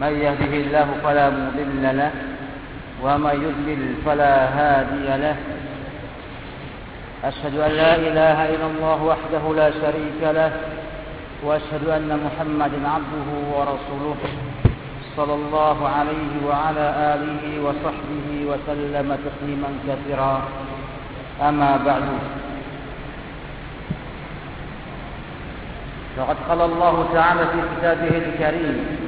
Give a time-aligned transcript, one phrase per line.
[0.00, 2.10] من يهده الله فلا مضل له
[3.02, 5.36] ومن يضلل فلا هادي له.
[7.24, 10.52] أشهد أن لا إله إلا الله وحده لا شريك له
[11.42, 14.16] وأشهد أن محمدا عبده ورسوله
[15.16, 20.42] صلى الله عليه وعلى آله وصحبه وسلم تسليما كثيرا.
[21.42, 22.02] أما بعد.
[26.16, 29.07] فقد قال الله تعالى في كتابه الكريم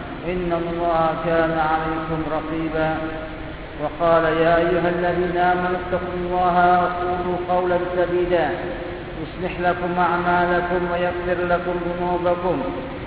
[0.27, 2.95] إن الله كان عليكم رقيبا.
[3.81, 8.49] وقال يا أيها الذين آمنوا اتقوا الله وقولوا قولا سديدا.
[9.21, 12.61] يصلح لكم أعمالكم ويغفر لكم ذنوبكم.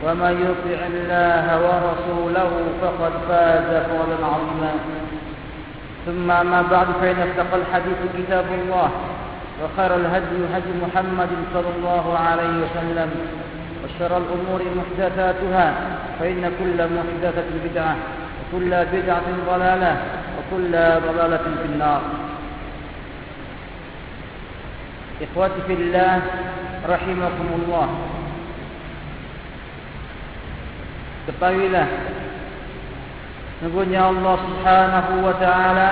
[0.04, 2.50] ومن يطع الله ورسوله
[2.82, 4.72] فقد فاز فوزا عظيما.
[6.06, 8.90] ثم أما بعد فإن أصدق الحديث كتاب الله.
[9.62, 13.10] وخير الهدي هدي محمد صلى الله عليه وسلم.
[13.98, 15.66] شر الأمور محدثاتها
[16.20, 17.96] فإن كل محدثة بدعة
[18.40, 19.92] وكل بدعة ضلالة
[20.36, 20.72] وكل
[21.06, 22.02] ضلالة في النار.
[25.22, 26.22] إخوتي في الله
[26.88, 27.88] رحمكم الله.
[31.28, 31.86] كطويلة
[33.64, 35.90] Sungguhnya Allah Subhanahu wa taala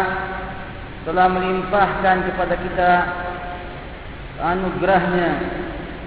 [1.08, 2.92] telah melimpahkan kepada kita
[4.44, 5.30] anugerahnya,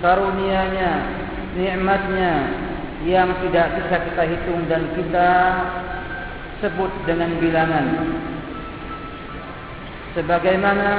[0.03, 0.93] karunia-Nya,
[1.55, 2.33] nikmatnya
[3.07, 5.29] yang tidak bisa kita hitung dan kita
[6.59, 7.85] sebut dengan bilangan.
[10.15, 10.89] Sebagaimana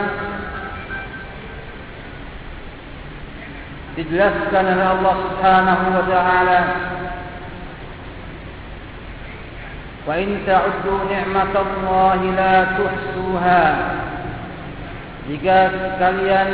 [3.96, 6.60] dijelaskan oleh Allah Subhanahu wa taala
[10.06, 13.64] Wa in ta'uddu ni'matallahi la tuhsuha
[15.32, 15.58] Jika
[15.98, 16.50] kalian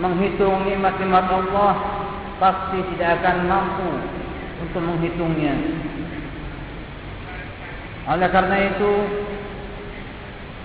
[0.00, 2.07] menghitung nikmat-nikmat Allah, Allah
[2.38, 3.90] pasti tidak akan mampu
[4.62, 5.54] untuk menghitungnya.
[8.08, 8.92] Oleh karena itu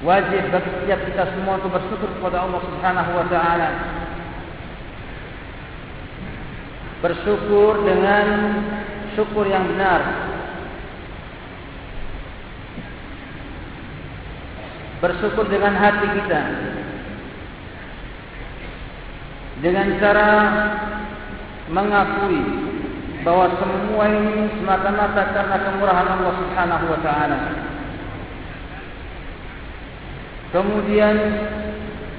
[0.08, 3.70] wajib bagi setiap kita semua untuk bersyukur kepada Allah Subhanahu wa taala.
[7.04, 8.26] Bersyukur dengan
[9.12, 10.02] syukur yang benar.
[15.04, 16.42] Bersyukur dengan hati kita.
[19.60, 20.30] Dengan cara
[21.72, 22.44] mengakui
[23.24, 27.40] bahwa semua ini semata-mata karena kemurahan Allah Subhanahu wa taala.
[30.52, 31.16] Kemudian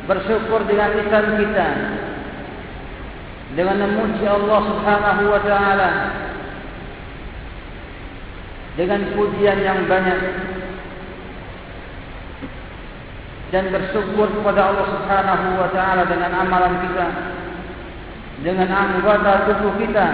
[0.08, 1.68] bersyukur dengan lisan kita
[3.54, 5.90] dengan memuji Allah Subhanahu wa taala
[8.74, 10.20] dengan pujian yang banyak
[13.54, 17.06] dan bersyukur kepada Allah Subhanahu wa taala dengan amalan kita
[18.42, 20.08] dengan anggota tubuh kita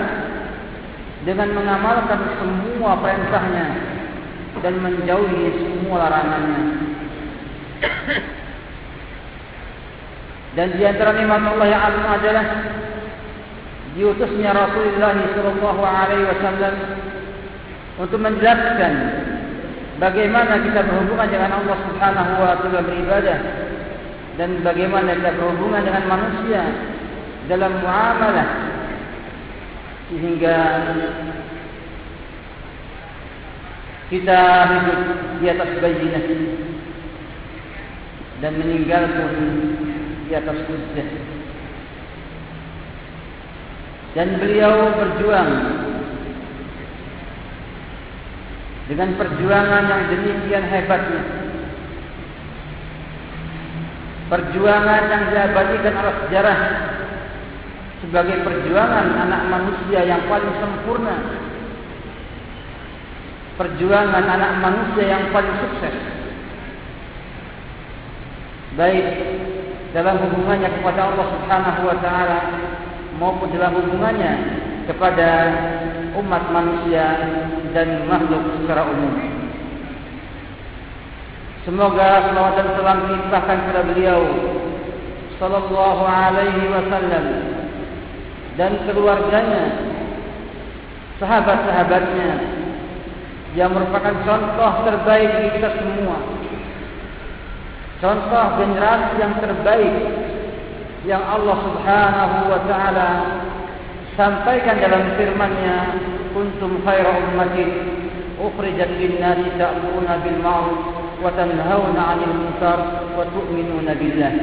[1.25, 3.67] dengan mengamalkan semua perintahnya
[4.61, 6.63] dan menjauhi semua larangannya.
[10.59, 12.47] Dan di antara nikmat Allah yang agung adalah
[13.95, 16.75] diutusnya Rasulullah sallallahu alaihi wasallam
[18.03, 18.93] untuk menjelaskan
[20.03, 23.39] bagaimana kita berhubungan dengan Allah Subhanahu wa taala beribadah
[24.39, 26.63] dan bagaimana kita berhubungan dengan manusia
[27.51, 28.51] dalam muamalah.
[30.11, 30.57] Sehingga
[34.15, 34.41] kita
[34.71, 35.01] hidup
[35.43, 36.27] di atas bayinah
[38.43, 39.35] dan meninggal pun
[40.27, 41.09] di atas hujjah
[44.19, 45.51] dan beliau berjuang
[48.91, 51.23] dengan perjuangan yang demikian hebatnya.
[54.27, 56.59] Perjuangan yang diabadikan oleh sejarah
[58.01, 61.17] sebagai perjuangan anak manusia yang paling sempurna.
[63.61, 65.97] Perjuangan anak manusia yang paling sukses.
[68.81, 69.07] Baik
[69.93, 72.41] dalam hubungannya kepada Allah Subhanahu wa taala
[73.21, 74.33] maupun dalam hubungannya
[74.89, 75.29] kepada
[76.17, 77.05] umat manusia
[77.77, 79.13] dan makhluk secara umum.
[81.69, 84.21] Semoga salawat dan salam dilimpahkan kepada beliau
[85.37, 87.25] sallallahu alaihi wasallam
[88.59, 89.91] dan keluarganya,
[91.21, 92.31] sahabat-sahabatnya
[93.59, 96.19] yang merupakan contoh terbaik kita semua.
[98.01, 99.95] Contoh generasi yang terbaik
[101.05, 103.11] yang Allah Subhanahu wa taala
[104.17, 105.79] sampaikan dalam firman-Nya,
[106.33, 107.69] "Kuntum khairu ummatin
[108.41, 110.81] ukhrijat lin-nasi ta'muruna bil ma'ruf
[111.21, 112.79] wa tanhauna 'anil munkar
[113.13, 114.35] wa tu'minuna billah."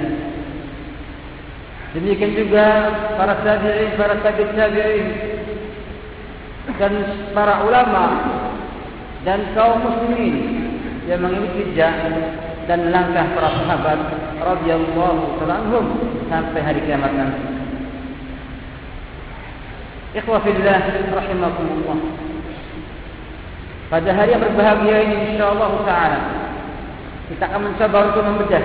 [1.97, 5.07] Demikian juga para tabi'in, para tabi'in tabi'in
[6.77, 6.93] dan
[7.33, 8.05] para ulama
[9.25, 10.69] dan kaum muslimin
[11.09, 12.37] yang mengikuti jalan
[12.69, 13.99] dan langkah para sahabat
[14.37, 15.85] radhiyallahu anhum
[16.29, 17.41] sampai hari kiamat nanti.
[20.21, 20.81] Ikhwah fillah
[21.17, 21.97] rahimakumullah.
[23.89, 26.19] Pada hari yang berbahagia ini insyaallah taala
[27.33, 28.63] kita akan mencoba untuk membedah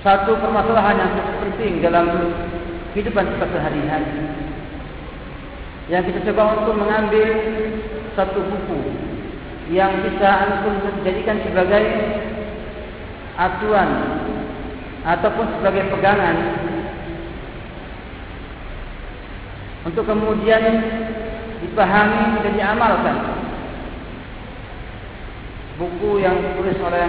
[0.00, 2.06] satu permasalahan yang cukup penting dalam
[2.96, 4.16] kehidupan kita sehari-hari.
[5.92, 7.28] Yang kita coba untuk mengambil
[8.14, 8.80] satu buku
[9.70, 10.74] yang kita antum
[11.06, 11.84] jadikan sebagai
[13.38, 13.90] aturan
[15.06, 16.36] ataupun sebagai pegangan
[19.86, 20.62] untuk kemudian
[21.64, 23.16] dipahami dan diamalkan
[25.80, 27.06] buku yang ditulis oleh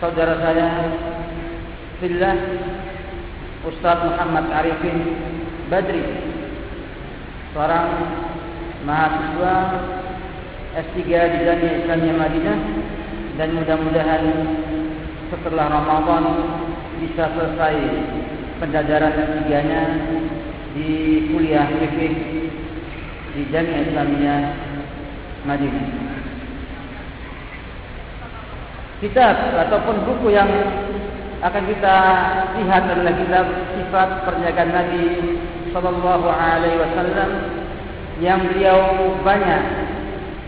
[0.00, 0.68] saudara saya
[2.00, 2.36] Fillah
[3.64, 5.16] Ustaz Muhammad Arifin
[5.72, 6.04] Badri
[7.56, 7.88] seorang
[8.84, 9.54] mahasiswa
[10.76, 12.58] S3 di Jamiah Islamiyah Madinah
[13.40, 14.24] dan mudah-mudahan
[15.32, 16.24] setelah Ramadan
[17.00, 17.76] bisa selesai
[18.60, 19.82] pendajaran ketiganya
[20.76, 20.90] di
[21.32, 22.14] kuliah fikih
[23.32, 24.40] di Jamiah Islamiyah
[25.48, 26.15] Madinah.
[28.96, 30.48] Kitab ataupun buku yang
[31.44, 31.96] akan kita
[32.56, 33.46] lihat adalah kitab
[33.76, 35.04] sifat perniagaan Nabi
[35.68, 37.30] Sallallahu Alaihi Wasallam
[38.24, 39.62] yang beliau banyak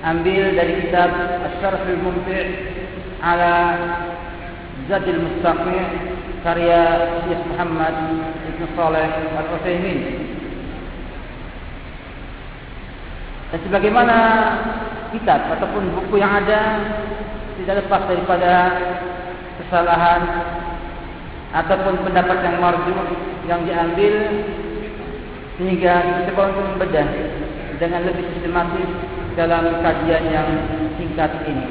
[0.01, 1.13] ambil dari kitab
[1.45, 2.49] Asy-Syarhul Mumti'
[3.21, 3.55] ala
[4.89, 5.85] Zadil Mustaqim
[6.41, 6.83] karya
[7.29, 7.95] Syekh Muhammad
[8.49, 10.01] Ibn Saleh Al-Utsaimin.
[13.53, 14.17] Dan sebagaimana
[15.13, 16.61] kitab ataupun buku yang ada
[17.63, 18.53] tidak lepas daripada
[19.59, 20.23] kesalahan
[21.53, 22.95] ataupun pendapat yang marju
[23.49, 24.15] yang diambil
[25.59, 27.09] sehingga kita perlu membedah
[27.83, 28.91] dengan lebih sistematis
[29.35, 30.49] dalam kajian yang
[30.99, 31.67] singkat ini.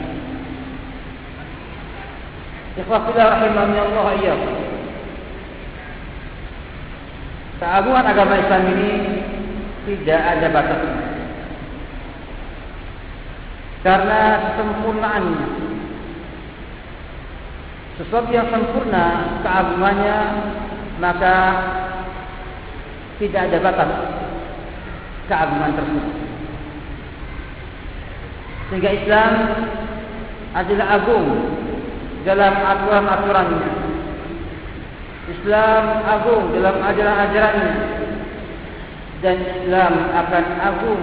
[2.77, 4.35] Ikhwafillah rahimahnya Allah iya.
[7.57, 8.91] Keagungan agama Islam ini
[9.89, 10.95] tidak ada batasnya.
[13.81, 14.21] Karena
[14.59, 15.47] sempurnaannya.
[17.97, 20.17] Sesuatu yang sempurna keagungannya
[21.01, 21.35] maka
[23.17, 23.91] tidak ada batas
[25.25, 26.07] keagungan tersebut.
[28.69, 29.33] Sehingga Islam
[30.53, 31.27] adalah agung
[32.21, 33.71] dalam aturan-aturannya.
[35.27, 37.73] Islam agung dalam ajaran-ajarannya.
[39.17, 41.01] Dan Islam akan agung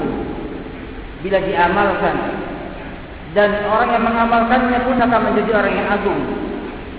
[1.26, 2.16] bila diamalkan.
[3.34, 6.22] Dan orang yang mengamalkannya pun akan menjadi orang yang agung.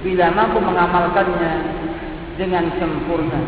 [0.05, 1.53] Bila mampu mengamalkannya
[2.37, 3.41] dengan sempurna.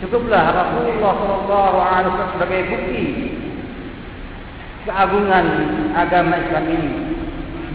[0.00, 1.12] Cukuplah Rasulullah
[1.44, 3.36] SAW sebagai bukti
[4.88, 5.46] keagungan
[5.92, 6.92] agama Islam ini.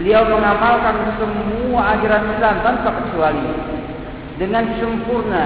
[0.01, 3.47] Beliau mengamalkan semua ajaran Islam tanpa kecuali
[4.41, 5.45] dengan sempurna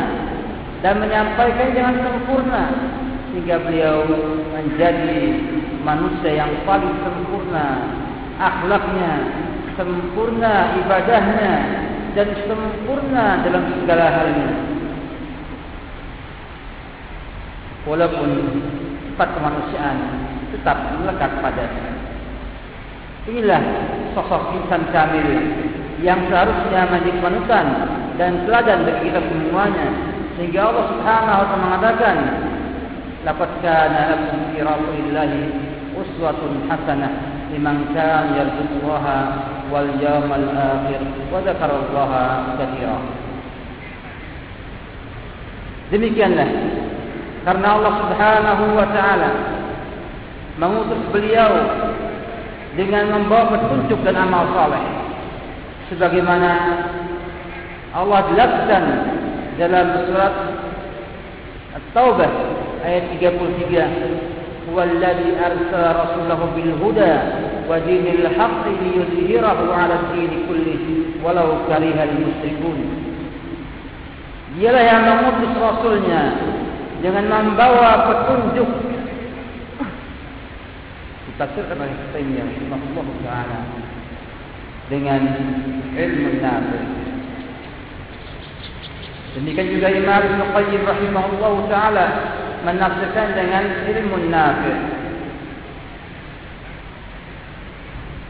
[0.79, 2.63] dan menyampaikan dengan sempurna
[3.29, 4.08] sehingga beliau
[4.55, 5.38] menjadi
[5.86, 7.67] manusia yang paling sempurna
[8.39, 9.13] akhlaknya,
[9.77, 11.53] sempurna ibadahnya
[12.19, 14.51] dan sempurna dalam segala halnya.
[17.88, 18.29] Walaupun
[19.07, 19.97] sifat kemanusiaan
[20.51, 21.95] tetap melekat padanya.
[23.23, 23.63] Inilah
[24.11, 25.31] sosok insan kamil
[26.03, 27.67] yang seharusnya menjadi panutan
[28.19, 29.88] dan teladan bagi kita semuanya.
[30.35, 32.17] Sehingga Allah Subhanahu wa taala mengatakan,
[33.23, 35.41] "Laqad kana lakum fi rasulillahi
[35.95, 39.18] uswatun hasanah liman kana yarjullaha
[39.68, 42.98] wal yawmal akhir wa dzakarallaha katsira."
[45.92, 46.50] Demikianlah
[47.44, 49.32] karena Allah Subhanahu wa taala
[50.56, 51.51] mengutus beliau
[52.80, 54.84] dengan membawa petunjuk dan amal saleh
[55.92, 56.51] sebagaimana
[57.92, 58.84] Allah jelaskan
[59.58, 60.34] dalam surat
[61.74, 62.32] At-Taubah
[62.86, 64.38] ayat 33
[64.77, 67.13] Arsala rasulahu bil huda
[67.65, 70.75] wa dinil haqqi liyudhhirahu 'ala ad-din kulli
[71.23, 72.79] walau karihal musyrikun
[74.59, 76.23] Dialah yang mengutus rasulnya
[76.99, 78.69] dengan membawa petunjuk
[81.31, 83.59] ditafsirkan oleh Taimiyah rahimahullah taala
[84.91, 85.21] dengan
[85.95, 86.81] ilmu nafi.
[89.38, 92.05] Demikian juga Imam Ibn Qayyim rahimahullah taala
[92.65, 94.74] menafsirkan dengan ilmu nafi.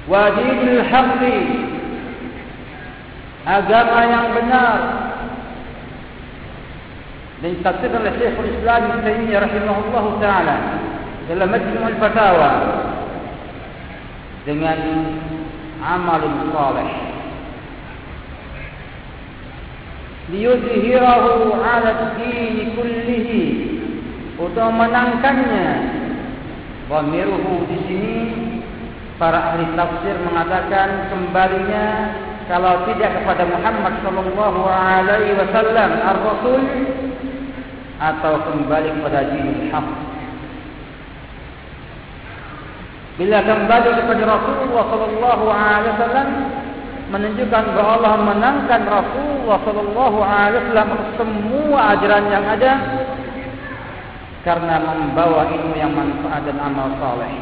[0.10, 1.38] Wajibul haqqi
[3.48, 4.80] agama yang benar
[7.40, 10.58] dan ditafsirkan oleh Syekhul Islam Ibn Taimiyah rahimahullah taala
[11.32, 12.52] dalam Majmu' al-Fatawa
[14.44, 14.80] dengan
[15.80, 17.09] amal saleh
[20.30, 23.44] liyudhhirahu 'ala ad-din kullihi
[24.40, 25.70] untuk menangkannya
[26.90, 28.18] wamiruhu di sini
[29.20, 31.86] para ahli tafsir mengatakan kembalinya
[32.50, 36.62] kalau tidak kepada Muhammad sallallahu alaihi wasallam ar-rasul
[38.00, 39.88] atau kembali kepada dinul haq.
[43.20, 46.30] Bila kembali kepada Rasulullah sallallahu alaihi wasallam
[47.10, 52.74] menunjukkan bahawa Allah menangkan Rasulullah sallallahu alaihi wasallam semua ajaran yang ada
[54.46, 57.34] karena membawa ilmu yang manfaat dan amal saleh.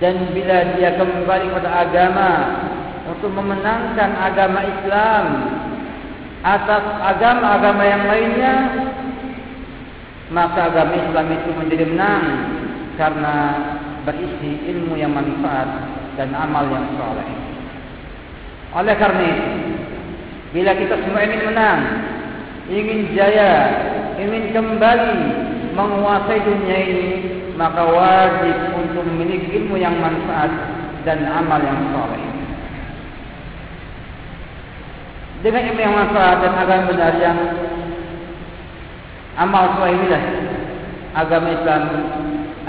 [0.00, 2.30] Dan bila dia kembali kepada agama
[3.08, 5.24] untuk memenangkan agama Islam
[6.40, 8.54] atas agama-agama yang lainnya
[10.32, 12.24] maka agama Islam itu menjadi menang
[12.96, 13.36] karena
[14.08, 17.28] berisi ilmu yang manfaat dan amal yang soleh.
[18.70, 19.46] Oleh karena itu,
[20.54, 21.80] bila kita semua ingin menang,
[22.70, 23.52] ingin jaya,
[24.18, 25.14] ingin kembali
[25.74, 27.08] menguasai dunia ini,
[27.58, 30.50] maka wajib untuk memiliki ilmu yang manfaat
[31.02, 32.22] dan amal yang soleh.
[35.40, 37.38] Dengan ilmu yang manfaat dan agama benar yang
[39.40, 40.24] amal soleh inilah
[41.16, 41.82] agama Islam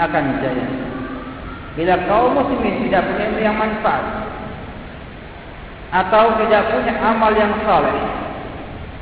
[0.02, 0.91] akan jaya.
[1.72, 4.04] Bila kaum muslimin tidak punya ilmu yang manfaat
[5.92, 7.96] atau tidak punya amal yang soleh,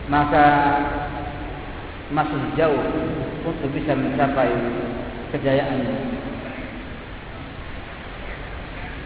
[0.07, 0.47] maka
[2.15, 2.83] masih jauh
[3.47, 4.51] untuk bisa mencapai
[5.35, 5.83] kejayaan.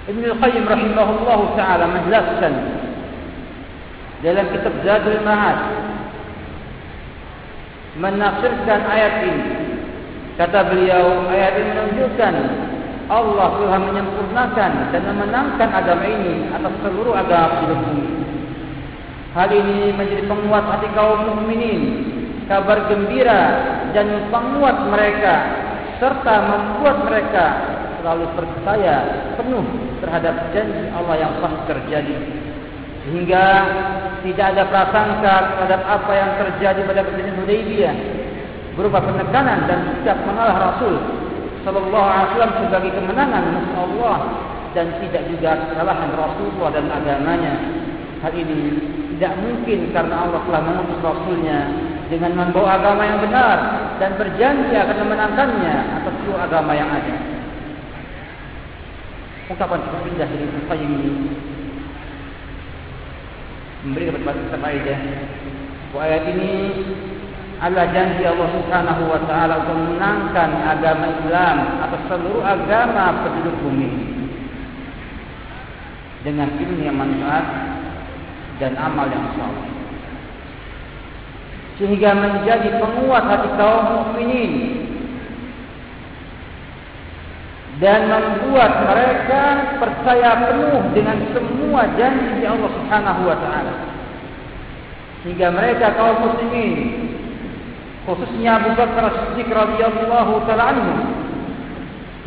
[0.04, 2.52] Ibn Al-Qayyim rahimahullah ta'ala menjelaskan
[4.20, 5.58] dalam kitab Zadul Ma'ad
[8.00, 9.44] menafsirkan ayat ini
[10.36, 12.34] kata beliau ayat ini menunjukkan
[13.08, 18.06] Allah telah menyempurnakan dan memenangkan agama ini atas seluruh agama di bumi.
[19.34, 21.82] Hal ini menjadi penguat hati kaum mukminin
[22.46, 23.42] kabar gembira
[23.92, 25.34] dan penguat mereka
[25.98, 27.46] serta membuat mereka
[28.00, 28.96] selalu percaya
[29.40, 29.64] penuh
[30.04, 32.16] terhadap janji Allah yang pasti terjadi.
[33.04, 33.44] Sehingga
[34.24, 37.96] tidak ada prasangka terhadap apa yang terjadi pada perjanjian Hudaybiyah
[38.74, 41.23] berupa penekanan dan sikap mengalah Rasul
[41.64, 43.44] sallallahu alaihi wasallam sebagai kemenangan
[43.74, 44.18] Allah
[44.76, 47.54] dan tidak juga kesalahan Rasulullah dan agamanya.
[48.20, 48.60] Hal ini
[49.16, 51.58] tidak mungkin karena Allah telah mengutus Rasulnya
[52.12, 53.58] dengan membawa agama yang benar
[53.96, 57.16] dan berjanji akan memenangkannya atas seluruh agama yang ada.
[59.44, 61.12] Ungkapan cukup indah dari Al-Qayyim ini
[63.84, 65.00] memberi kepada kita faedah.
[65.94, 66.52] Ayat ini
[67.64, 73.88] adalah janji Allah Subhanahu wa taala untuk menangkan agama Islam atas seluruh agama penduduk bumi
[76.28, 77.46] dengan ilmu yang manfaat
[78.60, 79.68] dan amal yang saleh.
[81.80, 84.52] Sehingga menjadi penguat hati kaum mukminin
[87.80, 89.42] dan membuat mereka
[89.80, 93.74] percaya penuh dengan semua janji Allah Subhanahu wa taala.
[95.24, 96.76] Sehingga mereka kaum muslimin
[98.04, 100.92] khususnya Abu Bakar As-Siddiq radhiyallahu taala anhu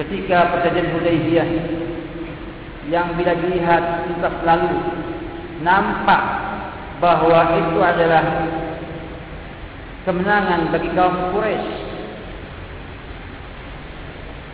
[0.02, 1.50] ketika perjanjian Hudaybiyah
[2.90, 4.74] yang bila dilihat kita selalu
[5.62, 6.22] nampak
[6.98, 8.24] bahwa itu adalah
[10.08, 11.78] kemenangan bagi kaum Quraisy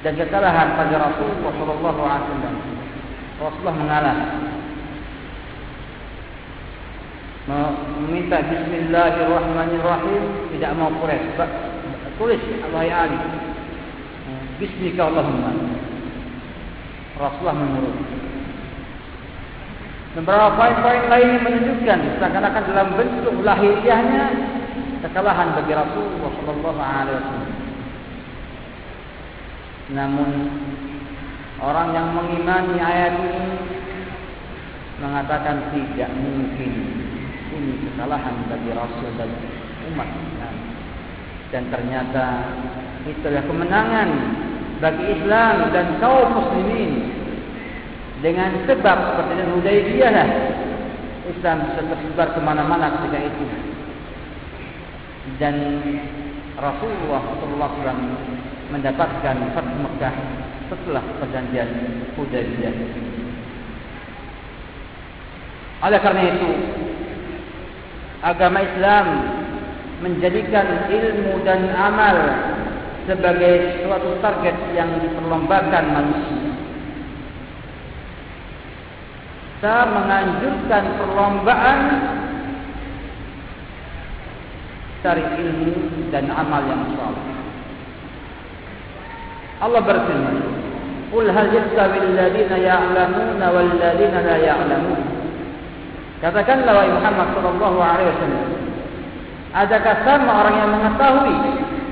[0.03, 2.55] dan kekalahan pada Rasulullah wasallam.
[3.39, 4.17] Rasulullah mengalah
[7.47, 10.23] meminta bismillahirrahmanirrahim.
[10.55, 11.39] Tidak mau Quraisy.
[12.21, 13.17] Tulis Allah ya Ali
[14.61, 15.51] bismika Allahumma.
[17.17, 17.97] Rasulullah menurut.
[20.13, 24.23] Beberapa poin-poin lain menunjukkan seakan-akan dalam bentuk lahiriahnya
[25.01, 27.53] kekalahan bagi Rasulullah sallallahu alaihi wasallam.
[29.93, 30.29] Namun
[31.59, 33.45] orang yang mengimani ayat ini
[35.01, 36.71] mengatakan tidak mungkin
[37.53, 39.29] ini kesalahan bagi Rasul dan
[39.93, 40.55] umat Islam.
[41.53, 42.25] Dan ternyata
[43.05, 44.09] itulah kemenangan
[44.81, 46.91] bagi Islam dan kaum muslimin.
[48.23, 50.29] Dengan sebab seperti yang Hudaybiyah lah
[51.27, 53.45] Islam bisa tersebar ke mana-mana ketika itu.
[55.39, 55.55] Dan
[56.55, 57.99] Rasulullah SAW
[58.71, 60.15] mendapatkan Fathu Mekah
[60.71, 61.69] setelah perjanjian
[62.15, 62.75] Hudaybiyah.
[65.83, 66.49] Oleh karena itu
[68.23, 69.07] agama Islam
[69.99, 72.17] menjadikan ilmu dan amal
[73.03, 76.51] sebagai suatu target yang diperlombakan manusia.
[79.59, 81.79] Kita menganjurkan perlombaan
[85.03, 85.71] cari ilmu
[86.11, 87.27] dan amal yang saleh.
[89.63, 90.37] Allah berfirman,
[91.15, 95.22] "Qul hal yastawi alladziina ya'lamuuna wal ladziina la ya'lamuun?"
[96.23, 98.47] Katakanlah wahai Muhammad sallallahu alaihi wasallam,
[99.51, 101.35] adakah sama orang yang mengetahui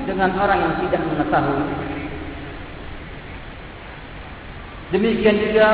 [0.08, 1.64] dengan orang yang tidak mengetahui.
[4.96, 5.68] Demikian juga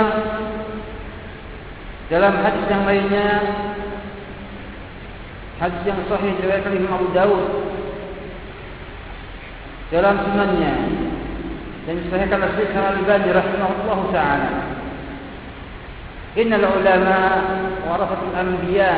[2.11, 3.29] dalam hadis yang lainnya
[5.63, 7.47] hadis yang sahih diriwayatkan Imam Abu Dawud
[9.95, 10.75] dalam sunannya
[11.87, 14.78] dan disahihkan oleh Syekh Al-Albani rahimahullah taala
[16.34, 17.20] Innal ulama
[17.86, 18.94] warasatul anbiya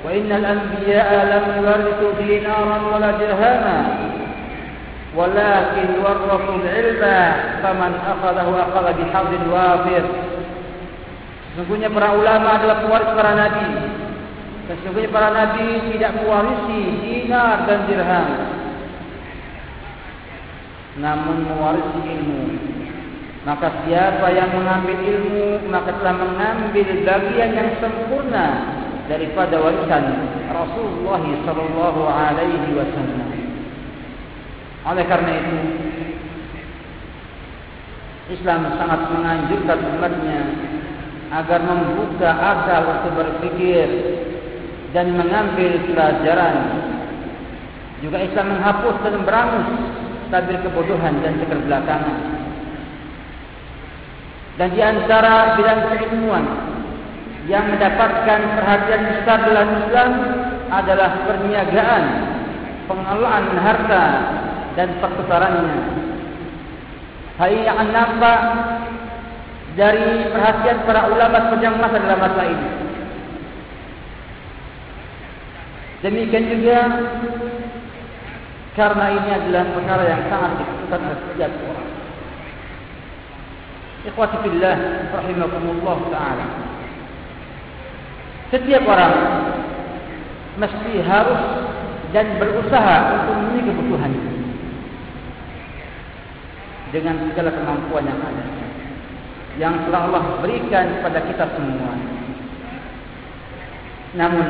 [0.00, 3.78] wa innal anbiya lam yuwarithu dinaran wala dirhama
[5.14, 7.02] ولكن ورثوا العلم
[7.62, 10.04] فمن أخذه أخذ بحظ وافر
[11.54, 13.70] Sesungguhnya para ulama adalah pewaris para nabi.
[14.66, 18.28] Sesungguhnya para nabi tidak mewarisi dinar dan dirham.
[20.98, 22.42] Namun mewarisi ilmu.
[23.47, 28.47] Maka siapa yang mengambil ilmu, maka telah mengambil bagian yang sempurna
[29.07, 30.05] daripada warisan
[30.51, 33.29] Rasulullah sallallahu alaihi wasallam.
[34.85, 35.57] Oleh karena itu
[38.29, 40.41] Islam sangat menganjurkan umatnya
[41.29, 43.87] agar membuka akal untuk berpikir
[44.91, 46.57] dan mengambil pelajaran.
[47.99, 49.67] Juga Islam menghapus dan berangus
[50.29, 52.38] tabir kebodohan dan keterbelakangan.
[54.59, 56.43] Dan di antara bidang keilmuan
[57.47, 60.11] yang mendapatkan perhatian besar dalam Islam
[60.67, 62.03] adalah perniagaan,
[62.91, 64.05] pengelolaan harta
[64.75, 65.79] dan pertukarannya.
[67.39, 68.39] Hal ini akan nampak
[69.79, 72.69] dari perhatian para ulama sepanjang masa dalam masa ini.
[76.03, 76.79] Demikian juga
[78.75, 81.88] karena ini adalah perkara yang sangat dibutuhkan setiap orang.
[84.07, 84.77] Ikhwati fillah
[85.11, 86.47] rahimakumullah taala.
[88.49, 89.15] Setiap orang
[90.55, 91.41] mesti harus
[92.15, 94.23] dan berusaha untuk memenuhi kebutuhannya
[96.89, 98.45] dengan segala kemampuan yang ada
[99.59, 101.91] yang telah Allah berikan kepada kita semua.
[104.15, 104.47] Namun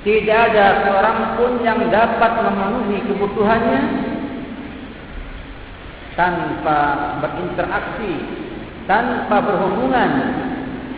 [0.00, 3.80] tidak ada seorang pun yang dapat memenuhi kebutuhannya
[6.18, 6.78] tanpa
[7.22, 8.12] berinteraksi,
[8.86, 10.10] tanpa berhubungan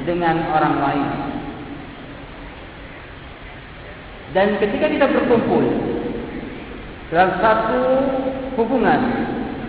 [0.08, 1.08] dengan orang lain.
[4.32, 5.64] Dan ketika kita berkumpul
[7.12, 7.82] dalam satu
[8.56, 9.00] hubungan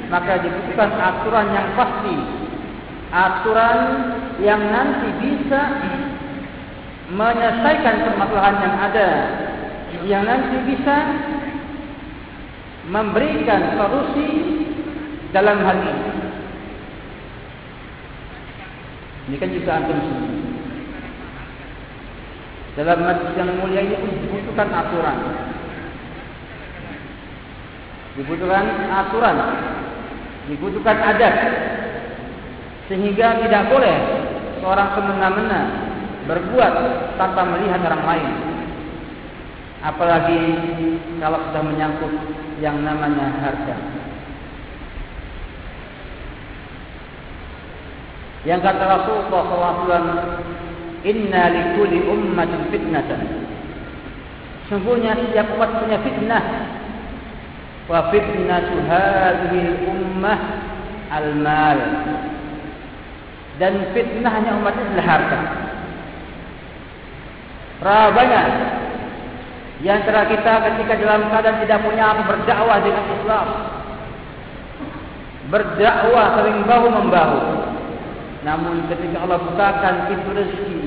[0.08, 2.16] maka dibutuhkan aturan yang pasti
[3.12, 3.80] aturan
[4.40, 5.62] yang nanti bisa
[7.12, 9.10] menyelesaikan permasalahan yang ada
[10.08, 10.98] yang nanti bisa
[12.88, 14.30] memberikan solusi
[15.34, 16.06] dalam hal ini.
[19.24, 20.00] Ini kan juga antum
[22.74, 25.18] dalam majlis yang mulia ini dibutuhkan aturan.
[28.18, 29.38] Dibutuhkan aturan.
[30.50, 31.36] Dibutuhkan adat.
[32.90, 33.96] Sehingga tidak boleh
[34.58, 35.62] seorang semena-mena
[36.26, 36.74] berbuat
[37.16, 38.32] tanpa melihat orang lain.
[39.86, 40.42] Apalagi
[41.22, 42.14] kalau sudah menyangkut
[42.58, 44.03] yang namanya harta
[48.44, 50.08] yang kata Rasulullah SAW
[51.08, 53.22] inna likuli ummatin fitnatan.
[54.68, 56.44] Sungguhnya setiap umat punya fitnah.
[57.88, 60.40] Wa fitnatu hadhihi ummah
[61.12, 61.80] al-mal.
[63.60, 65.40] Dan fitnahnya umat ini adalah harta.
[67.84, 68.42] Rabanya
[69.84, 73.48] di antara kita ketika dalam keadaan tidak punya apa berdakwah dengan Islam.
[75.52, 77.38] Berdakwah saling bahu membahu
[78.44, 80.80] namun ketika Allah bukakan pintu rezeki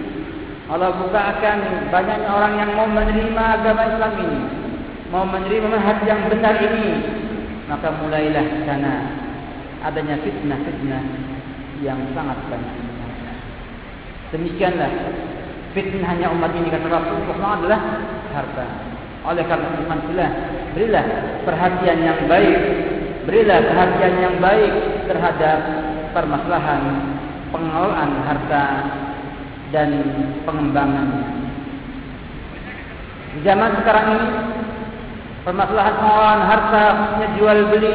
[0.66, 4.40] Allah bukakan banyaknya orang yang mau menerima agama Islam ini
[5.08, 6.90] mau menerima manhaj yang benar ini
[7.66, 8.94] maka mulailah sana
[9.82, 11.02] adanya fitnah-fitnah
[11.84, 12.76] yang sangat banyak.
[14.32, 14.90] Demikianlah
[15.76, 17.80] fitnahnya umat ini kata Rasulullah adalah
[18.32, 18.66] harta.
[19.26, 20.30] Oleh karena iman itulah
[20.74, 21.04] berilah
[21.42, 22.58] perhatian yang baik,
[23.26, 24.72] berilah perhatian yang baik
[25.10, 25.58] terhadap
[26.14, 26.82] permasalahan
[27.56, 28.64] pengelolaan harta
[29.72, 29.88] dan
[30.44, 31.08] pengembangan.
[33.32, 34.28] Di zaman sekarang ini
[35.48, 37.94] permasalahan pengelolaan harta khususnya jual beli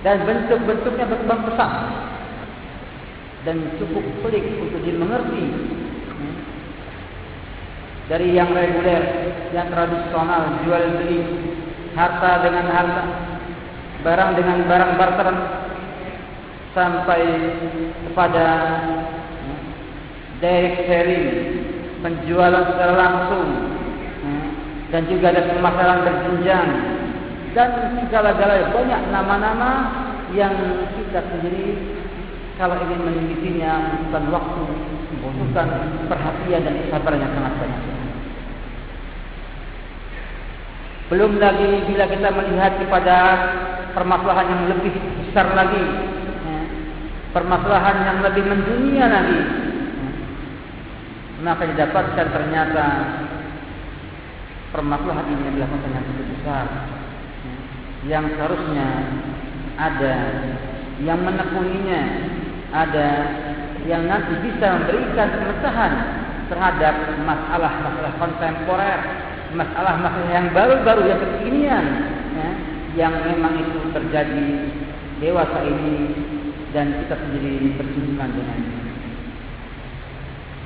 [0.00, 1.72] dan bentuk-bentuknya berkembang pesat.
[3.42, 5.44] Dan cukup pelik untuk dimengerti.
[8.06, 9.02] Dari yang reguler,
[9.50, 11.20] yang tradisional, jual beli
[11.98, 13.02] harta dengan harta,
[14.06, 15.61] barang dengan barang barteran
[16.72, 17.22] sampai
[18.08, 18.46] kepada
[20.40, 21.28] direct selling,
[22.02, 23.48] penjualan secara langsung
[24.92, 26.68] dan juga ada pemasaran berjenjang
[27.56, 29.70] dan segala-galanya banyak nama-nama
[30.36, 30.52] yang
[30.96, 31.76] kita sendiri
[32.60, 34.64] kalau ingin menelitinya bukan waktu,
[35.24, 35.68] bukan
[36.08, 37.82] perhatian dan kesabaran yang sangat banyak.
[41.08, 43.16] Belum lagi bila kita melihat kepada
[43.92, 44.92] permasalahan yang lebih
[45.24, 45.82] besar lagi,
[47.32, 49.40] permasalahan yang lebih mendunia lagi,
[51.42, 52.86] maka didapatkan ternyata
[54.70, 56.66] permasalahan ini adalah masalah yang besar.
[58.02, 58.88] Yang seharusnya
[59.78, 60.14] ada
[61.02, 62.02] yang menekuninya
[62.72, 63.08] ada
[63.84, 65.92] yang nanti bisa memberikan pemecahan
[66.46, 66.94] terhadap
[67.26, 69.00] masalah-masalah kontemporer
[69.52, 71.84] masalah-masalah yang baru-baru yang kekinian
[72.32, 72.50] ya,
[72.96, 74.48] yang memang itu terjadi
[75.20, 75.96] dewasa ini
[76.72, 78.60] dan kita sendiri bersinggungan dengan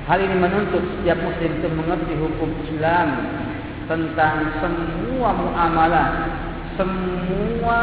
[0.07, 3.07] hal ini menuntut setiap muslim untuk mengerti hukum Islam
[3.91, 6.09] tentang semua muamalah
[6.77, 7.81] semua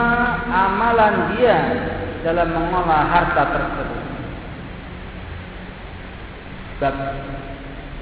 [0.48, 1.58] amalan dia
[2.22, 3.90] dalam mengolah harta tersebut.
[6.78, 6.94] Sebab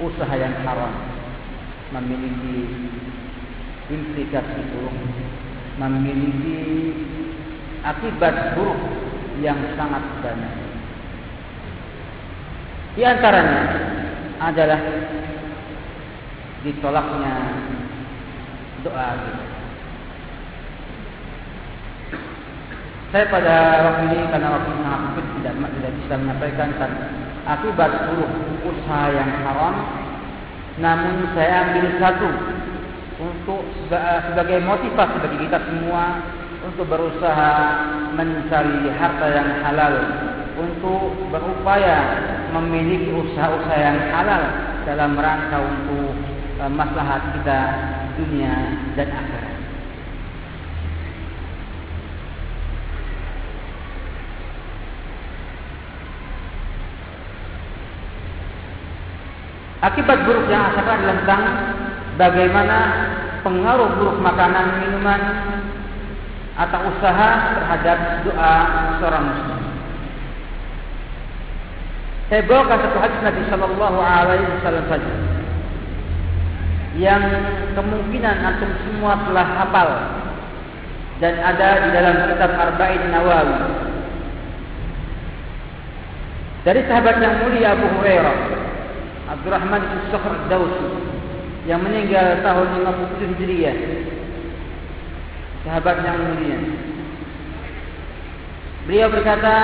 [0.05, 0.93] usaha yang haram
[1.97, 2.57] memiliki
[3.89, 4.95] implikasi buruk,
[5.81, 6.61] memiliki
[7.83, 8.79] akibat buruk
[9.41, 10.53] yang sangat banyak.
[12.93, 13.61] Di antaranya
[14.37, 14.81] adalah
[16.61, 17.35] ditolaknya
[18.85, 19.09] doa.
[23.13, 26.91] Saya pada waktu ini karena waktu sangat sempit tidak tidak bisa menyampaikan kan
[27.45, 28.31] akibat buruk
[28.65, 29.75] usaha yang haram.
[30.81, 32.29] Namun saya ambil satu
[33.21, 36.03] untuk sebagai motivasi bagi kita semua
[36.63, 37.51] untuk berusaha
[38.15, 39.95] mencari harta yang halal
[40.55, 41.97] untuk berupaya
[42.55, 44.43] memiliki usaha-usaha yang halal
[44.87, 46.13] dalam rangka untuk
[46.61, 47.59] uh, maslahat kita
[48.15, 48.53] dunia
[48.95, 49.51] dan akhirat.
[59.83, 61.43] Akibat buruk yang akan adalah tentang
[62.15, 62.77] bagaimana
[63.43, 65.21] pengaruh buruk makanan, minuman
[66.53, 68.53] atau usaha terhadap doa
[69.01, 69.61] seorang muslim.
[72.29, 75.13] Saya bawakan satu hadis Nabi Shallallahu Alaihi Wasallam saja
[76.93, 77.23] yang
[77.73, 79.89] kemungkinan antum semua telah hafal
[81.17, 83.59] dan ada di dalam kitab Arba'in Nawawi
[86.63, 88.37] dari sahabat yang mulia Abu Hurairah
[89.33, 90.89] Abdurrahman bin Sakhr Dawsi
[91.63, 93.77] yang meninggal tahun 57 Hijriah.
[95.63, 96.59] Sahabat yang mulia.
[98.83, 99.55] Beliau berkata,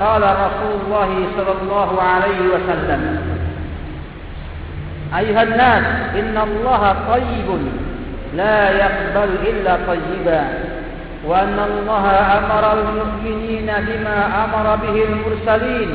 [0.00, 3.02] "Qala Rasulullah sallallahu alaihi wasallam,
[5.12, 5.84] Ayuhan nas,
[6.16, 7.62] inna Allah tayyibun
[8.32, 10.76] la yaqbal illa tayyiban."
[11.26, 12.06] وأن الله
[12.38, 15.90] أمر المؤمنين بما أمر به المرسلين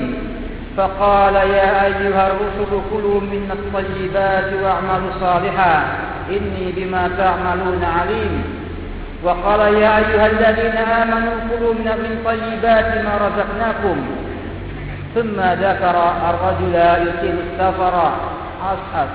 [0.78, 5.86] فقال يا أيها الرسل كلوا من الطيبات واعملوا صالحا
[6.30, 8.61] إني بما تعملون عليم
[9.24, 13.98] وقال يا أيها الذين آمنوا كلوا من طيبات ما رزقناكم.
[15.16, 15.98] ثم ذكر
[16.30, 16.76] الرجل
[17.08, 18.12] يطيل السفر.
[18.62, 19.10] أصحف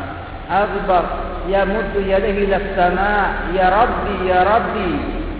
[0.51, 1.05] أغبر
[1.49, 3.29] يمد يده إلى السماء.
[3.55, 4.93] يا ربي يا ربي.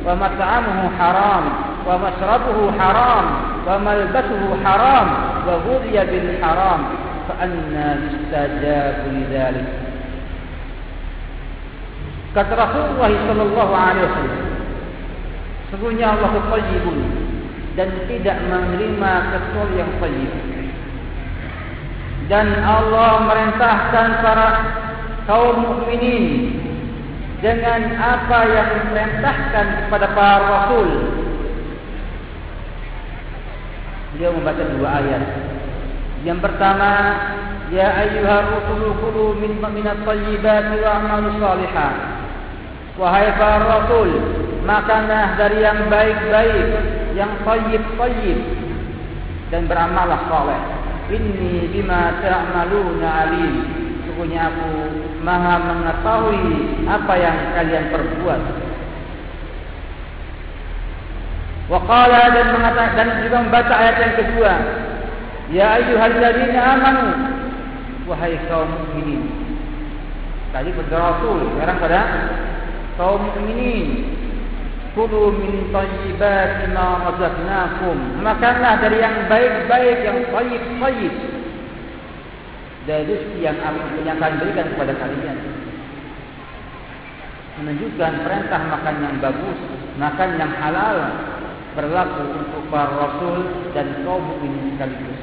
[0.07, 1.45] ومطعمه حرام.
[1.87, 3.25] ومشربه حرام.
[3.67, 5.09] وملبسه حرام.
[5.47, 6.81] وغذي بالحرام.
[7.29, 9.69] فأنا يستجاب لذلك.
[12.37, 14.46] Kata Rasulullah sallallahu alaihi wasallam
[15.71, 16.99] sesungguhnya Allah tayyibun
[17.77, 20.33] dan tidak menerima kecuali yang tayyib
[22.27, 24.49] dan Allah merintahkan para
[25.31, 26.59] kaum mukminin
[27.39, 30.89] dengan apa yang diperintahkan kepada para rasul
[34.17, 35.23] beliau membaca dua ayat.
[36.25, 36.91] Yang pertama,
[37.69, 41.93] ya ayyuhar rusulu kulu min minat thayyibati wa amalu salihah.
[42.97, 44.09] Wahai para rasul,
[44.67, 46.69] makanlah dari yang baik-baik,
[47.15, 48.41] yang thayyib-thayyib
[49.55, 50.61] dan beramallah saleh.
[51.07, 53.55] Inni bima ta'maluna alim.
[54.05, 54.71] Sungguhnya aku
[55.23, 56.47] Maha mengetahui
[56.87, 58.43] apa yang kalian perbuat.
[61.67, 64.53] Waqala dan mengatakan juga membaca ayat yang kedua.
[65.51, 67.07] Ya ayyuhalladzina amanu
[68.07, 69.27] wahai kaum mukminin.
[70.55, 72.01] Tadi pada Rasul, sekarang pada
[72.95, 73.87] kaum mukminin.
[74.97, 78.25] Kulu min tayyibati ma razaqnakum.
[78.25, 81.15] Makanlah dari yang baik-baik yang tayyib-tayyib.
[82.89, 85.39] Dari rezeki yang aku akan berikan kepada kalian.
[87.61, 89.59] Menunjukkan perintah makan yang bagus,
[90.01, 90.97] makan yang halal,
[91.77, 95.21] berlaku untuk para rasul dan kaum mukminin sekaligus.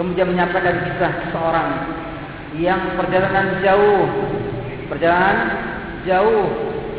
[0.00, 1.70] Kemudian menyampaikan kisah seorang
[2.56, 4.08] yang perjalanan jauh,
[4.88, 5.36] perjalanan
[6.08, 6.48] jauh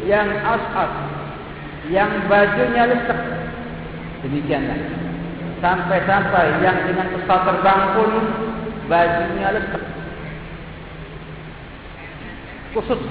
[0.05, 0.91] yang asas,
[1.89, 3.19] yang bajunya lesek.
[4.23, 4.79] Demikianlah.
[5.59, 8.11] Sampai-sampai yang dengan pesawat terbang pun
[8.87, 9.83] bajunya lesek.
[12.77, 13.01] Khusus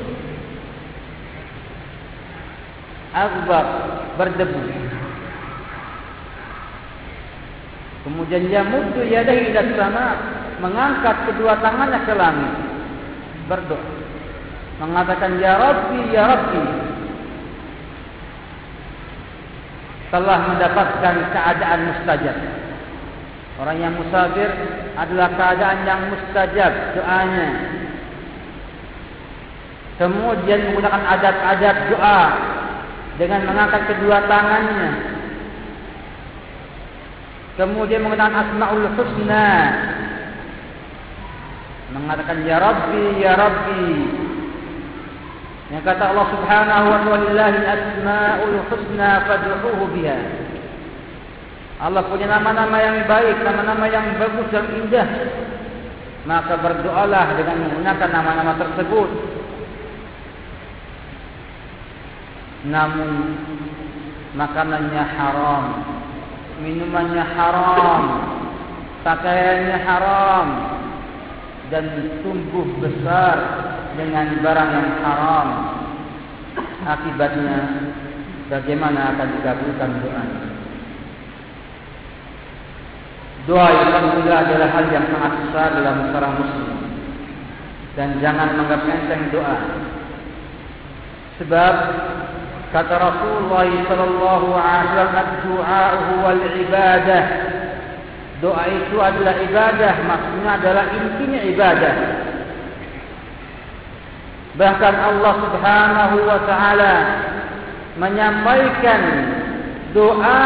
[3.12, 3.66] akbar
[4.14, 4.62] berdebu.
[8.06, 10.06] Kemudian dia mudu yadahi ila sama
[10.62, 12.54] mengangkat kedua tangannya ke langit
[13.50, 13.97] berdoa
[14.78, 16.62] mengatakan ya rabbi ya rabbi.
[20.08, 22.36] Telah mendapatkan keadaan mustajab.
[23.58, 24.48] Orang yang musafir
[24.96, 27.48] adalah keadaan yang mustajab doanya.
[29.98, 32.20] Kemudian menggunakan adab-adab doa
[33.18, 34.90] dengan mengangkat kedua tangannya.
[37.58, 39.50] Kemudian menggunakan asmaul husna.
[41.90, 43.84] Mengatakan ya rabbi ya rabbi
[45.68, 50.20] yang kata Allah Subhanahu wa ta'ala asmaul husna fad'uhu biha
[51.78, 55.06] Allah punya nama-nama yang baik, nama-nama yang bagus dan indah.
[56.26, 59.38] Maka berdoalah dengan menggunakan nama-nama tersebut.
[62.66, 63.38] namun
[64.34, 65.64] makanannya haram,
[66.58, 68.02] minumannya haram,
[69.06, 70.46] pakaiannya haram
[71.68, 71.84] dan
[72.24, 73.36] tumbuh besar
[73.96, 75.48] dengan barang yang haram.
[76.88, 77.56] Akibatnya
[78.48, 80.24] bagaimana akan dikabulkan doa?
[83.48, 86.78] Doa yang juga adalah hal yang sangat besar dalam seorang muslim.
[87.96, 89.56] Dan jangan menganggap enteng doa.
[91.40, 91.74] Sebab
[92.70, 97.24] kata Rasulullah sallallahu alaihi wasallam doa huwal ibadah
[98.43, 101.95] doa itu adalah ibadah maksudnya adalah intinya ibadah
[104.59, 106.95] bahkan Allah subhanahu wa taala
[107.97, 109.01] menyampaikan
[109.95, 110.43] doa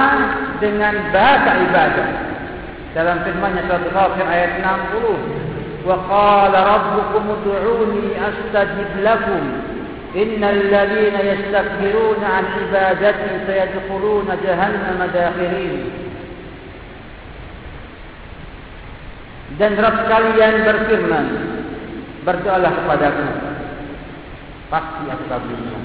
[0.60, 2.10] dengan bahasa ibadah
[2.96, 9.44] dalam firman-Nya surat Ghafir ayat 60 wa qala rabbukum ud'uni astajib lakum
[10.16, 16.01] إن الذين يستكبرون عن عبادتي سيدخلون جهنم داخرين
[19.61, 21.27] Dan Rabb kalian berfirman
[22.23, 23.27] berdoalah kepadaku
[24.71, 25.83] pasti aku kabulkan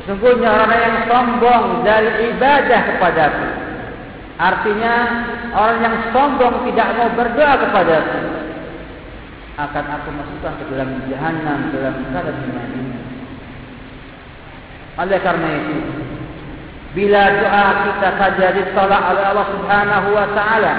[0.00, 3.48] sesungguhnya orang yang sombong dari ibadah kepadaku
[4.40, 4.94] artinya
[5.52, 8.42] orang yang sombong tidak mau berdoa kepadaku
[9.60, 13.00] akan aku masukkan ke dalam jahanam dalam keadaan ini.
[14.96, 15.76] Oleh karena itu,
[16.96, 20.74] bila doa kita saja ditolak oleh Allah Subhanahu wa taala,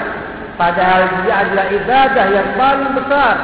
[0.54, 3.36] padahal dia adalah ibadah yang paling besar.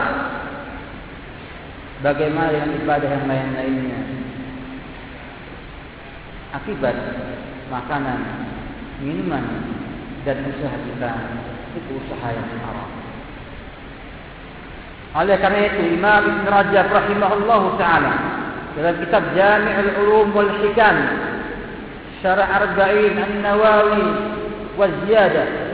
[2.01, 4.01] Bagaimana dengan ibadah yang lain-lainnya?
[6.57, 6.97] Akibat
[7.69, 8.21] makanan,
[9.05, 9.45] minuman
[10.25, 11.13] dan usaha kita
[11.77, 12.91] itu usaha yang haram.
[15.11, 18.15] Oleh karena itu Imam Ibn Rajab rahimahullah ta'ala
[18.79, 20.97] dalam kitab Jami'ul Ulum wal Hikam
[22.23, 24.07] Syarah Arba'in An-Nawawi
[24.79, 25.70] wa Ziyadah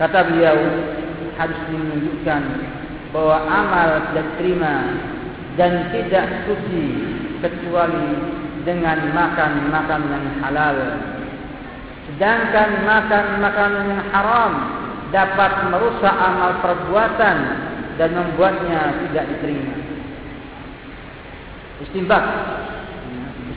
[0.00, 0.56] kata beliau
[1.36, 2.42] harus menunjukkan
[3.12, 4.74] bahwa amal tidak terima
[5.60, 6.84] dan tidak suci
[7.44, 8.08] kecuali
[8.64, 10.76] dengan makan makan yang halal
[12.08, 14.52] sedangkan makan makanan yang haram
[15.12, 17.36] dapat merusak amal perbuatan
[17.98, 19.74] dan membuatnya tidak diterima.
[21.84, 22.24] Istimbak.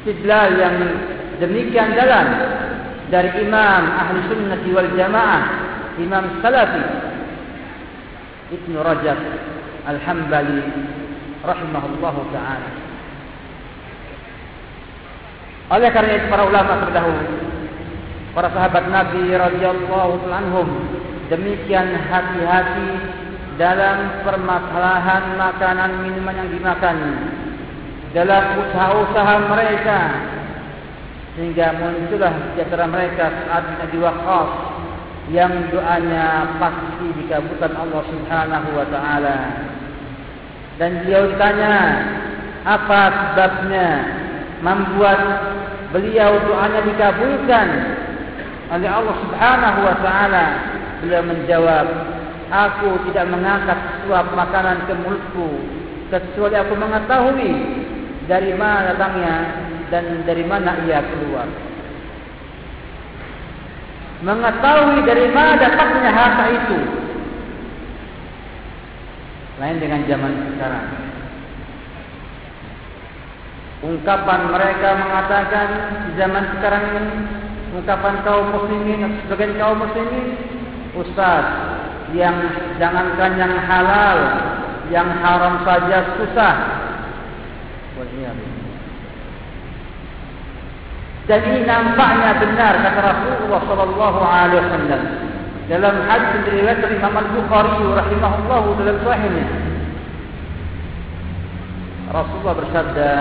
[0.01, 0.75] Istidlal yang
[1.39, 2.27] demikian jalan
[3.07, 5.43] dari Imam Ahli Sunnah wal Jamaah
[6.01, 6.83] Imam Salafi
[8.53, 9.19] Ibn Rajab
[9.83, 10.61] Al-Hambali
[11.43, 12.69] rahimahullahu taala.
[15.73, 17.25] Oleh karena itu para ulama terdahulu,
[18.37, 20.69] para sahabat Nabi radhiyallahu anhum
[21.27, 22.89] demikian hati-hati
[23.57, 26.97] dalam permasalahan makanan minuman yang dimakan
[28.13, 29.99] dalam usaha-usaha mereka
[31.33, 34.49] sehingga muncullah di antara mereka saat Nabi Waqqas
[35.31, 39.39] yang doanya pasti dikabulkan Allah Subhanahu wa taala.
[40.81, 41.75] Dan beliau ditanya
[42.67, 43.87] apa sebabnya
[44.59, 45.19] membuat
[45.95, 47.67] beliau doanya dikabulkan?
[48.73, 50.45] Oleh Allah Subhanahu wa taala
[50.99, 51.87] beliau menjawab
[52.51, 55.49] aku tidak mengangkat suap makanan ke mulutku
[56.13, 57.51] kecuali aku mengetahui
[58.29, 59.35] dari mana datangnya
[59.89, 61.49] dan dari mana ia keluar
[64.23, 66.79] mengetahui dari mana datangnya harta itu
[69.61, 70.87] lain dengan zaman sekarang.
[73.83, 75.67] Ungkapan mereka mengatakan
[76.15, 77.15] zaman sekarang ini
[77.75, 80.39] ungkapan kaum muslimin sebagian kaum muslimin
[80.95, 81.43] ustaz
[82.15, 82.37] yang
[82.79, 84.17] jangankan yang halal
[84.87, 86.55] yang haram saja susah.
[91.23, 95.01] Jadi nampaknya benar kata Rasulullah sallallahu alaihi wasallam.
[95.71, 99.47] Dalam hadis riwayat dari Imam Al-Bukhari rahimahullahu dalam sahihnya.
[102.11, 103.11] Rasulullah bersabda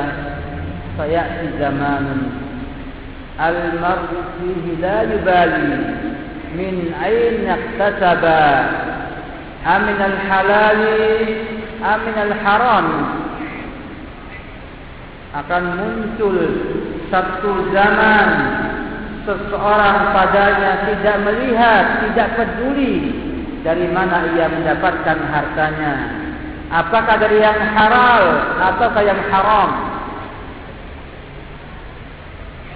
[0.99, 2.05] sayati zaman
[3.39, 5.71] al-mar'u fihi la yubali.
[6.59, 8.43] Min aina iktasaba
[9.63, 10.83] amin al-halal
[11.87, 12.87] amin al-haram.
[15.33, 16.37] Akan muncul
[17.13, 18.29] satu zaman
[19.29, 23.13] seseorang padanya tidak melihat, tidak peduli
[23.61, 25.95] dari mana ia mendapatkan hartanya.
[26.73, 28.25] Apakah dari yang halal
[28.57, 29.71] ataukah yang haram?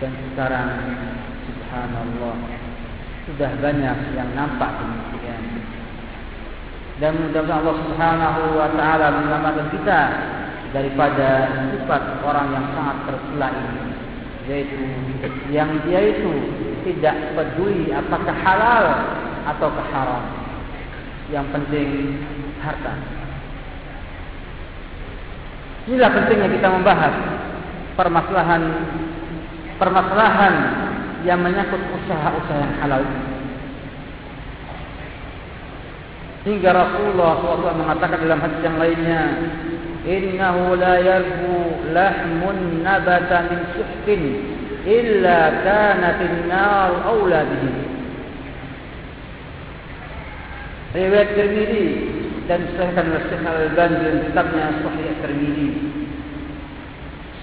[0.04, 0.68] Dan sekarang
[1.48, 2.36] subhanallah
[3.24, 5.64] sudah banyak yang nampak demikian.
[7.00, 10.00] Dan mudah-mudahan Allah Subhanahu wa taala menyelamatkan kita
[10.76, 11.28] daripada
[11.72, 13.95] sifat orang yang sangat tercela ini
[14.46, 14.78] yaitu
[15.50, 16.30] yang dia itu
[16.86, 18.84] tidak peduli apakah halal
[19.46, 20.24] atau haram.
[21.26, 21.88] Yang penting
[22.62, 22.94] harta.
[25.90, 27.14] Inilah pentingnya kita membahas
[27.98, 28.62] permasalahan
[29.78, 30.54] permasalahan
[31.26, 33.02] yang menyangkut usaha-usaha yang halal.
[36.46, 39.20] Hingga Rasulullah SAW mengatakan dalam hadis yang lainnya
[40.06, 44.22] innahu la yarbu lahmun nabata min suhkin
[44.86, 47.70] illa kanat an-nar awla bihi
[50.94, 51.86] riwayat tirmizi
[52.46, 55.68] dan sahihkan oleh Syekh Al-Albani dalam kitabnya Sahih Tirmizi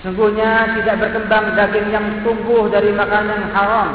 [0.03, 3.89] Sungguhnya tidak berkembang daging yang tumbuh dari makanan yang haram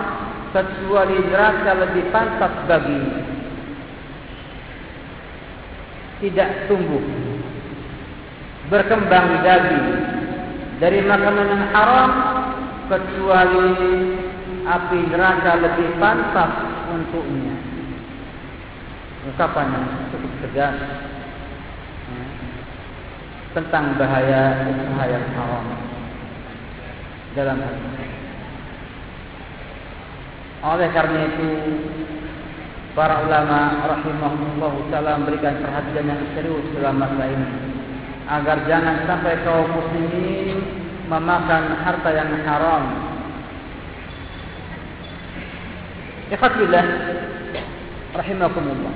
[0.56, 3.04] kecuali rasa lebih pantas bagi
[6.24, 7.04] tidak tumbuh
[8.68, 9.88] berkembang daging
[10.78, 12.10] dari makanan yang haram
[12.88, 13.72] kecuali
[14.68, 16.52] api neraka lebih pantas
[16.92, 17.56] untuknya.
[19.28, 22.24] Ungkapan yang cukup tegas ya,
[23.52, 25.66] tentang bahaya usaha yang haram
[27.36, 27.76] dalam hal.
[30.58, 31.50] Oleh karena itu
[32.96, 37.77] para ulama rahimahullah taala memberikan perhatian yang serius dalam masalah ini
[38.28, 40.60] agar jangan sampai kaum muslimin
[41.08, 42.84] memakan harta yang haram.
[46.28, 46.86] Ikhwatillah
[48.12, 48.94] rahimakumullah.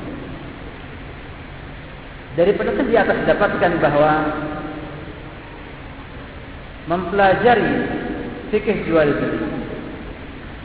[2.36, 4.12] Dari penelitian di atas dapatkan bahawa
[6.88, 7.72] mempelajari
[8.52, 9.48] fikih jual beli,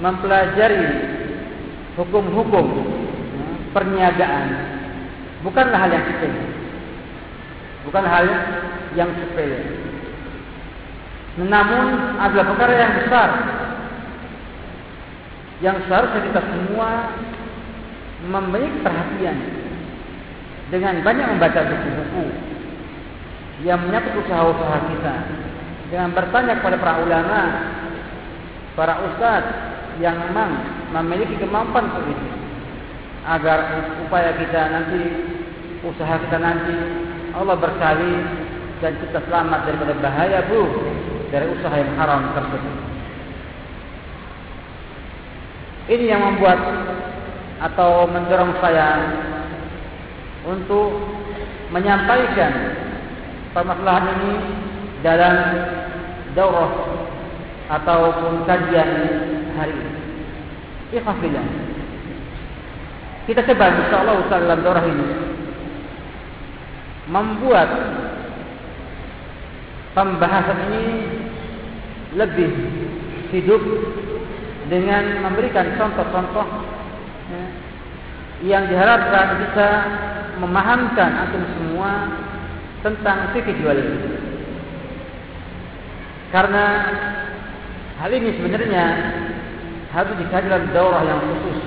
[0.04, 0.88] mempelajari
[1.96, 2.68] hukum-hukum
[3.72, 4.48] perniagaan
[5.44, 6.57] bukanlah hal yang sepele.
[7.88, 8.26] Bukan hal
[9.00, 9.64] yang sepele.
[11.40, 13.30] Namun adalah perkara yang besar.
[15.64, 16.90] Yang seharusnya kita semua
[18.28, 19.38] memiliki perhatian
[20.68, 22.26] dengan banyak membaca buku-buku
[23.64, 25.16] yang menyangkut usaha-usaha kita
[25.90, 27.42] dengan bertanya kepada para ulama
[28.76, 29.44] para ustaz
[29.98, 30.62] yang memang
[30.94, 32.28] memiliki kemampuan untuk itu
[33.26, 33.60] agar
[34.06, 35.02] upaya kita nanti
[35.82, 36.76] usaha kita nanti
[37.38, 38.14] Allah berkali
[38.82, 40.74] dan kita selamat daripada bahaya buruk
[41.30, 42.76] dari usaha yang haram tersebut.
[45.88, 46.60] Ini yang membuat
[47.62, 48.90] atau mendorong saya
[50.50, 50.98] untuk
[51.70, 52.54] menyampaikan
[53.54, 54.34] permasalahan ini
[55.06, 55.36] dalam
[56.34, 56.74] daurah
[57.70, 58.90] ataupun kajian
[59.56, 60.02] hari ini.
[60.98, 61.46] Ikhafillah.
[63.28, 65.37] Kita coba insyaAllah dalam daurah ini
[67.08, 67.70] membuat
[69.96, 70.86] pembahasan ini
[72.16, 72.52] lebih
[73.32, 73.62] hidup
[74.68, 76.48] dengan memberikan contoh-contoh
[77.32, 77.44] ya,
[78.44, 79.68] yang diharapkan bisa
[80.38, 81.92] memahamkan antum semua
[82.86, 84.12] tentang fikih jual beli.
[86.30, 86.66] Karena
[87.98, 88.86] hal ini sebenarnya
[89.96, 91.60] harus dikaji dalam daurah yang khusus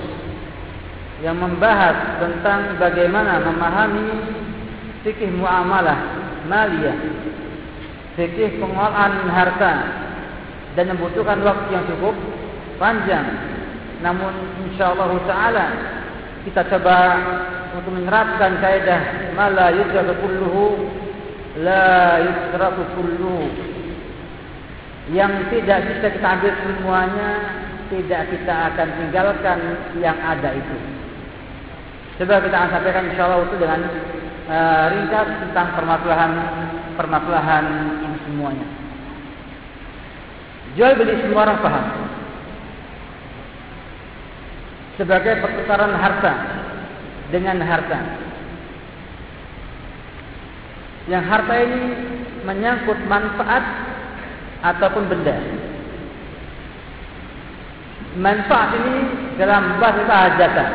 [1.20, 4.08] yang membahas tentang bagaimana memahami
[5.06, 5.98] fikih muamalah
[6.48, 6.96] maliyah,
[8.16, 9.74] fikih pengolahan harta
[10.76, 12.14] dan membutuhkan waktu yang cukup
[12.76, 13.26] panjang.
[14.00, 14.32] Namun
[14.68, 15.66] insyaallah taala
[16.48, 16.96] kita coba
[17.76, 20.64] untuk menerapkan kaidah mala yudraku kulluhu
[21.60, 23.48] la yudraku kulluhu.
[25.10, 27.30] Yang tidak bisa kita ambil semuanya,
[27.90, 29.58] tidak kita akan tinggalkan
[29.98, 30.76] yang ada itu.
[32.22, 33.80] Coba kita akan sampaikan insyaallah itu dengan
[34.50, 36.32] uh, ringkas tentang permasalahan
[36.98, 37.64] permasalahan
[38.02, 38.68] ini semuanya.
[40.74, 41.86] Jual beli semua orang paham
[45.00, 46.32] sebagai pertukaran harta
[47.32, 47.98] dengan harta.
[51.08, 51.82] Yang harta ini
[52.44, 53.64] menyangkut manfaat
[54.60, 55.36] ataupun benda.
[58.20, 58.94] Manfaat ini
[59.40, 60.66] dalam bahasa jasa.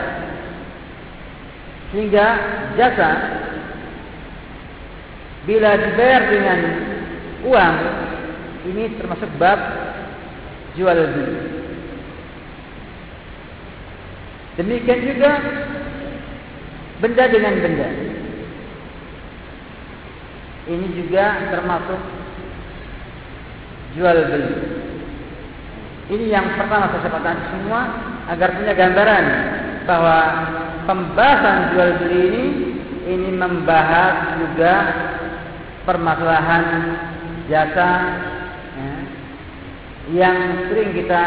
[1.93, 2.28] Sehingga
[2.76, 3.09] jasa
[5.46, 6.60] bila dibayar dengan
[7.46, 7.76] uang
[8.66, 9.60] ini termasuk bab
[10.74, 11.38] jual beli.
[14.58, 15.32] Demikian juga
[17.00, 17.89] benda dengan benda.
[20.66, 22.02] Ini juga termasuk
[23.93, 24.56] jual beli.
[26.06, 27.82] Ini yang pertama saya sampaikan semua
[28.30, 29.26] agar punya gambaran
[29.86, 30.20] bahwa
[30.89, 32.46] pembahasan jual beli ini
[33.06, 34.74] ini membahas juga
[35.86, 36.65] permasalahan
[37.45, 37.89] jasa
[38.73, 38.91] ya,
[40.11, 40.38] yang
[40.69, 41.23] sering kita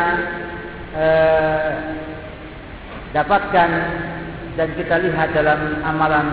[0.98, 1.72] eh,
[3.14, 3.70] dapatkan
[4.58, 6.26] dan kita lihat dalam amalan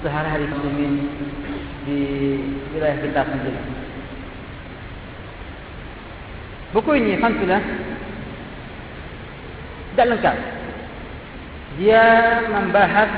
[0.00, 1.10] sehari-hari muslimin
[1.82, 2.00] di
[2.70, 3.60] wilayah kita sendiri.
[6.70, 7.64] Buku ini alhamdulillah
[9.98, 10.36] tidak lengkap.
[11.82, 12.04] Dia
[12.54, 13.10] membahas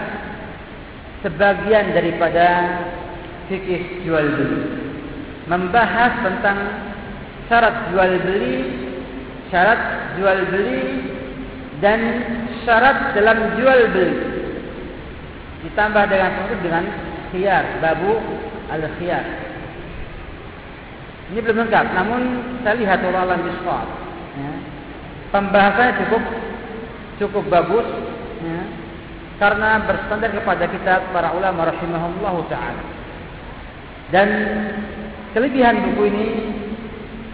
[1.20, 2.47] sebagian daripada
[3.51, 4.61] fikih jual beli.
[5.51, 6.59] Membahas tentang
[7.51, 8.55] syarat jual beli,
[9.51, 9.81] syarat
[10.15, 10.81] jual beli
[11.83, 12.01] dan
[12.63, 14.17] syarat dalam jual beli
[15.61, 16.33] ditambah dengan
[16.65, 16.85] dengan
[17.33, 18.17] khiyar babu
[18.73, 19.25] al khiyar
[21.31, 22.21] ini belum lengkap namun
[22.65, 24.53] saya lihat Allah alam ya.
[25.31, 26.23] pembahasannya cukup
[27.21, 27.87] cukup bagus
[28.41, 28.61] ya.
[29.37, 32.83] karena berstandar kepada kitab para ulama rahimahullah taala
[34.11, 34.29] dan
[35.35, 36.29] kelebihan buku ini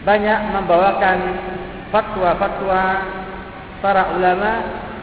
[0.04, 1.18] banyak membawakan
[1.90, 2.82] fatwa-fatwa
[3.80, 4.50] para ulama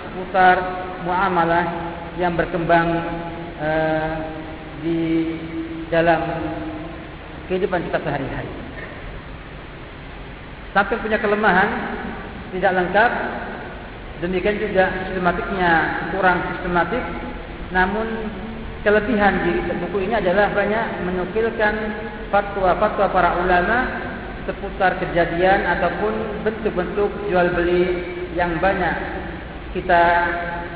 [0.06, 0.58] seputar
[1.04, 1.66] muamalah
[2.22, 2.88] yang berkembang
[3.58, 4.14] uh,
[4.86, 5.02] di
[5.90, 6.22] dalam
[7.50, 8.52] kehidupan kita sehari-hari.
[10.74, 11.70] Sampai punya kelemahan
[12.54, 13.12] tidak lengkap,
[14.26, 15.72] demikian juga sistematiknya
[16.14, 17.04] kurang sistematik.
[17.74, 18.08] Namun
[18.84, 21.76] kelebihan di buku ini adalah banyak menukilkan
[22.30, 23.78] fatwa-fatwa para ulama
[24.44, 27.84] seputar kejadian ataupun bentuk-bentuk jual beli
[28.36, 28.96] yang banyak
[29.72, 30.04] kita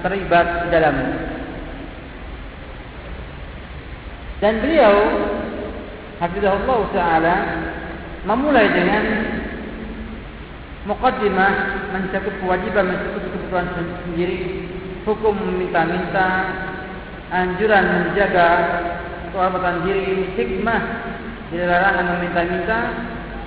[0.01, 0.95] terlibat dalam.
[4.39, 4.95] Dan beliau
[6.18, 7.36] Hafizahullah Ta'ala
[8.26, 9.03] memulai dengan
[10.88, 11.53] mukaddimah
[11.91, 14.39] mencakup kewajiban mencakup kebutuhan sendiri
[15.03, 16.28] hukum meminta-minta
[17.32, 18.47] anjuran menjaga
[19.32, 20.82] kehormatan diri hikmah
[21.51, 22.80] dilarang meminta-minta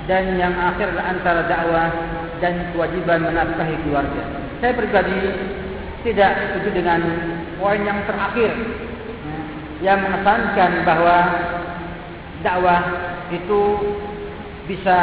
[0.08, 1.92] dan yang akhir antara dakwah
[2.40, 4.24] dan kewajiban menafkahi keluarga.
[4.60, 5.18] Saya pribadi
[6.04, 7.00] tidak setuju dengan
[7.60, 9.36] poin yang terakhir ya,
[9.92, 11.18] yang menekankan bahwa
[12.40, 12.80] dakwah
[13.28, 13.62] itu
[14.64, 14.98] bisa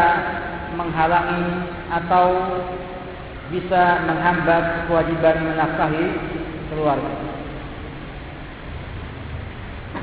[0.73, 2.28] menghalangi atau
[3.47, 6.05] bisa menghambat kewajiban menafkahi
[6.73, 7.26] keluarga.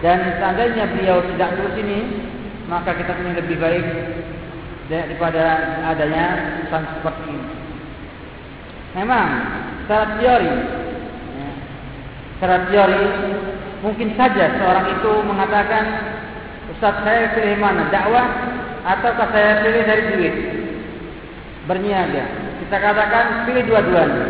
[0.04, 2.28] Dan seandainya beliau tidak terus ini,
[2.68, 3.86] maka kita punya lebih baik
[4.92, 5.44] daripada
[5.80, 7.48] adanya pesan seperti ini.
[9.00, 9.28] Memang
[9.80, 10.54] secara teori,
[11.40, 11.50] ya,
[12.36, 13.04] secara teori
[13.80, 15.84] mungkin saja seorang itu mengatakan,
[16.76, 18.28] Ustaz saya pilih mana, dakwah
[18.84, 20.34] ataukah saya pilih dari duit,
[21.64, 22.28] berniaga.
[22.60, 24.24] Kita katakan pilih dua-duanya,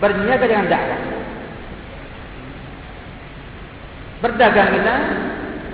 [0.00, 1.09] berniaga dengan dakwah.
[4.20, 4.94] Berdagang kita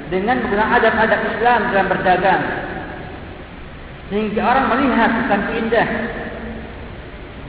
[0.07, 2.43] dengan menggunakan adab-adab Islam dalam berdagang.
[4.07, 5.89] Sehingga orang melihat tentang indah.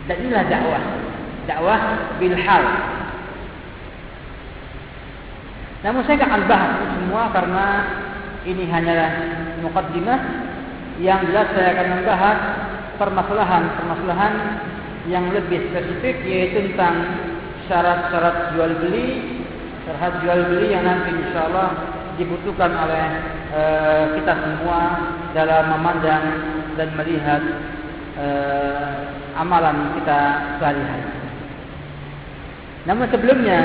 [0.10, 0.84] Dan inilah dakwah.
[1.46, 1.82] Dakwah
[2.18, 2.64] bilhal.
[5.86, 7.66] Namun saya akan bahas semua karena
[8.50, 9.12] ini hanyalah
[9.62, 10.20] mukaddimah
[10.98, 12.40] yang jelas saya akan membahas
[12.98, 14.34] permasalahan-permasalahan
[15.06, 17.22] yang lebih spesifik yaitu tentang
[17.70, 19.37] syarat-syarat jual beli,
[19.88, 21.72] syarat jual beli yang nanti insyaallah
[22.20, 23.06] dibutuhkan oleh
[23.56, 23.62] e,
[24.20, 24.80] kita semua
[25.32, 26.26] dalam memandang
[26.76, 27.40] dan melihat
[28.20, 28.28] e,
[29.40, 30.20] amalan kita
[30.60, 31.08] sehari-hari.
[32.84, 33.60] Namun sebelumnya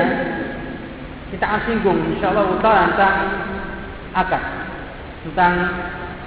[1.35, 3.16] kita akan singgung insyaallah utara tentang
[4.14, 4.43] akad.
[5.27, 5.55] Tentang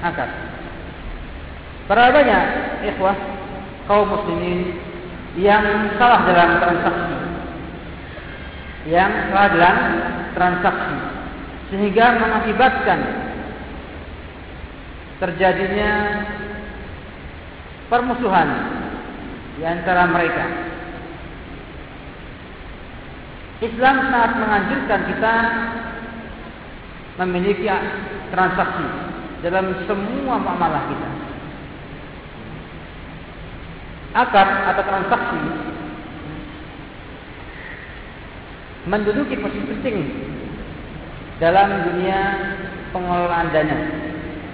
[0.04, 0.30] akad.
[1.86, 2.43] Para banyak
[2.91, 3.16] ikhwah
[3.86, 4.76] kaum muslimin
[5.38, 7.24] yang salah dalam transaksi.
[8.86, 9.77] Yang salah dalam
[10.38, 10.97] transaksi
[11.73, 12.99] sehingga mengakibatkan
[15.17, 15.91] terjadinya
[17.89, 18.49] permusuhan
[19.57, 20.45] di antara mereka.
[23.63, 25.36] Islam sangat menganjurkan kita
[27.23, 27.65] memiliki
[28.29, 28.86] transaksi
[29.39, 31.09] dalam semua muamalah kita.
[34.15, 35.39] Akad atau transaksi
[38.86, 39.97] menduduki posisi penting
[41.41, 42.19] dalam dunia
[42.93, 43.79] pengelolaan dana,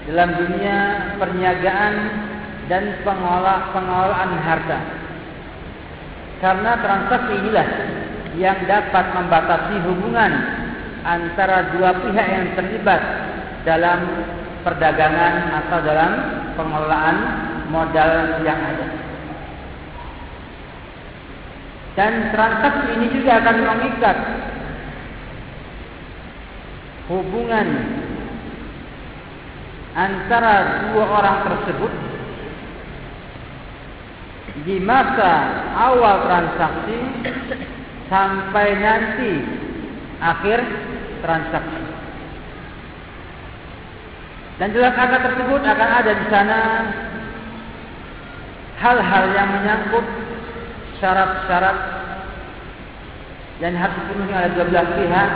[0.10, 0.78] dalam dunia
[1.20, 1.94] perniagaan
[2.72, 4.80] dan pengelola, pengelolaan harta.
[6.42, 7.68] Karena transaksi inilah
[8.40, 10.32] yang dapat membatasi hubungan
[11.06, 13.02] antara dua pihak yang terlibat
[13.68, 14.00] dalam
[14.66, 16.12] perdagangan atau dalam
[16.58, 17.18] pengelolaan
[17.70, 19.01] modal yang ada.
[21.92, 24.18] Dan transaksi ini juga akan mengikat
[27.12, 27.68] hubungan
[29.92, 31.92] antara dua orang tersebut
[34.64, 35.32] di masa
[35.76, 37.00] awal transaksi
[38.08, 39.32] sampai nanti
[40.24, 40.60] akhir
[41.20, 41.84] transaksi.
[44.60, 46.60] Dan dalam kata tersebut akan ada di sana
[48.78, 50.06] hal-hal yang menyangkut
[51.02, 51.78] syarat-syarat
[53.60, 55.30] yang harus dipenuhi oleh dua belah pihak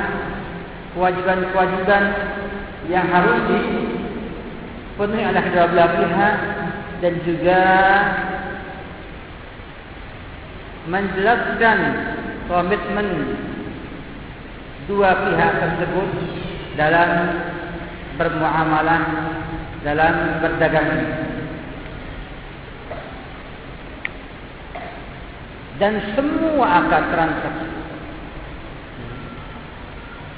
[0.94, 2.04] kewajiban-kewajiban
[2.88, 6.36] yang harus dipenuhi oleh kedua belah pihak
[7.04, 7.62] dan juga
[10.86, 11.78] menjelaskan
[12.46, 13.08] komitmen
[14.86, 16.10] dua pihak tersebut
[16.78, 17.10] dalam
[18.22, 19.02] bermuamalah
[19.82, 20.92] dalam berdagang
[25.76, 27.68] dan semua akad transaksi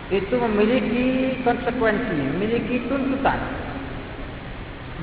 [0.08, 1.06] itu memiliki
[1.44, 3.36] konsekuensi, memiliki tuntutan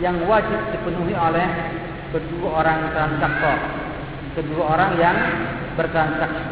[0.00, 1.44] yang wajib dipenuhi oleh
[2.08, 3.58] kedua orang transaktor,
[4.32, 5.16] kedua orang yang
[5.76, 6.46] bertransaksi.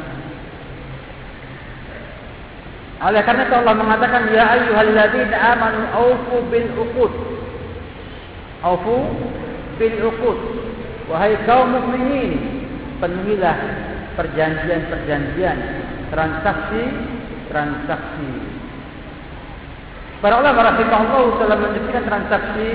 [3.03, 7.13] Oleh karena itu Allah mengatakan ya ayyuhalladzina amanu aufu bil uqud.
[8.63, 9.11] Aufu
[9.81, 10.39] bil uqud.
[11.11, 12.52] Wahai kaum mukminin,
[13.03, 13.59] penuhilah
[14.15, 15.59] perjanjian-perjanjian,
[16.15, 16.83] transaksi
[17.53, 18.31] transaksi.
[20.25, 22.69] Para ulama rahimahullah telah mendefinisikan transaksi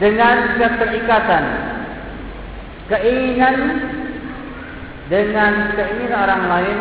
[0.00, 1.44] dengan keterikatan
[2.88, 3.56] keinginan
[5.12, 6.78] dengan keinginan orang lain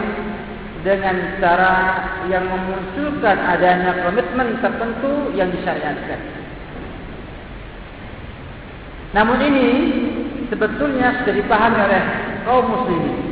[0.79, 1.75] dengan cara
[2.31, 6.21] yang memunculkan adanya komitmen tertentu yang disyariatkan.
[9.11, 9.67] Namun ini
[10.49, 12.01] sebetulnya sudah dipahami oleh
[12.43, 13.29] kaum muslimin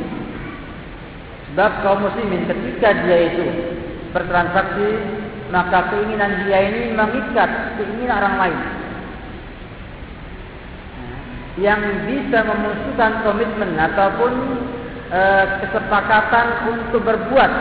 [1.58, 3.46] Sebab kaum muslimin ketika dia itu
[4.14, 4.88] bertransaksi,
[5.50, 8.60] maka keinginan dia ini mengikat keinginan orang lain.
[11.58, 14.32] Yang bisa memusuhkan komitmen ataupun
[15.10, 15.20] e,
[15.66, 17.52] kesepakatan untuk berbuat.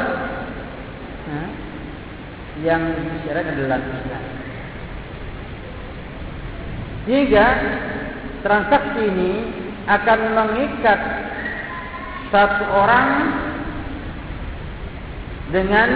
[2.61, 4.23] Yang disyarat adalah Islam.
[7.09, 7.45] Sehingga
[8.45, 9.33] transaksi ini
[9.87, 10.99] akan mengikat
[12.27, 13.09] satu orang
[15.49, 15.89] dengan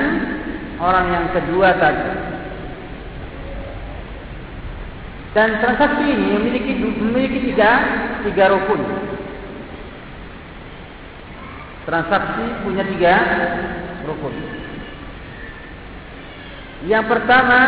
[0.79, 2.11] orang yang kedua tadi.
[5.31, 7.71] Dan transaksi ini memiliki memiliki tiga
[8.27, 8.81] tiga rukun.
[11.87, 13.15] Transaksi punya tiga
[14.07, 14.35] rukun.
[16.87, 17.61] Yang pertama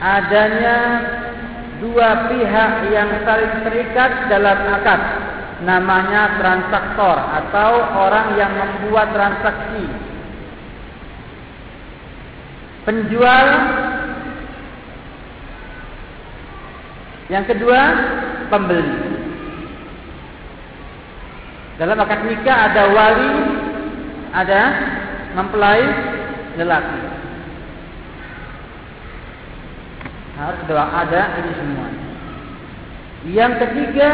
[0.00, 0.76] adanya
[1.84, 5.00] dua pihak yang saling terikat dalam akad.
[5.64, 9.84] Namanya transaktor atau orang yang membuat transaksi.
[12.88, 13.48] Penjual.
[17.32, 17.80] Yang kedua
[18.52, 18.96] pembeli.
[21.80, 23.32] Dalam akad nikah ada wali
[24.34, 24.62] ada
[25.34, 25.82] mempelai
[26.60, 27.13] lelaki
[30.34, 31.86] harus doa ada ini semua
[33.30, 34.10] yang ketiga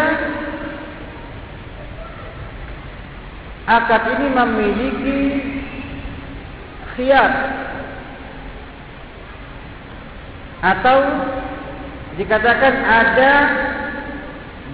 [3.70, 5.20] akad ini memiliki
[6.94, 7.32] khiyar
[10.60, 10.98] atau
[12.20, 13.32] dikatakan ada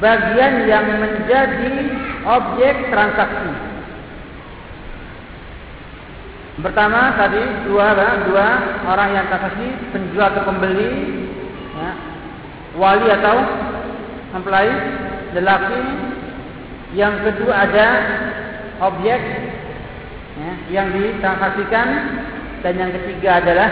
[0.02, 1.72] bagian yang menjadi
[2.26, 3.52] objek transaksi.
[6.56, 7.92] Pertama tadi dua
[8.26, 8.48] dua
[8.88, 11.25] orang yang transaksi penjual atau pembeli,
[12.76, 13.36] wali atau
[14.36, 14.70] mempelai
[15.36, 15.80] lelaki.
[16.96, 17.86] Yang kedua ada
[18.80, 19.20] objek
[20.36, 21.88] ya, yang ditransaksikan
[22.64, 23.70] dan yang ketiga adalah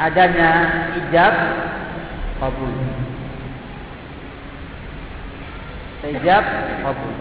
[0.00, 0.50] adanya
[1.02, 1.34] ijab
[2.40, 2.72] kabul.
[6.16, 6.44] Ijab
[6.80, 7.14] kabul.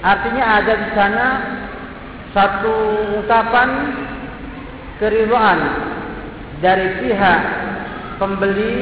[0.00, 1.26] Artinya ada di sana
[2.32, 2.74] satu
[3.18, 3.70] ungkapan
[5.00, 5.58] keriduan
[6.60, 7.40] dari pihak
[8.18, 8.74] pembeli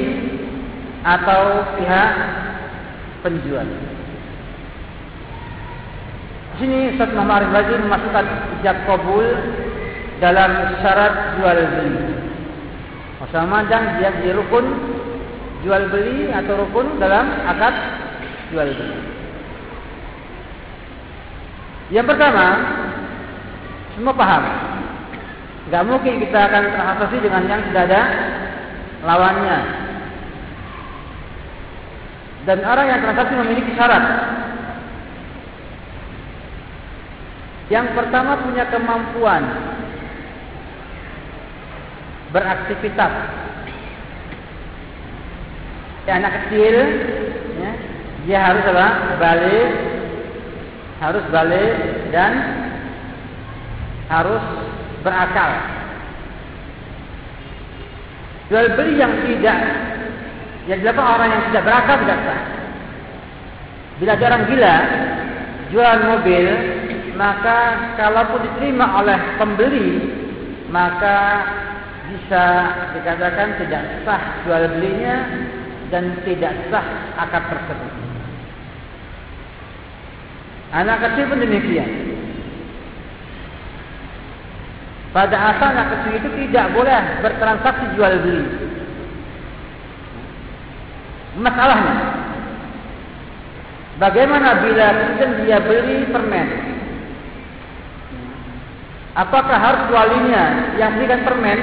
[1.06, 2.12] atau pihak
[3.22, 3.68] penjual.
[6.56, 8.26] Di sini Ustaz Muhammad Arif memasukkan
[8.58, 9.28] ijab kabul
[10.24, 12.16] dalam syarat jual beli.
[13.20, 14.66] Masalah manjang dia di rukun
[15.60, 17.74] jual beli atau rukun dalam akad
[18.50, 18.98] jual beli.
[21.92, 22.46] Yang pertama,
[23.94, 24.44] semua paham.
[25.70, 28.02] Gak mungkin kita akan transaksi dengan yang tidak ada
[29.04, 29.58] lawannya.
[32.46, 34.04] Dan orang yang transaksi memiliki syarat.
[37.66, 39.42] Yang pertama punya kemampuan
[42.30, 43.12] beraktivitas.
[46.06, 46.76] Ya, anak kecil,
[47.58, 47.72] ya,
[48.30, 48.88] dia harus apa?
[49.18, 49.70] Balik,
[51.02, 51.72] harus balik
[52.14, 52.32] dan
[54.06, 54.44] harus
[55.02, 55.75] berakal.
[58.46, 59.58] Jual beli yang tidak,
[60.70, 62.42] yang dilakukan orang yang tidak berakal tidak sah.
[63.96, 64.76] Bila ada orang gila
[65.74, 66.46] jual mobil,
[67.18, 67.58] maka
[67.98, 69.88] kalaupun diterima oleh pembeli,
[70.70, 71.18] maka
[72.06, 72.44] bisa
[72.94, 75.16] dikatakan tidak sah jual belinya
[75.90, 76.86] dan tidak sah
[77.18, 77.92] akad tersebut.
[80.70, 82.05] Anak kecil pun demikian.
[85.16, 88.44] Pada asal anak kecil itu tidak boleh bertransaksi jual beli.
[91.40, 91.96] Masalahnya,
[93.96, 94.86] bagaimana bila
[95.40, 96.48] dia beli permen?
[99.16, 101.60] Apakah harus walinya yang berikan permen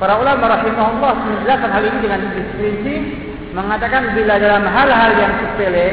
[0.00, 2.20] Para ulama rahimahullah menjelaskan hal ini dengan
[2.56, 3.02] prinsip
[3.52, 5.88] mengatakan bila dalam hal-hal yang sepele,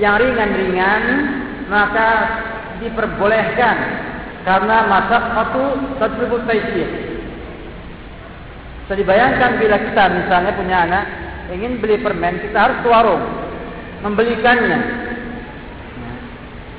[0.00, 1.02] yang ringan-ringan,
[1.68, 2.08] maka
[2.80, 3.76] diperbolehkan
[4.42, 5.62] karena masa satu
[5.98, 6.88] satu taisir.
[8.82, 11.04] Bisa dibayangkan bila kita misalnya punya anak
[11.52, 13.24] ingin beli permen, kita harus ke warung
[14.02, 14.78] membelikannya.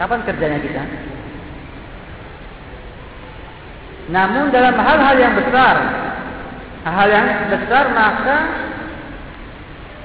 [0.01, 0.83] Kapan kerjanya kita?
[4.11, 5.75] Namun dalam hal-hal yang besar,
[6.83, 8.37] hal yang besar maka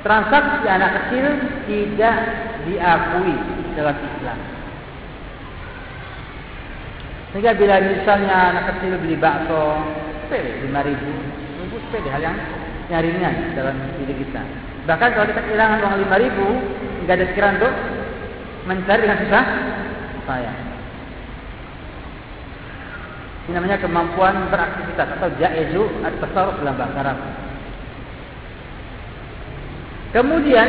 [0.07, 1.27] transaksi anak kecil
[1.67, 2.17] tidak
[2.71, 3.37] diakui
[3.75, 4.58] dalam Islam.
[7.33, 9.85] Sehingga bila misalnya anak kecil beli bakso,
[10.29, 11.12] sepede lima ribu,
[11.61, 12.37] itu sepede hal yang
[12.89, 14.43] nyaringan dalam diri kita.
[14.89, 16.47] Bahkan kalau kita kehilangan uang lima ribu,
[17.05, 17.74] nggak ada sekiranya untuk
[18.64, 19.45] mencari dengan susah,
[20.24, 20.59] sayang.
[23.49, 27.18] Ini namanya kemampuan beraktivitas atau jaizu atau tasarruf dalam bahasa Arab.
[30.12, 30.68] Kemudian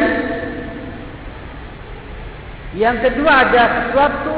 [2.76, 4.36] yang kedua ada sesuatu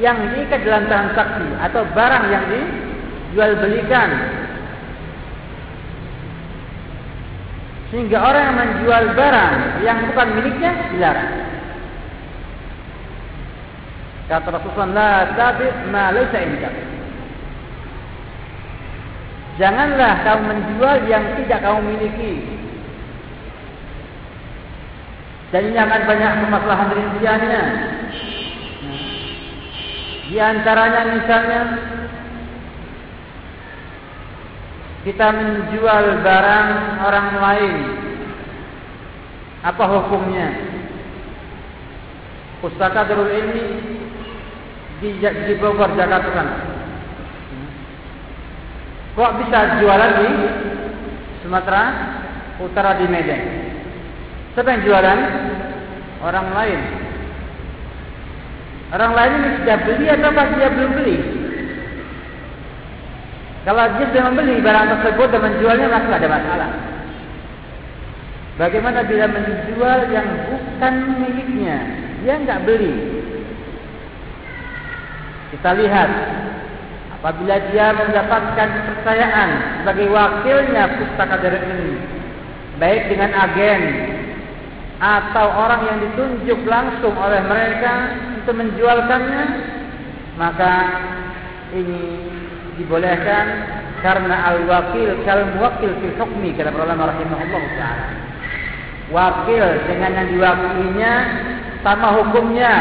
[0.00, 4.10] yang diikat dalam transaksi atau barang yang dijual belikan
[7.92, 11.32] sehingga orang yang menjual barang yang bukan miliknya dilarang.
[14.32, 16.82] Kata Rasulullah, "La tabi ma laysa indaka."
[19.60, 22.32] Janganlah kamu menjual yang tidak kamu miliki.
[25.52, 27.64] Dan ini akan banyak kemaslahan rinciannya.
[30.32, 31.62] Di antaranya misalnya
[35.04, 36.68] kita menjual barang
[37.04, 37.74] orang lain.
[39.60, 40.48] Apa hukumnya?
[42.64, 43.64] Pustaka Darul ini
[45.04, 46.54] di, di Bogor, Jakarta sana.
[49.12, 50.28] Kok bisa jualan di
[51.44, 51.82] Sumatera
[52.56, 53.42] Utara di Medan?
[54.56, 55.18] Siapa yang jualan?
[56.24, 57.11] Orang lain.
[58.92, 61.16] Orang lain ini sudah beli atau dia belum beli?
[63.62, 66.70] Kalau dia sudah membeli barang tersebut dan menjualnya maka ada masalah.
[68.60, 71.76] Bagaimana bila menjual yang bukan miliknya?
[72.20, 73.22] Dia enggak beli.
[75.56, 76.10] Kita lihat
[77.16, 79.48] apabila dia mendapatkan kepercayaan
[79.80, 81.92] sebagai wakilnya pustaka dari ini
[82.82, 83.80] baik dengan agen
[84.98, 87.94] atau orang yang ditunjuk langsung oleh mereka
[88.42, 89.44] untuk menjualkannya
[90.34, 90.74] maka
[91.78, 92.26] ini
[92.74, 93.46] dibolehkan
[94.02, 98.06] karena al-wakil kal muwakkil fil hukmi kata ulama rahimahullah taala.
[99.14, 101.12] Wakil dengan yang diwakilinya
[101.86, 102.74] sama hukumnya.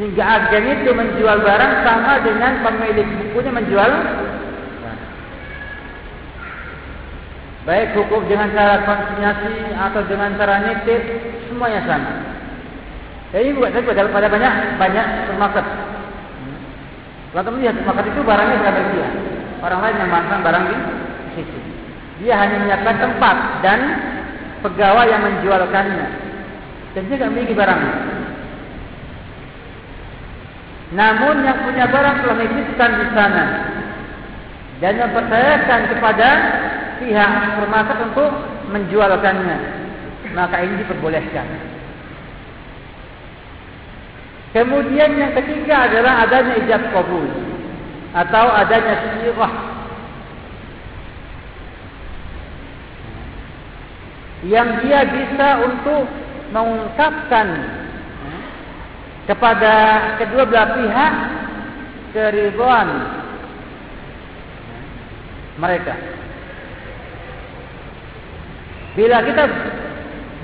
[0.00, 3.92] Sehingga agen itu menjual barang sama dengan pemilik bukunya menjual
[7.68, 11.02] Baik hukum dengan cara konsinyasi atau dengan cara nitip
[11.44, 12.29] semuanya sama.
[13.30, 15.66] Jadi buat saya pada banyak banyak supermarket
[17.30, 19.08] kalau teman lihat maka itu barangnya sudah tersedia.
[19.62, 20.76] Orang lain yang memasang barang di
[21.38, 21.58] situ.
[22.20, 23.78] Dia hanya menyiapkan tempat dan
[24.66, 26.06] pegawai yang menjualkannya.
[26.90, 27.80] Dan dia tidak memiliki barang.
[30.90, 33.44] Namun yang punya barang telah menitipkan di sana
[34.82, 36.28] dan mempercayakan kepada
[36.98, 38.30] pihak supermarket untuk
[38.74, 39.58] menjualkannya.
[40.34, 41.46] Maka ini diperbolehkan.
[44.50, 47.22] Kemudian yang ketiga adalah adanya ijab kabul
[48.10, 49.54] atau adanya sirah
[54.42, 56.10] yang dia bisa untuk
[56.50, 57.46] mengungkapkan
[59.30, 59.74] kepada
[60.18, 61.14] kedua belah pihak
[62.10, 62.88] keribuan
[65.62, 65.94] mereka.
[68.98, 69.46] Bila kita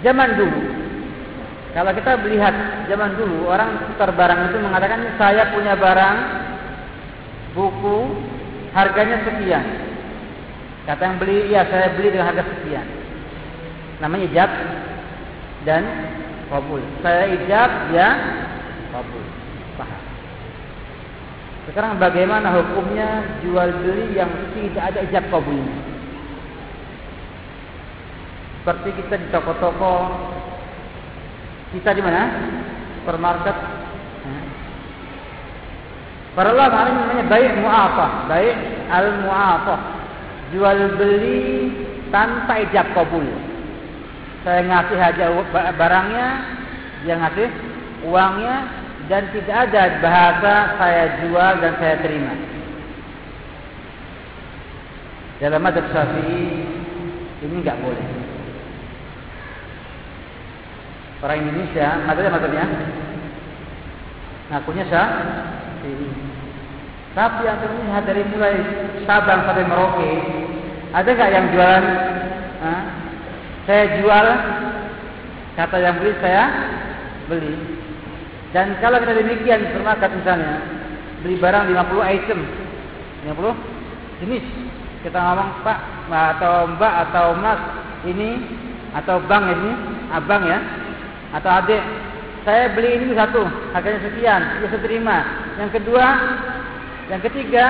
[0.06, 0.85] zaman dulu
[1.76, 2.56] kalau kita melihat
[2.88, 6.16] zaman dulu orang tukar barang itu mengatakan saya punya barang
[7.52, 8.16] buku
[8.72, 9.64] harganya sekian.
[10.88, 12.86] Kata yang beli, ya saya beli dengan harga sekian.
[14.00, 14.50] Namanya ijab
[15.68, 15.84] dan
[16.48, 16.80] kabul.
[17.04, 18.08] Saya ijab, ya
[18.96, 19.24] kabul.
[19.76, 20.02] Paham.
[21.68, 25.76] Sekarang bagaimana hukumnya jual beli yang tidak ada ijab kabulnya?
[28.64, 29.92] Seperti kita di toko-toko
[31.74, 32.22] kita di mana?
[33.02, 33.56] Supermarket.
[36.36, 38.56] Para ulama ini namanya baik mu'afah, baik
[38.92, 39.80] al-mu'afah.
[40.52, 41.72] Jual beli
[42.12, 43.24] tanpa ijab kabul.
[44.44, 45.24] Saya ngasih aja
[45.74, 46.28] barangnya,
[47.02, 47.48] dia ngasih
[48.06, 48.56] uangnya
[49.08, 52.34] dan tidak ada bahasa saya jual dan saya terima.
[55.40, 56.68] Dalam madzhab Syafi'i
[57.44, 58.25] ini enggak boleh
[61.26, 62.64] orang Indonesia, matanya matanya,
[64.54, 65.10] ngakunya sah.
[67.16, 68.54] Tapi yang terlihat dari mulai
[69.08, 70.12] Sabang sampai Merauke,
[70.94, 71.84] ada nggak yang jualan?
[72.62, 72.82] Hah?
[73.66, 74.26] Saya jual,
[75.58, 76.44] kata yang beli saya
[77.26, 77.54] beli.
[78.54, 80.62] Dan kalau kita demikian supermarket misalnya,
[81.26, 82.40] beli barang 50 item,
[83.26, 84.44] 50 jenis.
[85.02, 87.60] Kita ngomong Pak atau Mbak atau Mas
[88.06, 88.38] ini
[88.94, 89.72] atau Bang ini,
[90.14, 90.58] abang ya,
[91.36, 91.82] atau adik
[92.48, 93.44] saya beli ini satu
[93.76, 95.18] harganya sekian dia terima
[95.60, 96.06] yang kedua
[97.12, 97.64] yang ketiga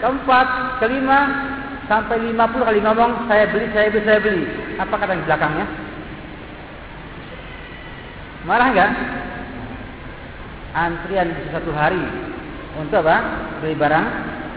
[0.00, 0.46] keempat
[0.80, 1.20] kelima
[1.88, 4.44] sampai lima puluh kali ngomong saya beli saya beli saya beli.
[4.76, 5.66] Apa kata di belakangnya?
[8.44, 8.92] Marah enggak
[10.76, 12.04] antrian bisa satu hari
[12.76, 13.16] untuk apa?
[13.64, 14.06] Beli barang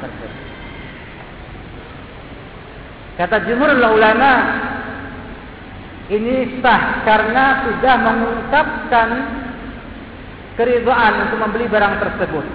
[0.04, 0.32] tersebut.
[3.18, 4.32] Kata jumhur ulama
[6.12, 9.10] ini sah karena sudah mengungkapkan
[10.60, 12.46] keridhaan untuk membeli barang tersebut.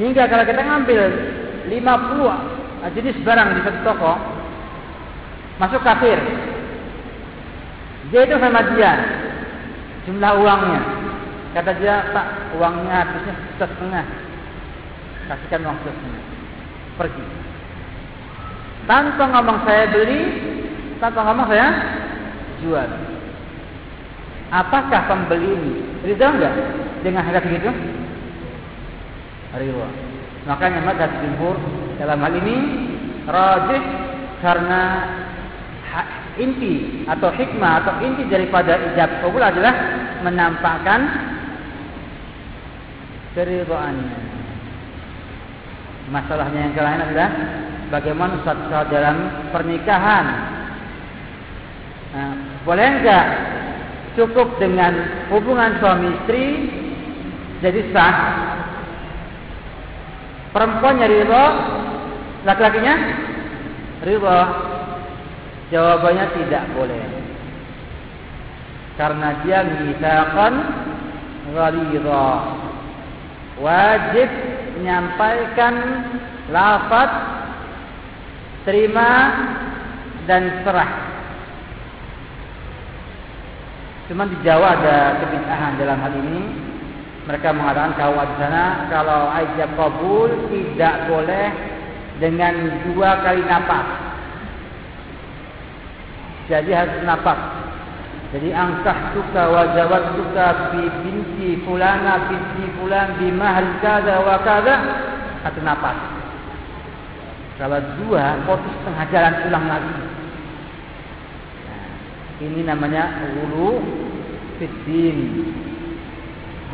[0.00, 1.00] Hingga kalau kita ngambil
[1.68, 4.12] 50 jenis barang di satu toko,
[5.60, 6.16] masuk kafir.
[8.08, 8.92] Dia itu sama dia
[10.08, 10.82] jumlah uangnya.
[11.52, 14.04] Kata dia, Pak, uangnya habisnya setengah.
[15.28, 16.24] Kasihkan uang setengah.
[16.96, 17.24] Pergi.
[18.88, 20.20] Tanpa ngomong saya beli,
[21.02, 21.66] tanpa ngomong saya
[22.62, 22.86] jual.
[24.54, 25.72] Apakah pembeli ini
[26.06, 26.54] ridha enggak
[27.02, 27.74] dengan harga segitu?
[29.58, 29.88] Ridha.
[30.46, 31.58] Makanya madzhab jumhur
[31.98, 32.56] dalam hal ini
[33.26, 33.82] rajih
[34.38, 34.82] karena
[36.38, 39.74] inti atau hikmah atau inti daripada ijab kabul adalah
[40.22, 41.00] menampakkan
[43.34, 44.18] keridhaannya.
[46.10, 47.30] Masalahnya yang lain adalah
[47.88, 49.16] bagaimana saat dalam
[49.50, 50.26] pernikahan.
[52.12, 52.32] Nah,
[52.68, 53.26] boleh enggak
[54.20, 54.92] cukup dengan
[55.32, 56.44] hubungan suami istri
[57.64, 58.16] jadi sah?
[60.52, 61.44] Perempuannya ridho,
[62.44, 62.94] laki-lakinya
[64.04, 64.40] ridho.
[65.72, 67.04] Jawabannya tidak boleh.
[69.00, 70.54] Karena dia mitsaqan
[71.56, 72.28] ghalidha.
[73.56, 74.28] Wajib
[74.76, 75.74] menyampaikan
[76.52, 77.10] lafaz
[78.68, 79.10] terima
[80.28, 81.11] dan serah.
[84.10, 86.40] Cuma di Jawa ada kebid'ahan dalam hal ini.
[87.22, 91.46] Mereka mengatakan kalau di sana kalau ijab kabul tidak boleh
[92.18, 93.86] dengan dua kali napas.
[96.50, 97.38] Jadi harus napas.
[98.32, 104.74] Jadi angkah suka wajawat suka bi binti fulana binti fulan di mahal kada wa kada
[105.46, 105.98] satu napas.
[107.60, 110.11] Kalau dua putus setengah jalan ulang lagi.
[112.42, 113.78] Ini namanya ulu
[114.58, 115.46] fitin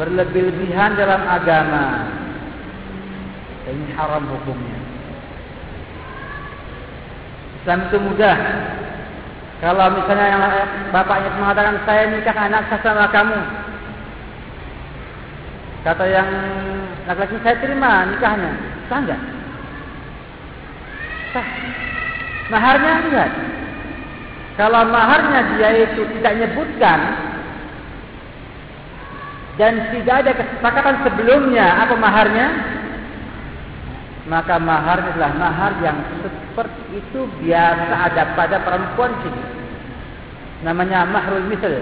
[0.00, 2.08] berlebih-lebihan dalam agama.
[3.68, 4.78] Ini haram hukumnya.
[7.60, 8.38] Islam itu mudah.
[9.58, 10.44] Kalau misalnya yang
[10.94, 13.40] bapaknya mengatakan saya nikah anak saya sama kamu.
[15.84, 16.30] Kata yang
[17.04, 18.52] laki-laki saya terima nikahnya.
[18.88, 19.20] Sah enggak?
[21.36, 21.48] Sah.
[22.48, 23.30] Maharnya enggak.
[24.58, 26.98] Kalau maharnya dia itu tidak nyebutkan
[29.54, 32.46] dan tidak ada kesepakatan sebelumnya apa maharnya
[34.26, 39.42] maka mahar adalah mahar yang seperti itu biasa ada pada perempuan sini.
[40.66, 41.78] Namanya mahrul misal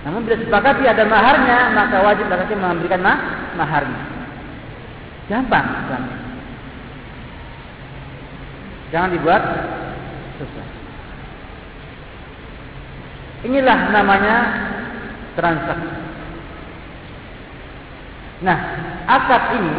[0.00, 3.18] namun bila sepakati ada maharnya maka wajib laki memberikan mah
[3.60, 4.00] maharnya.
[5.28, 6.19] Gampang Islamnya.
[8.90, 9.42] Jangan dibuat
[10.38, 10.80] susah
[13.40, 14.36] Inilah namanya
[15.32, 15.88] transaksi.
[18.44, 18.58] Nah,
[19.08, 19.74] akad ini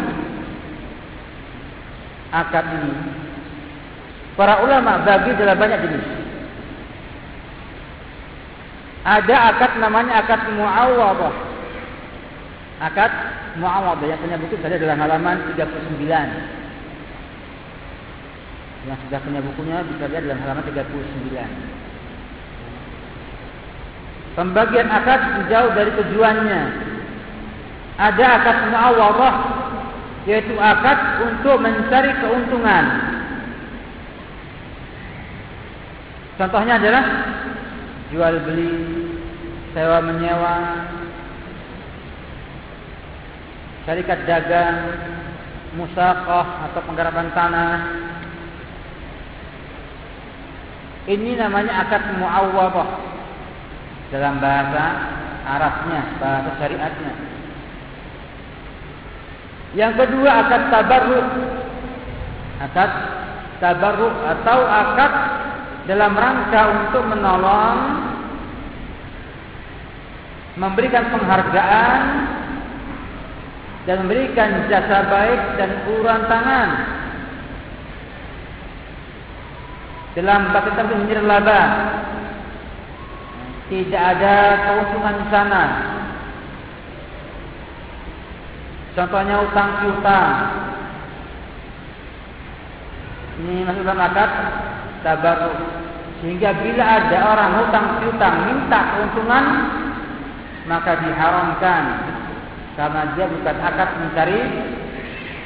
[2.31, 2.93] akad ini
[4.33, 6.05] para ulama bagi dalam banyak jenis.
[9.05, 11.33] Ada akad namanya akad muawadah.
[12.81, 13.13] Akad
[13.61, 16.60] muawadah yang punya buku ada dalam halaman 39.
[18.89, 20.81] Yang sudah punya bukunya bisa lihat dalam halaman 39.
[24.31, 25.21] Pembagian akad
[25.51, 26.61] jauh dari tujuannya.
[27.99, 29.35] Ada akad muawarah
[30.25, 32.85] yaitu akad untuk mencari keuntungan.
[36.37, 37.05] Contohnya adalah
[38.09, 38.75] jual beli,
[39.77, 40.57] sewa menyewa,
[43.85, 44.77] syarikat dagang,
[45.77, 47.73] musaqah atau penggarapan tanah.
[51.09, 52.89] Ini namanya akad muawarah
[54.13, 54.85] dalam bahasa
[55.41, 57.13] Arabnya, bahasa syariatnya.
[59.73, 61.27] Yang kedua akad tabarruk.
[62.61, 62.91] Akad
[63.57, 65.13] tabarruk atau akad
[65.89, 67.77] dalam rangka untuk menolong
[70.61, 72.01] memberikan penghargaan
[73.89, 76.69] dan memberikan jasa baik dan uluran tangan
[80.11, 81.61] dalam bahasa tertentu laba
[83.71, 84.35] tidak ada
[84.67, 85.63] keuntungan di sana.
[88.91, 90.31] Contohnya utang piutang.
[93.39, 94.31] Ini masuk dalam akad
[95.07, 95.55] tabarruk.
[96.19, 99.45] Sehingga bila ada orang utang piutang minta keuntungan,
[100.67, 101.83] maka diharamkan
[102.75, 104.41] karena dia bukan akad mencari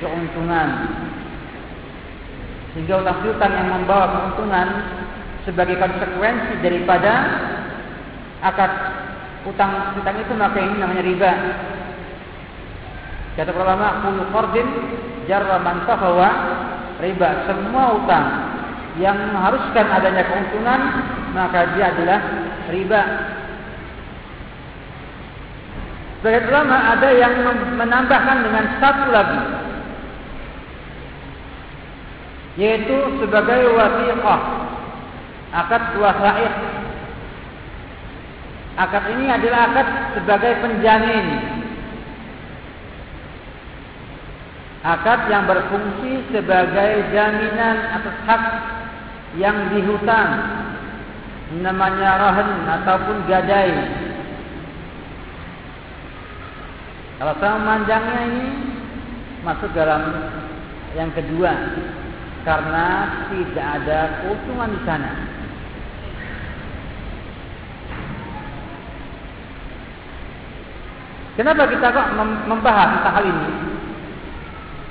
[0.01, 0.69] keuntungan.
[2.75, 4.67] Sehingga utang piutang yang membawa keuntungan
[5.47, 7.11] sebagai konsekuensi daripada
[8.43, 8.71] akad
[9.47, 11.31] utang utang itu maka ini namanya riba.
[13.39, 14.67] Kata para ulama, kullu qardin
[15.23, 16.29] jarra man fahawa
[16.99, 17.47] riba.
[17.47, 18.25] Semua utang
[18.99, 20.81] yang mengharuskan adanya keuntungan
[21.31, 22.19] maka dia adalah
[22.67, 23.01] riba.
[26.19, 27.33] Sebagai ulama ada yang
[27.79, 29.64] menambahkan dengan satu lagi
[32.55, 34.65] yaitu sebagai wasiqah
[35.55, 36.53] Akad wasaid.
[38.75, 39.87] Akad ini adalah akad
[40.19, 41.25] sebagai penjamin.
[44.83, 48.43] Akad yang berfungsi sebagai jaminan atas hak
[49.39, 50.29] yang dihutang.
[51.63, 53.71] Namanya rahan ataupun gadai.
[57.15, 58.47] Kalau sama manjangnya ini
[59.39, 60.03] masuk dalam
[60.99, 61.55] yang kedua
[62.45, 62.87] karena
[63.33, 65.11] tidak ada keuntungan di sana.
[71.35, 72.07] Kenapa kita kok
[72.47, 73.49] membahas tentang hal ini?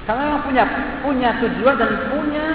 [0.05, 0.64] Karena yang punya
[1.00, 2.46] punya tujuan dan punya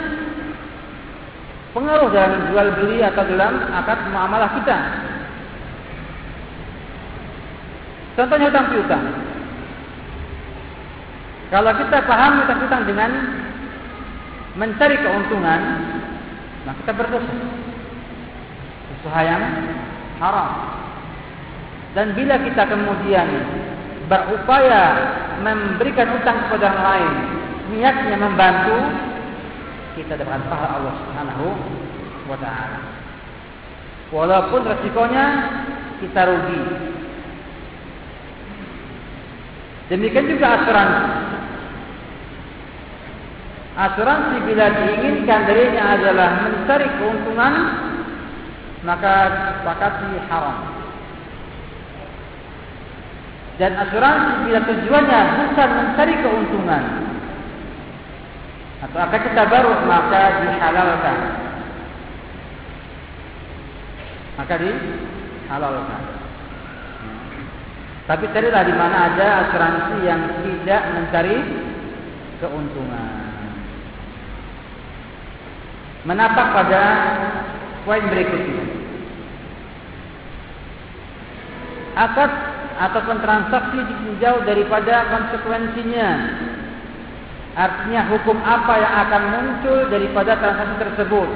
[1.73, 4.77] pengaruh dalam jual beli atau dalam akad muamalah kita.
[8.13, 9.05] Contohnya hutang piutang.
[11.49, 13.11] Kalau kita paham hutang piutang dengan
[14.59, 15.61] mencari keuntungan,
[16.67, 17.33] maka kita berdosa.
[18.99, 19.43] Usaha yang
[20.19, 20.51] haram.
[21.95, 23.27] Dan bila kita kemudian
[24.11, 24.83] berupaya
[25.39, 27.13] memberikan utang kepada orang lain,
[27.71, 28.77] niatnya membantu,
[29.95, 31.47] kita dapat pahala Allah Subhanahu
[32.27, 32.79] wa taala.
[34.11, 35.25] Walaupun resikonya
[36.03, 36.61] kita rugi.
[39.89, 41.05] Demikian juga asuransi.
[43.79, 47.53] Asuransi bila diinginkan darinya adalah mencari keuntungan
[48.83, 49.13] maka
[49.55, 50.59] sepakati haram.
[53.55, 56.83] Dan asuransi bila tujuannya bukan mencari keuntungan
[58.83, 61.17] atau akan kita baru maka dihalalkan.
[64.43, 66.03] Maka dihalalkan.
[68.11, 71.37] Tapi carilah di mana ada asuransi yang tidak mencari
[72.43, 73.18] keuntungan
[76.07, 76.83] menapak pada
[77.83, 78.63] poin berikutnya.
[81.99, 82.31] Akad
[82.79, 86.09] ataupun transaksi ditinjau daripada konsekuensinya.
[87.59, 91.29] Artinya hukum apa yang akan muncul daripada transaksi tersebut.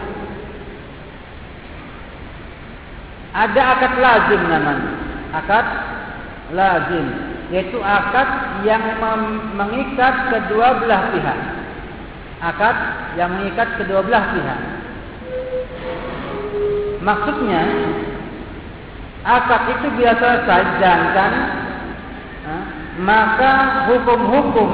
[3.33, 4.91] Ada akad lazim namanya.
[5.35, 5.67] Akad
[6.55, 7.07] lazim.
[7.51, 8.81] Yaitu akad yang
[9.57, 11.62] mengikat kedua belah pihak
[12.43, 12.75] akad
[13.15, 14.61] yang mengikat kedua belah pihak.
[16.99, 17.61] Maksudnya
[19.23, 20.63] akad itu biasa selesai
[21.15, 21.31] dan
[22.99, 23.51] maka
[23.89, 24.69] hukum-hukum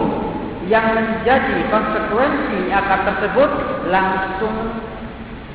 [0.67, 3.51] yang menjadi konsekuensi akad tersebut
[3.87, 4.53] langsung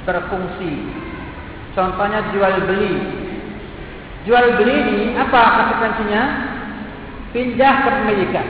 [0.08, 0.72] berfungsi.
[1.74, 2.94] Contohnya jual beli.
[4.24, 6.22] Jual beli ini apa konsekuensinya?
[7.34, 8.48] Pindah kepemilikan.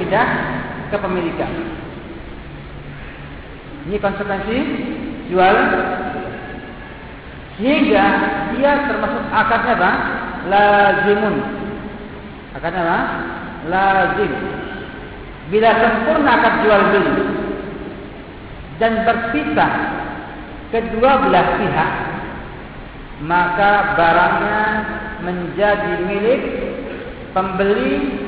[0.00, 0.28] Pindah
[0.92, 1.52] kepemilikan.
[3.86, 4.58] Ini konsekuensi
[5.30, 5.56] jual
[7.56, 8.04] sehingga
[8.52, 9.92] dia termasuk akadnya apa?
[10.46, 11.36] Lazimun.
[12.52, 12.98] Akadnya apa?
[13.66, 14.32] Lazim.
[15.46, 17.14] Bila sempurna akad jual beli
[18.82, 19.72] dan berpisah
[20.74, 21.92] kedua belah pihak,
[23.24, 24.60] maka barangnya
[25.22, 26.42] menjadi milik
[27.30, 28.25] pembeli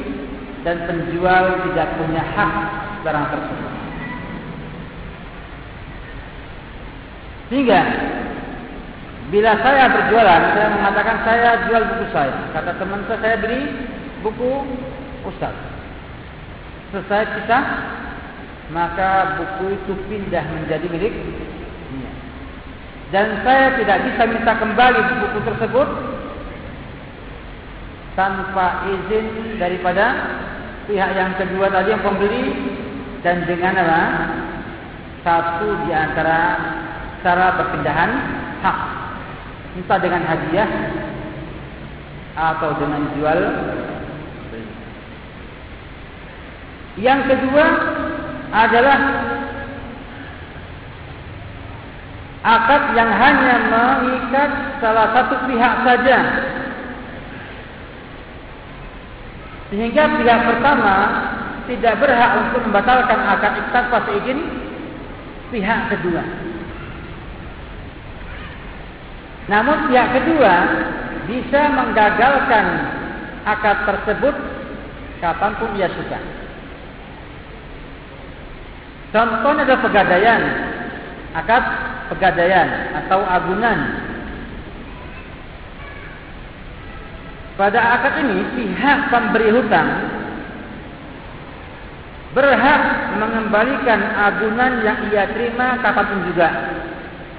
[0.66, 2.52] dan penjual tidak punya hak
[3.06, 3.72] barang tersebut.
[7.48, 7.80] Sehingga
[9.28, 12.34] bila saya berjualan, saya mengatakan saya jual buku saya.
[12.52, 13.60] Kata teman saya, saya beli
[14.24, 14.50] buku
[15.28, 15.54] Ustaz.
[16.92, 17.58] Selesai kita,
[18.72, 21.14] maka buku itu pindah menjadi milik
[23.08, 25.88] dan saya tidak bisa minta kembali buku tersebut
[28.18, 30.34] tanpa izin daripada
[30.90, 32.44] pihak yang kedua tadi yang pembeli
[33.22, 34.02] dan dengan apa?
[35.22, 36.38] Satu di antara
[37.22, 38.10] cara perpindahan
[38.58, 38.78] hak.
[39.78, 40.70] Entah dengan hadiah
[42.34, 43.40] atau dengan jual
[46.98, 47.64] Yang kedua
[48.50, 48.98] adalah
[52.42, 54.50] akad yang hanya mengikat
[54.82, 56.47] salah satu pihak saja
[59.68, 60.94] Sehingga pihak pertama
[61.68, 64.40] tidak berhak untuk membatalkan akad tanpa seizin
[65.52, 66.24] pihak kedua.
[69.48, 70.54] Namun pihak kedua
[71.28, 72.66] bisa menggagalkan
[73.44, 74.34] akad tersebut
[75.20, 76.20] kapanpun ia suka.
[79.08, 80.42] Contohnya adalah pegadaian,
[81.32, 81.64] akad
[82.12, 82.68] pegadaian
[83.04, 83.78] atau agunan
[87.58, 89.90] Pada akad ini pihak pemberi hutang
[92.38, 92.82] berhak
[93.18, 96.48] mengembalikan agunan yang ia terima kapanpun juga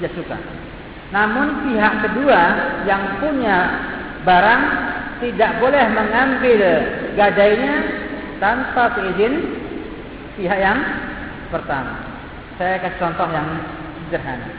[0.04, 0.36] dia suka.
[1.16, 2.42] Namun pihak kedua
[2.84, 3.58] yang punya
[4.28, 4.64] barang
[5.24, 6.62] tidak boleh mengambil
[7.16, 7.76] gadainya
[8.44, 9.34] tanpa izin
[10.36, 10.80] pihak yang
[11.48, 11.96] pertama.
[12.60, 13.48] Saya kasih contoh yang
[14.04, 14.52] sederhana.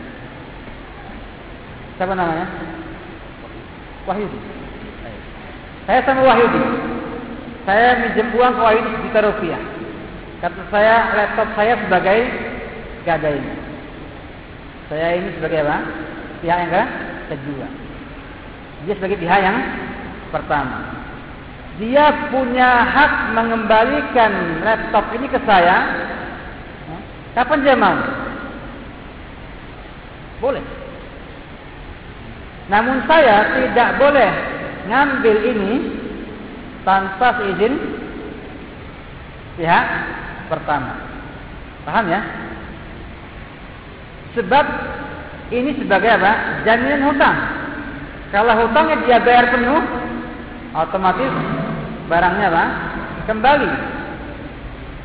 [2.00, 2.48] Siapa namanya?
[4.08, 4.59] Wahyudi.
[5.90, 6.62] Saya sama Wahyudi.
[7.66, 9.58] Saya minjem uang ke Wahyudi sejuta rupiah.
[10.38, 12.18] Kata saya laptop saya sebagai
[13.02, 13.54] gadainya.
[14.86, 15.82] Saya ini sebagai apa?
[16.46, 16.90] Pihak yang
[17.26, 17.66] kedua.
[18.86, 19.58] Dia sebagai pihak yang
[20.30, 20.78] pertama.
[21.82, 26.06] Dia punya hak mengembalikan laptop ini ke saya.
[27.34, 27.98] Kapan dia mau?
[30.38, 30.62] Boleh.
[32.70, 34.59] Namun saya tidak boleh
[34.90, 35.72] ngambil ini
[36.82, 37.74] tanpa izin
[39.54, 39.86] pihak
[40.50, 40.98] pertama.
[41.86, 42.20] Paham ya?
[44.34, 44.66] Sebab
[45.54, 46.62] ini sebagai apa?
[46.66, 47.38] Jaminan hutang.
[48.34, 49.82] Kalau hutangnya dia bayar penuh,
[50.74, 51.30] otomatis
[52.06, 52.64] barangnya apa?
[53.30, 53.70] Kembali.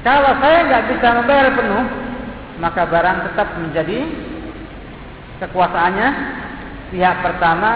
[0.06, 1.86] Kalau saya nggak bisa membayar penuh,
[2.62, 4.00] maka barang tetap menjadi
[5.42, 6.10] kekuasaannya
[6.94, 7.74] pihak pertama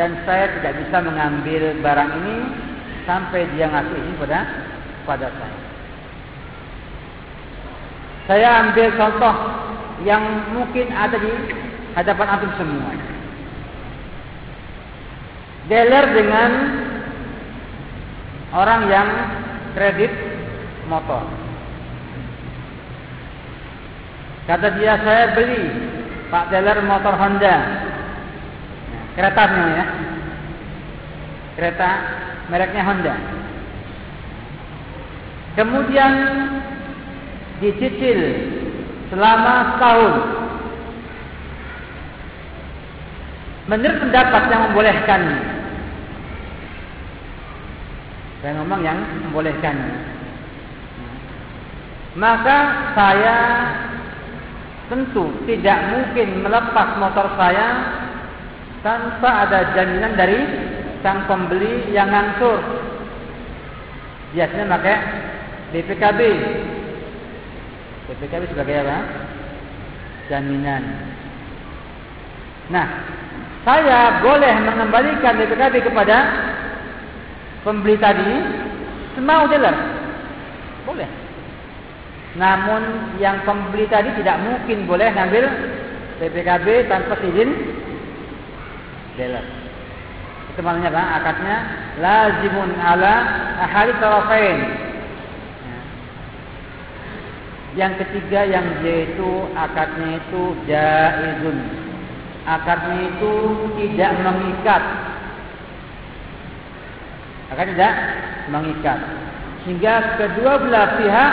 [0.00, 2.36] dan saya tidak bisa mengambil barang ini
[3.04, 4.40] sampai dia ngasih ini pada
[5.04, 5.58] pada saya.
[8.30, 9.34] Saya ambil contoh
[10.06, 10.22] yang
[10.54, 11.32] mungkin ada di
[11.98, 12.90] hadapan antum semua.
[15.66, 16.50] Dealer dengan
[18.54, 19.08] orang yang
[19.74, 20.12] kredit
[20.86, 21.22] motor.
[24.42, 25.92] Kata dia saya beli
[26.32, 27.56] Pak dealer motor Honda.
[29.12, 29.84] Kereta ya.
[31.52, 31.90] Kereta
[32.48, 33.14] mereknya Honda.
[35.52, 36.12] Kemudian
[37.60, 38.18] dicicil
[39.12, 40.14] selama setahun.
[43.68, 45.22] Menurut pendapat yang membolehkan.
[48.40, 48.98] Saya ngomong yang
[49.28, 49.76] membolehkan.
[52.18, 52.58] Maka
[52.92, 53.36] saya
[54.92, 57.68] tentu tidak mungkin melepas motor saya
[58.82, 60.38] tanpa ada jaminan dari
[61.02, 62.58] sang pembeli yang ngangsur.
[64.34, 64.96] Biasanya pakai
[65.74, 66.20] BPKB.
[68.10, 68.98] BPKB sebagai apa?
[70.30, 70.82] Jaminan.
[72.70, 72.86] Nah,
[73.62, 76.16] saya boleh mengembalikan BPKB kepada
[77.62, 78.30] pembeli tadi
[79.14, 79.74] semau dealer.
[80.82, 81.06] Boleh.
[82.32, 85.44] Namun yang pembeli tadi tidak mungkin boleh ngambil
[86.18, 87.71] BPKB tanpa izin
[89.16, 89.44] dealer.
[90.52, 91.02] Itu maknanya apa?
[91.22, 91.56] Akadnya
[91.96, 93.14] lazimun ala
[93.64, 94.60] ahli tarafain.
[97.72, 101.58] Yang ketiga yang yaitu akadnya itu jaizun.
[102.44, 103.32] Akadnya itu
[103.80, 104.82] tidak mengikat.
[107.48, 107.94] Akadnya tidak
[108.52, 108.98] mengikat.
[109.64, 111.26] Sehingga kedua belah pihak ya,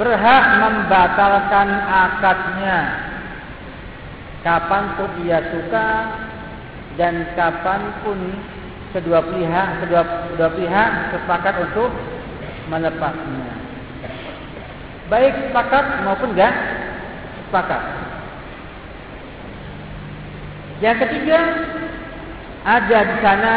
[0.00, 2.78] berhak membatalkan akadnya
[4.44, 5.88] kapan pun ia suka
[7.00, 8.18] dan kapan pun
[8.92, 11.90] kedua pihak kedua kedua pihak sepakat untuk
[12.68, 13.50] melepasnya.
[15.08, 16.54] Baik sepakat maupun enggak
[17.48, 17.82] sepakat.
[20.84, 21.40] Yang ketiga
[22.64, 23.54] ada di sana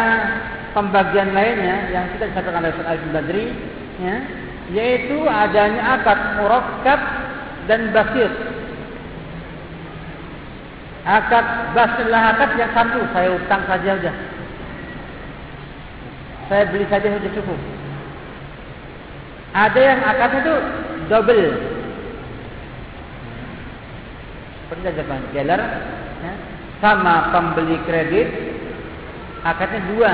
[0.72, 3.46] pembagian lainnya yang kita disampaikan oleh Al Badri
[4.00, 4.16] ya,
[4.72, 7.00] yaitu adanya akad murakkab
[7.68, 8.57] dan basir
[11.08, 13.00] akad basilah akad yang satu.
[13.16, 14.12] Saya utang saja saja.
[16.52, 17.60] Saya beli saja sudah cukup.
[19.56, 20.54] Ada yang akad itu
[21.08, 21.48] double.
[24.78, 25.62] Zaman gelar
[26.24, 26.34] ya,
[26.84, 28.28] sama pembeli kredit
[29.44, 30.12] akadnya dua.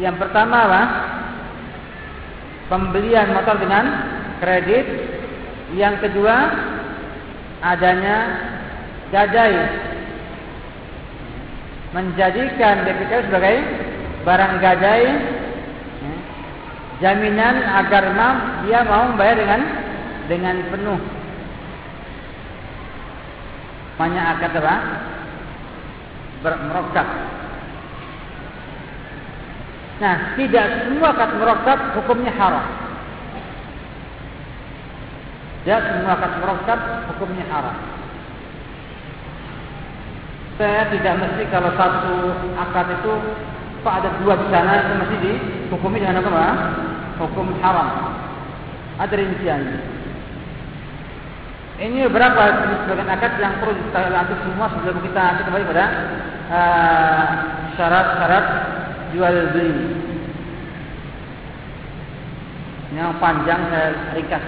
[0.00, 0.82] Yang pertama apa
[2.72, 3.84] pembelian motor dengan
[4.40, 4.86] kredit.
[5.72, 6.36] Yang kedua
[7.64, 8.16] adanya
[9.12, 9.54] gadai
[11.92, 13.56] menjadikan DPK sebagai
[14.24, 15.04] barang gadai
[17.04, 19.60] jaminan agar mam dia mau membayar dengan
[20.32, 21.00] dengan penuh.
[24.00, 24.76] Banyak akad apa?
[26.42, 27.08] Bermerokat
[30.02, 32.66] nah tidak semua akad merokat hukumnya haram.
[35.62, 36.80] Tidak semua akad merokat
[37.12, 38.01] hukumnya haram
[40.60, 42.14] saya tidak mesti kalau satu
[42.60, 43.12] akad itu
[43.82, 46.46] Pak ada dua di sana itu mesti dihukumi dengan apa?
[47.18, 48.14] Hukum haram.
[49.02, 49.78] Ada rinciannya.
[51.82, 52.42] Ini beberapa
[52.86, 54.06] sebagian akad yang perlu kita
[54.38, 55.86] semua sebelum kita kembali pada
[56.46, 57.26] uh,
[57.74, 58.58] syarat-syarat uh,
[59.10, 59.74] jual beli.
[62.94, 64.44] Yang panjang saya ringkas,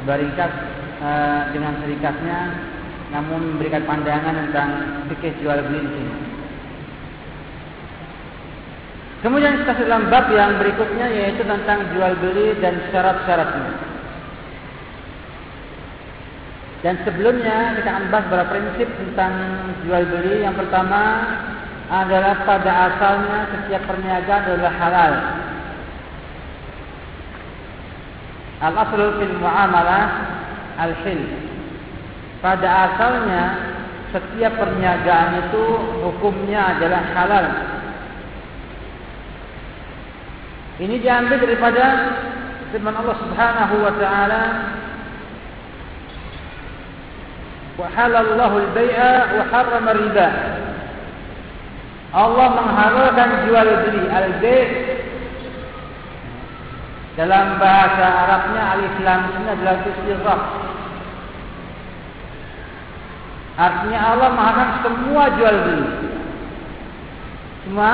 [0.00, 0.52] coba ringkas
[0.98, 2.38] uh, dengan serikatnya,
[3.14, 4.70] namun memberikan pandangan tentang
[5.06, 6.04] fikih jual beli ini.
[9.22, 13.94] Kemudian kita dalam bab yang berikutnya yaitu tentang jual beli dan syarat-syaratnya.
[16.84, 19.32] Dan sebelumnya kita akan bahas beberapa prinsip tentang
[19.88, 20.44] jual beli.
[20.44, 21.00] Yang pertama
[21.88, 25.14] adalah pada asalnya setiap perniagaan adalah halal.
[28.60, 30.06] Al-aslu fil muamalah
[30.76, 31.53] al-hil.
[32.44, 33.42] Pada asalnya
[34.12, 35.64] setiap perniagaan itu
[36.04, 37.46] hukumnya adalah halal.
[40.76, 41.84] Ini diambil daripada
[42.68, 44.42] firman Allah Subhanahu wa taala
[47.74, 50.28] Wa halallahu al-bai'a wa harrama riba
[52.14, 54.66] Allah menghalalkan jual beli al-bai'
[57.14, 60.63] dalam bahasa Arabnya alif lam ini adalah istighfar
[63.54, 65.86] Artinya Allah mengharamkan semua jual beli
[67.62, 67.92] Semua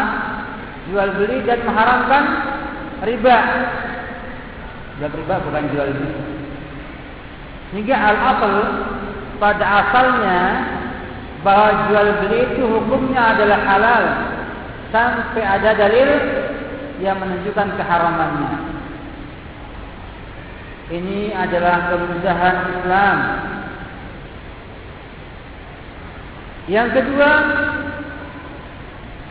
[0.91, 2.24] jual beli dan mengharamkan
[3.07, 3.39] riba.
[4.99, 6.16] Dan riba bukan jual beli.
[7.70, 8.55] Sehingga al-asal
[9.39, 10.41] pada asalnya
[11.47, 14.05] bahawa jual beli itu hukumnya adalah halal
[14.91, 16.11] sampai ada dalil
[17.01, 18.53] yang menunjukkan keharamannya.
[20.91, 23.16] Ini adalah kemudahan Islam.
[26.69, 27.31] Yang kedua,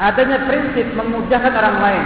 [0.01, 2.05] adanya prinsip memudahkan orang lain.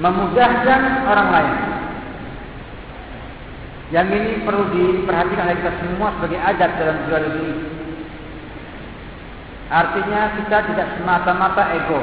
[0.00, 1.56] memudahkan orang lain.
[3.94, 7.54] Yang ini perlu diperhatikan oleh kita semua sebagai adab dalam jual beli.
[9.70, 12.00] Artinya kita tidak semata-mata ego.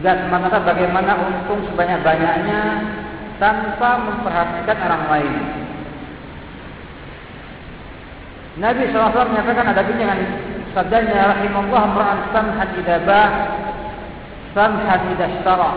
[0.00, 2.60] Tidak semata-mata bagaimana untung sebanyak-banyaknya
[3.38, 5.63] tanpa memperhatikan orang lain.
[8.54, 10.18] Nabi SAW menyatakan ada dengan
[10.74, 13.28] sabdanya rahimahullah mera'an samhan idabah
[14.54, 15.72] samhan idashtara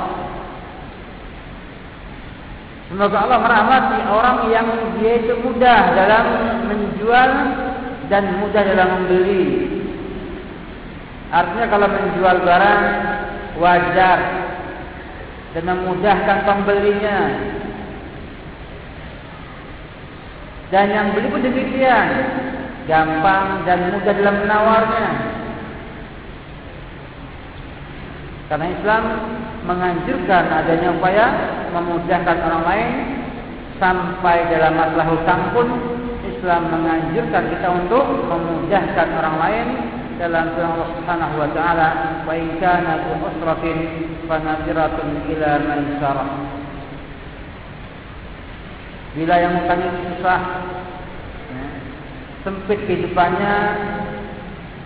[2.88, 6.26] Semoga Allah merahmati orang yang dia itu mudah dalam
[6.72, 7.32] menjual
[8.08, 9.68] dan mudah dalam membeli.
[11.28, 12.84] Artinya kalau menjual barang
[13.60, 14.20] wajar
[15.52, 17.20] dan memudahkan pembelinya.
[20.72, 22.08] Dan yang beli pun demikian,
[22.88, 25.08] gampang dan mudah dalam menawarnya.
[28.48, 29.04] Karena Islam
[29.68, 31.26] menganjurkan adanya upaya
[31.76, 32.90] memudahkan orang lain
[33.78, 35.68] sampai dalam masalah hutang pun
[36.24, 39.68] Islam menganjurkan kita untuk memudahkan orang lain
[40.18, 41.90] dalam firman Allah Subhanahu wa taala
[42.26, 43.78] wa in kana usratin
[44.26, 46.30] fa nadiratun ila maisarah
[49.14, 50.40] bila yang itu susah
[52.48, 53.56] sempit kehidupannya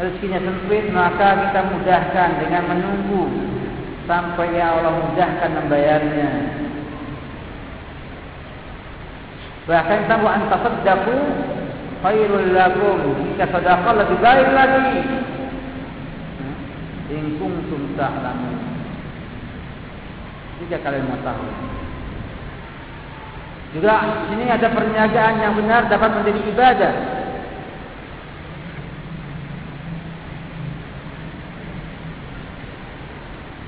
[0.02, 3.30] rezekinya sempit maka kita mudahkan dengan menunggu
[4.10, 6.30] sampai ya Allah mudahkan membayarnya.
[9.70, 11.18] Bahkan tahu anta sadaqu
[12.02, 13.00] khairul lakum.
[13.30, 14.90] Jika sedekah lebih baik lagi.
[17.14, 18.58] In kuntum ta'lamun.
[20.66, 21.46] Jika kalian mau tahu.
[23.72, 27.21] Juga sini ada perniagaan yang benar dapat menjadi ibadah.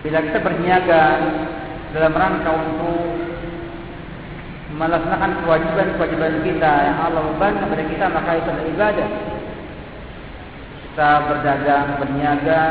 [0.04, 1.04] Bila kita berniaga
[1.96, 3.24] dalam rangka untuk
[4.76, 9.10] melaksanakan kewajiban-kewajiban kita yang Allah bebankan kepada kita, maka itu adalah ibadah.
[10.84, 12.62] Kita berdagang, berniaga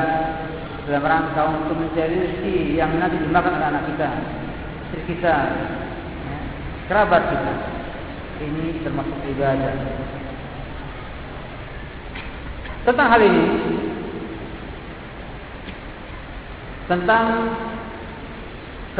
[0.84, 4.08] dalam rangka untuk mencari rezeki yang nanti dimakan oleh anak kita,
[4.90, 5.34] istri kita,
[6.26, 6.36] ya,
[6.90, 7.54] kerabat kita.
[8.42, 9.74] Ini termasuk ibadah.
[12.82, 13.46] Tentang hal ini,
[16.92, 17.24] tentang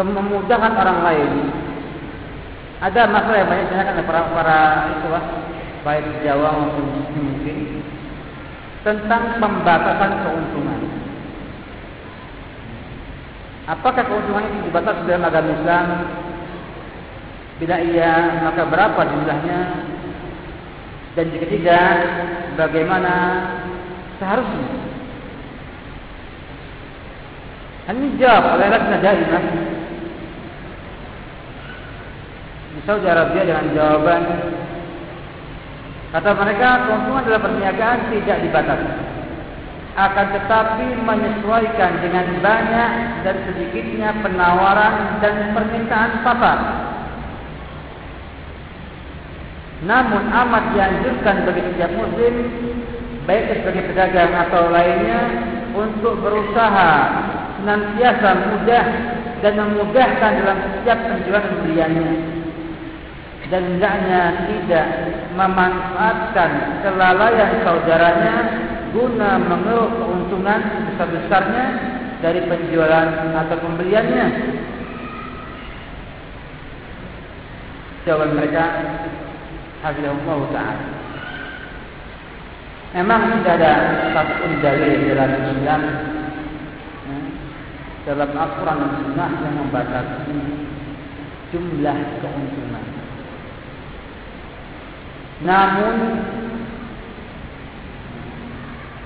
[0.01, 1.33] memudahkan orang lain.
[2.81, 4.61] Ada masalah yang banyak ditanyakan oleh para para
[4.91, 5.25] itu lah,
[5.85, 7.57] baik di Jawa maupun di mungkin
[8.83, 10.81] tentang pembatasan keuntungan.
[13.71, 15.87] Apakah keuntungan itu dibatasi dalam agama Islam?
[17.63, 19.61] Bila iya, maka berapa jumlahnya?
[21.15, 21.95] Dan jika tidak,
[22.59, 23.15] bagaimana
[24.19, 24.92] seharusnya?
[27.91, 29.45] Oleh lajnah daimah.
[32.73, 34.23] di Saudi Arabia dengan jawaban
[36.13, 38.91] kata mereka keuntungan dalam perniagaan tidak dibatasi
[39.93, 42.91] akan tetapi menyesuaikan dengan banyak
[43.29, 46.59] dan sedikitnya penawaran dan permintaan pasar.
[49.85, 52.35] Namun amat dianjurkan bagi setiap muslim
[53.29, 55.21] baik sebagai pedagang atau lainnya
[55.77, 56.93] untuk berusaha
[57.63, 58.85] senantiasa mudah
[59.39, 62.11] dan memudahkan dalam setiap penjualan pembeliannya
[63.55, 64.87] dan hendaknya tidak
[65.39, 66.51] memanfaatkan
[66.83, 68.37] kelalaian saudaranya
[68.91, 70.61] guna mengeruk keuntungan
[70.91, 71.67] besar-besarnya
[72.25, 74.27] dari penjualan atau pembeliannya.
[78.09, 78.65] Jawaban mereka,
[79.85, 80.85] Hafizullah Ta'ala.
[82.93, 83.73] Memang tidak ada
[84.13, 85.83] satu dalil dalam Islam
[88.03, 90.39] dalam Al-Quran dan Sunnah yang membatasi
[91.55, 92.87] jumlah keuntungan.
[95.43, 95.97] Namun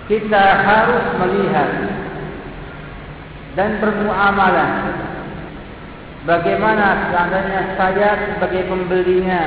[0.07, 1.71] kita harus melihat
[3.59, 4.73] dan bermuamalah
[6.29, 9.43] bagaimana seandainya saya sebagai pembelinya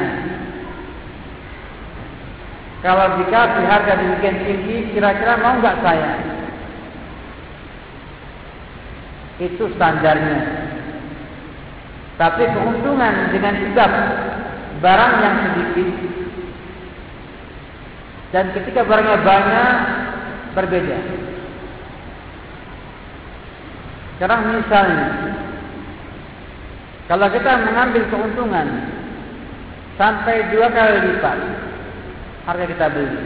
[2.83, 3.39] kalau jika
[3.69, 6.38] harga demikian tinggi kira-kira mau enggak saya
[9.39, 10.69] itu standarnya
[12.19, 13.91] tapi keuntungan dengan sebab
[14.83, 15.89] barang yang sedikit
[18.35, 19.73] dan ketika barangnya banyak
[20.53, 20.97] berbeda.
[24.19, 25.07] Sekarang misalnya,
[27.07, 28.67] kalau kita mengambil keuntungan
[29.95, 31.39] sampai dua kali lipat
[32.43, 33.23] harga kita beli,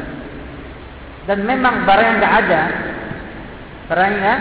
[1.25, 2.61] dan memang barang yang nggak ada,
[3.89, 4.33] barangnya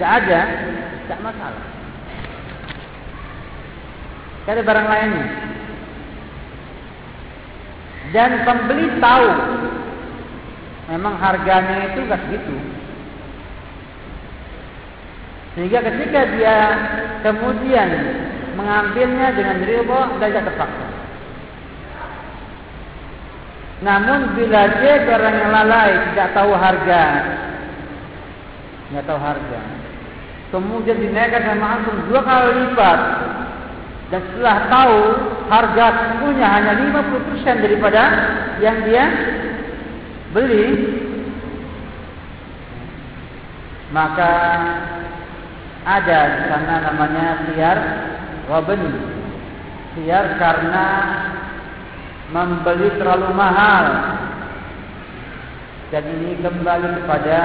[0.00, 0.40] nggak ada,
[1.08, 1.64] tidak masalah.
[4.44, 5.26] Ada barang lainnya.
[8.12, 9.28] Dan pembeli tahu
[10.92, 12.56] memang harganya itu enggak segitu.
[15.56, 16.56] Sehingga ketika dia
[17.24, 17.88] kemudian
[18.60, 20.86] mengambilnya dengan ridho dan tidak terpaksa.
[23.80, 27.04] Namun bila dia yang lalai tidak tahu harga,
[28.92, 29.60] tidak tahu harga,
[30.48, 33.00] kemudian dinaikkan sama antum dua kali lipat,
[34.08, 34.98] dan setelah tahu
[35.52, 38.02] harga sesungguhnya hanya 50% daripada
[38.64, 39.04] yang dia
[40.32, 40.66] beli
[43.92, 44.32] maka
[45.88, 47.78] ada di sana namanya siar
[48.52, 48.82] waben.
[49.96, 50.86] Siar karena
[52.28, 53.84] membeli terlalu mahal
[55.88, 57.38] dan ini kembali kepada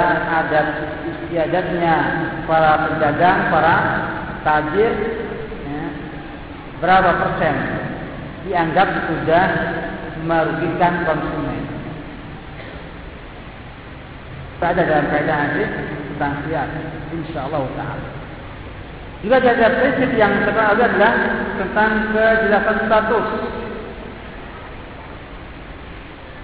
[0.44, 0.68] adat
[1.08, 1.96] istiadatnya
[2.44, 3.76] para pedagang para
[4.44, 4.94] tajir
[5.64, 5.84] ya,
[6.84, 7.56] berapa persen
[8.44, 9.48] dianggap sudah
[10.28, 11.74] merugikan konsumen
[14.64, 15.70] Tak ada dalam kaidah hadis
[16.16, 16.72] tentang siar.
[17.12, 18.10] InsyaAllah ta'ala.
[19.20, 21.14] Juga ada prinsip yang terkenal adalah
[21.60, 23.28] tentang kejelasan status.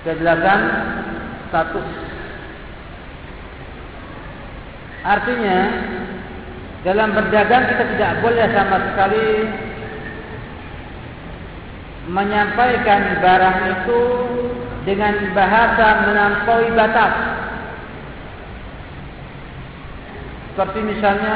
[0.03, 0.59] Kejelasan
[1.49, 1.87] status.
[5.03, 5.59] Artinya,
[6.85, 9.27] dalam berdagang kita tidak boleh sama sekali
[12.09, 14.01] menyampaikan barang itu
[14.87, 17.13] dengan bahasa menampaui batas.
[20.55, 21.35] Seperti misalnya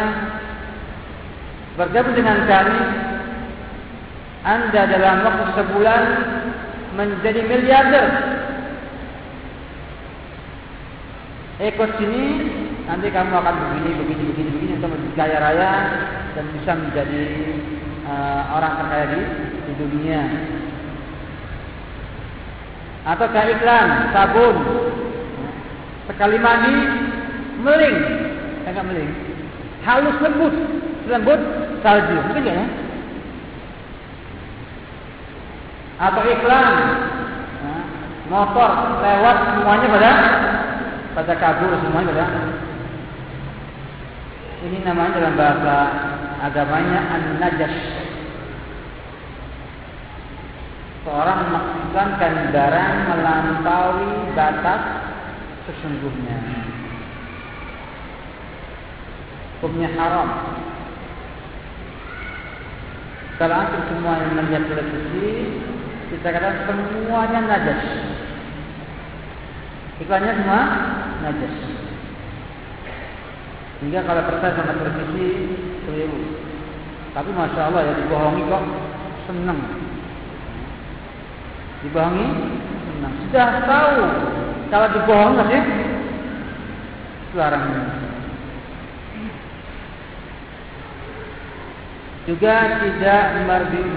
[1.80, 2.82] bergabung dengan kami,
[4.44, 6.04] anda dalam waktu sebulan
[7.00, 8.08] menjadi miliarder.
[11.62, 12.24] Ikut sini,
[12.90, 15.74] nanti kamu akan begini, begini, begini, begini, untuk menjadi kaya raya
[16.34, 17.26] dan bisa menjadi
[18.10, 19.22] uh, orang terkaya di,
[19.70, 20.22] di dunia.
[23.06, 24.56] Atau kayak iklan, sabun,
[26.10, 26.76] sekali mandi,
[27.62, 27.98] meling,
[28.66, 29.12] agak meling.
[29.86, 30.56] Halus lembut,
[31.06, 31.42] lembut
[31.86, 32.18] salju.
[32.34, 32.66] Mungkin ya?
[36.02, 36.76] Atau iklan,
[38.34, 38.72] motor
[39.06, 40.12] lewat semuanya pada
[41.14, 42.28] pada kabur semuanya pada.
[44.64, 45.78] Ini namanya dalam bahasa
[46.44, 47.76] agamanya an-najas.
[51.04, 54.82] Seorang memaksudkan barang melampaui batas
[55.68, 56.64] sesungguhnya
[59.64, 60.28] hukumnya haram.
[63.40, 65.56] Kalau antum semua yang melihat televisi,
[66.12, 67.82] kita katakan semuanya najas.
[70.04, 70.62] Iklannya semua
[71.24, 71.56] najas.
[73.84, 75.28] Hingga kalau percaya sama televisi,
[75.88, 76.20] keliru.
[77.14, 78.64] Tapi masya Allah ya dibohongi kok
[79.28, 79.60] senang.
[81.84, 82.28] Dibohongi
[82.88, 83.12] sunnah.
[83.28, 83.98] Sudah tahu
[84.72, 85.62] kalau dibohong masih
[87.36, 87.68] larang.
[92.24, 93.24] Juga tidak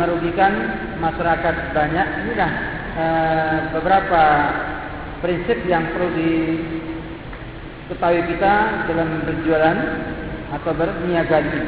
[0.02, 0.52] merugikan
[0.98, 2.06] masyarakat banyak.
[2.26, 2.52] Inilah
[2.98, 4.22] uh, beberapa
[5.22, 6.10] prinsip yang perlu
[7.86, 8.54] diketahui kita
[8.90, 9.78] dalam berjualan
[10.58, 11.62] atau berniaga ini.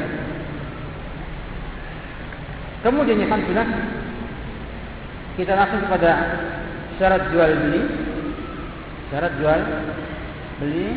[2.83, 3.67] Kemudian yang sudah
[5.39, 6.11] kita langsung kepada
[6.99, 7.83] syarat jual beli.
[9.09, 9.61] Syarat jual
[10.59, 10.87] beli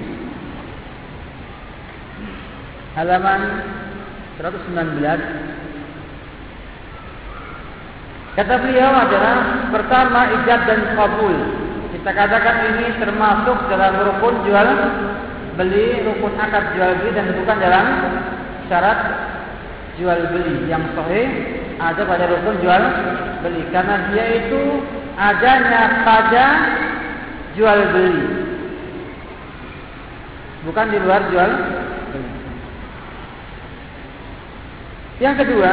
[2.98, 3.40] halaman
[4.36, 5.62] 119
[8.32, 11.61] Kata beliau adalah pertama ijab dan kabul.
[12.02, 14.68] Kita katakan ini termasuk dalam rukun jual
[15.54, 17.86] beli, rukun akad jual beli dan bukan dalam
[18.66, 18.98] syarat
[20.02, 20.66] jual beli.
[20.66, 21.30] Yang sahih
[21.78, 22.82] ada pada rukun jual
[23.46, 23.62] beli.
[23.70, 24.82] Karena dia itu
[25.14, 26.46] adanya pada
[27.54, 28.26] jual beli.
[30.66, 31.50] Bukan di luar jual
[32.10, 32.30] beli.
[35.22, 35.70] Yang kedua,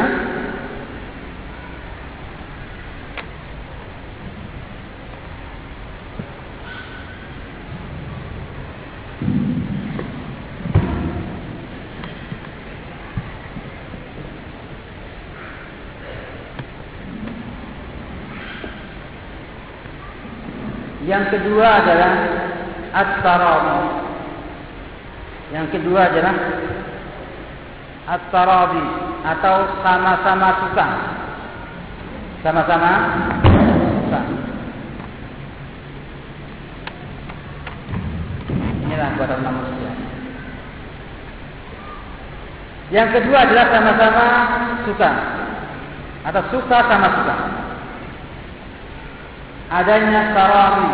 [21.10, 22.14] Yang kedua adalah
[22.94, 23.82] at-tarabi.
[25.50, 26.36] Yang kedua adalah
[28.14, 28.86] at-tarabi
[29.26, 30.88] atau sama-sama suka.
[32.46, 32.92] Sama-sama
[34.06, 34.22] suka.
[38.86, 39.92] Inilah buatan manusia.
[42.94, 44.26] Yang kedua adalah sama-sama
[44.86, 45.12] suka
[46.30, 47.36] atau suka sama suka
[49.70, 50.90] adanya tarawi.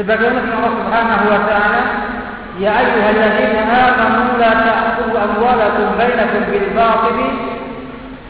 [0.00, 1.82] Sebagaimana Allah Subhanahu wa taala,
[2.56, 7.18] "Ya ayyuhalladzina amanu la ta'kulu amwalakum bainakum bil batil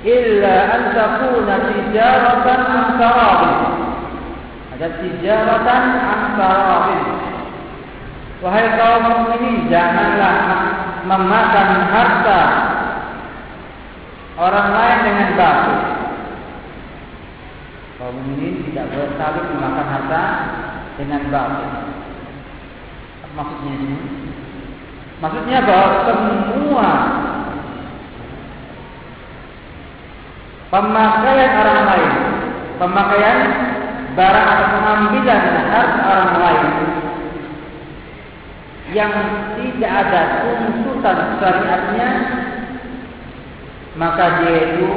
[0.02, 3.52] illa an takuna tijaratan an tarawi."
[4.74, 6.98] Ada tijaratan an tarawi.
[8.42, 10.34] Wahai kaum mukminin, janganlah
[11.06, 12.40] memakan harta
[14.34, 16.01] orang lain dengan batil
[18.02, 20.24] kaum mukminin tidak boleh saling memakan harta
[20.98, 21.70] dengan batil.
[23.38, 23.98] Maksudnya ini?
[25.22, 26.90] Maksudnya bahwa semua
[30.74, 32.12] pemakaian orang lain,
[32.82, 33.38] pemakaian
[34.18, 36.70] barang atau pengambilan harta orang lain
[38.92, 39.14] yang
[39.62, 42.08] tidak ada tuntutan syariatnya
[43.94, 44.90] maka dia itu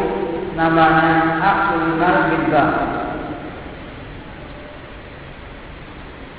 [0.56, 2.32] namanya akul mal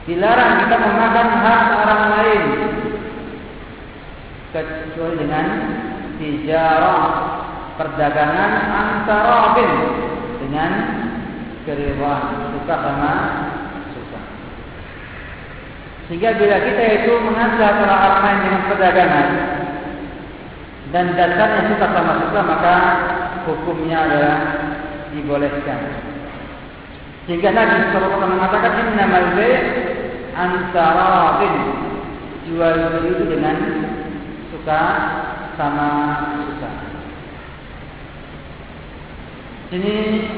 [0.07, 2.43] Dilarang kita memakan hak orang lain.
[4.55, 5.47] Kecuali dengan
[6.17, 7.03] tijarah
[7.75, 9.73] perdagangan antara bin.
[10.47, 10.71] Dengan
[11.67, 13.13] keribuan suka sama
[13.99, 14.21] suka.
[16.07, 19.29] Sehingga bila kita itu mengajak orang lain dengan perdagangan
[20.95, 22.77] dan dasarnya suka sama suka maka
[23.47, 24.39] hukumnya adalah
[25.15, 25.81] dibolehkan.
[27.27, 29.51] Sehingga Nabi SAW mengatakan Inna malbe
[30.35, 31.55] antara bin
[32.47, 33.59] jual beli dengan
[34.55, 34.83] suka
[35.59, 35.91] sama
[36.47, 36.71] suka.
[39.75, 39.97] Sini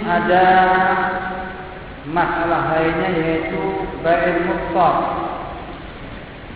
[0.08, 0.46] ada
[2.08, 3.60] masalah lainnya yaitu
[4.00, 4.96] bayi mutlak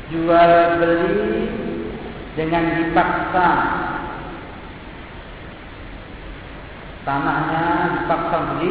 [0.08, 1.52] jual beli
[2.32, 3.48] dengan dipaksa
[7.02, 7.64] tanahnya
[7.98, 8.70] dipaksa beli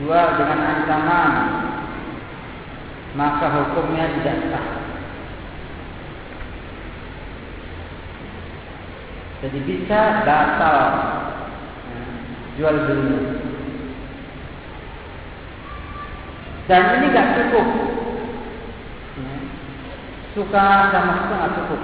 [0.00, 1.32] jual dengan ancaman.
[3.10, 4.66] Maka hukumnya tidak sah.
[9.40, 10.78] Jadi bisa batal
[12.54, 13.18] jual beli.
[16.70, 17.66] Dan ini tidak cukup.
[20.30, 21.80] Suka sama suka tidak cukup.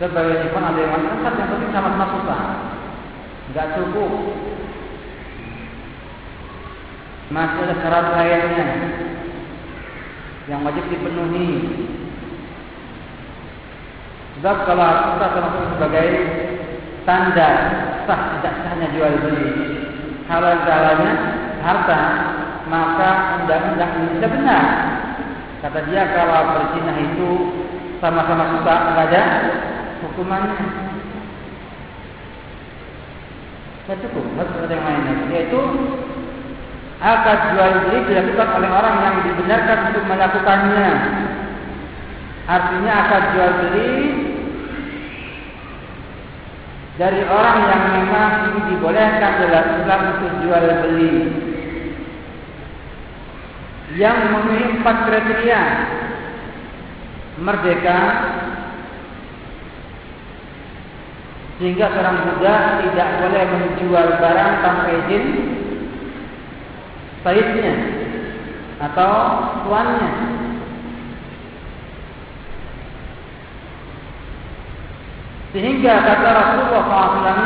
[0.00, 2.38] Sebagai ikhwan ada yang mengatakan yang penting sama-sama suka
[3.50, 4.10] Enggak cukup.
[7.34, 8.66] Masih ada syarat lainnya
[10.46, 11.50] yang wajib dipenuhi.
[14.38, 16.08] Sebab kalau kita termasuk sebagai
[17.02, 17.50] tanda
[18.06, 19.50] sah tidak sahnya jual beli
[20.30, 21.12] halal halalnya
[21.60, 22.00] harta
[22.70, 23.10] maka
[23.42, 24.64] undang-undang ini tidak benar.
[25.58, 27.30] Kata dia kalau berzina itu
[27.98, 29.22] sama-sama suka saja
[30.06, 30.89] hukumannya
[33.90, 35.24] Tak cukup, harus ada yang lain lagi.
[35.34, 35.60] Yaitu
[37.02, 40.90] akad jual beli dilakukan oleh orang yang dibenarkan untuk melakukannya.
[42.46, 43.90] Artinya akad jual beli
[47.02, 48.30] dari orang yang memang
[48.70, 51.14] dibolehkan dalam Islam untuk jual beli
[53.98, 55.62] yang memenuhi empat kriteria
[57.42, 57.98] merdeka
[61.60, 65.24] sehingga seorang budak tidak boleh menjual barang tanpa izin
[67.20, 67.74] saidnya
[68.80, 69.12] atau
[69.68, 70.10] tuannya.
[75.52, 77.44] Sehingga kata Rasulullah SAW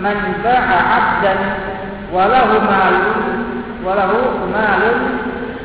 [0.00, 1.40] man ba'a 'abdan
[2.16, 3.20] walahu malun
[3.84, 4.98] walahu malun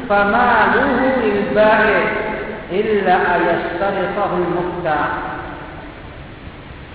[0.03, 2.05] famaluhu lil ba'i'
[2.75, 4.99] illa ayastaritahu al-mukta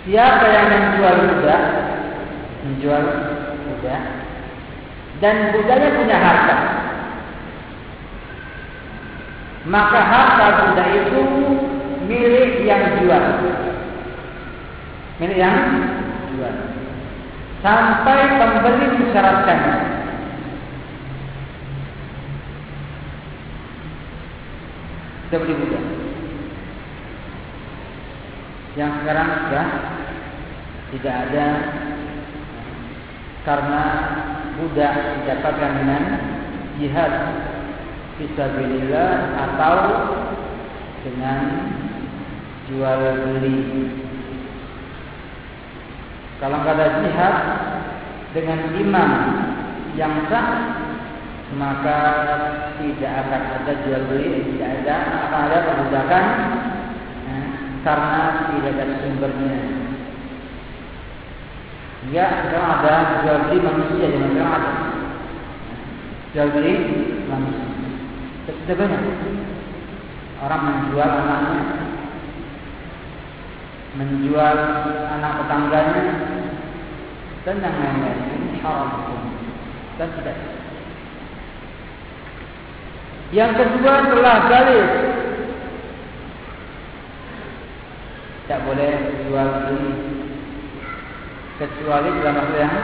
[0.07, 1.63] siapa yang menjual budak?
[2.65, 3.03] Menjual
[3.69, 4.03] budak.
[5.21, 6.57] Dan budaknya punya harta.
[9.69, 11.23] Maka harta budak itu
[12.09, 13.25] milik yang jual.
[15.21, 15.57] Milik yang
[16.33, 16.55] jual.
[17.61, 20.01] Sampai pembeli mensyaratkannya
[25.29, 26.10] Kita beli budak.
[28.79, 29.67] Yang sekarang sudah
[30.91, 31.47] tidak ada
[33.43, 33.83] karena
[34.61, 36.03] budak didapatkan dengan
[36.77, 37.13] jihad
[38.21, 39.11] fisabilillah
[39.49, 39.77] atau
[41.03, 41.41] dengan
[42.69, 43.61] jual beli.
[46.39, 47.37] Kalau ada jihad
[48.37, 49.11] dengan imam
[49.99, 50.49] yang sah
[51.59, 52.01] maka
[52.79, 56.25] tidak akan ada jual beli, tidak ada akan ada perbudakan
[57.81, 59.55] karena tidak ada sumbernya.
[62.11, 64.73] Ya, sekarang ada jual beli manusia di mana ada.
[66.33, 66.73] Jual beli
[67.29, 67.69] manusia.
[68.49, 69.03] Tidak banyak.
[70.41, 71.61] Orang menjual anaknya,
[74.01, 74.57] menjual
[75.13, 76.05] anak tetangganya,
[77.45, 78.19] dan yang lain-lain.
[78.49, 78.89] Ini haram.
[80.01, 80.37] Dan tidak
[83.31, 84.87] yang kedua telah dalil
[88.51, 88.93] tak boleh
[89.31, 89.95] jual beli
[91.63, 92.77] kecuali dalam hal yang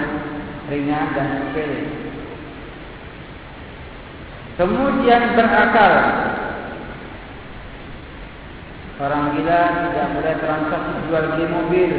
[0.70, 1.82] ringan dan sepele.
[4.62, 5.94] Kemudian berakal.
[8.96, 9.60] Orang gila
[9.90, 11.92] tidak boleh transaksi jual beli mobil.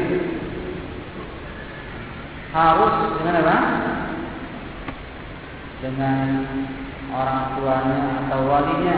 [2.56, 3.58] Harus dengan apa?
[5.84, 6.28] Dengan
[7.12, 8.98] orang tuanya atau walinya.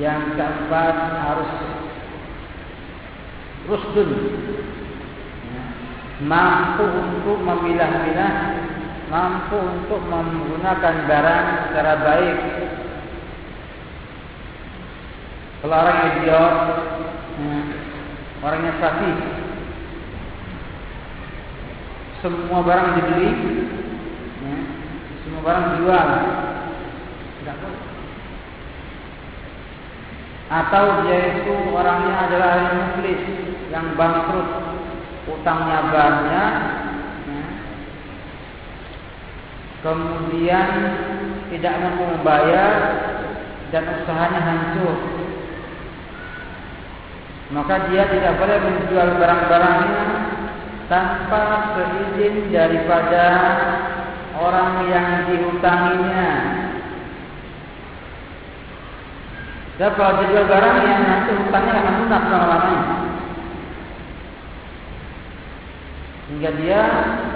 [0.00, 1.52] Yang keempat harus
[3.70, 4.10] rusdun.
[6.22, 8.34] Mampu untuk memilah-milah.
[9.12, 12.38] Mampu untuk menggunakan barang secara baik.
[15.62, 16.56] Kalau orang idiot,
[17.38, 17.58] ya,
[18.42, 19.10] orangnya sapi,
[22.18, 23.30] semua barang dibeli,
[25.22, 26.08] semua barang dijual.
[27.38, 27.82] Tidak boleh.
[30.50, 33.22] Atau dia itu orangnya adalah yang muflis,
[33.72, 34.48] yang bangkrut,
[35.32, 36.52] utangnya banyak,
[37.24, 37.42] ya.
[39.80, 40.68] kemudian
[41.48, 42.72] tidak mampu membayar
[43.72, 44.96] dan usahanya hancur.
[47.52, 50.04] Maka dia tidak boleh menjual barang-barangnya
[50.88, 53.24] tanpa seizin daripada
[54.36, 56.28] orang yang dihutanginya.
[59.80, 63.01] Dan kalau dijual barang yang nanti hutangnya akan lunas selama-lamanya.
[66.32, 66.80] Hingga dia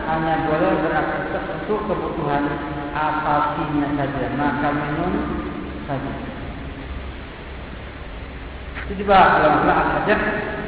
[0.08, 2.48] hanya boleh beraktivitas untuk kebutuhan
[2.96, 4.24] asasinya saja.
[4.40, 5.12] Maka minum
[5.84, 6.12] saja.
[8.88, 10.16] Itu juga kalau Allah saja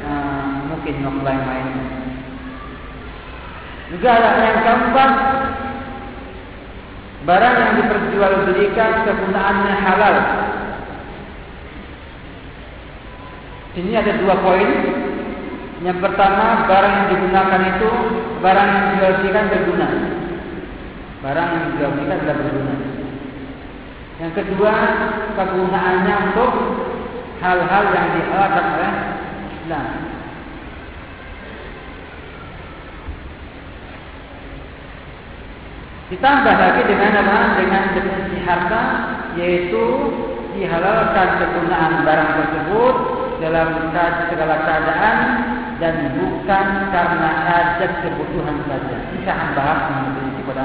[0.05, 1.73] uh, mungkin yang lain-lain.
[3.97, 5.11] Juga ada yang keempat
[7.25, 10.15] barang yang diperjualbelikan kegunaannya halal.
[13.73, 14.98] Ini ada dua poin.
[15.79, 17.89] Yang pertama, barang yang digunakan itu
[18.43, 19.87] barang yang dijualbelikan berguna.
[21.23, 22.75] Barang yang dijualbelikan tidak berguna.
[24.19, 24.73] Yang kedua,
[25.39, 26.51] kegunaannya untuk
[27.39, 28.93] hal-hal yang dihalalkan oleh
[29.55, 29.87] Islam.
[36.11, 37.37] Ditambah lagi dengan apa?
[37.55, 38.83] Dengan definisi harta,
[39.39, 39.83] yaitu
[40.59, 42.95] dihalalkan kegunaan barang tersebut
[43.39, 43.67] dalam
[44.27, 45.17] segala keadaan
[45.79, 48.97] dan bukan karena ada kebutuhan saja.
[49.29, 50.63] Akan bahas mengenai kepada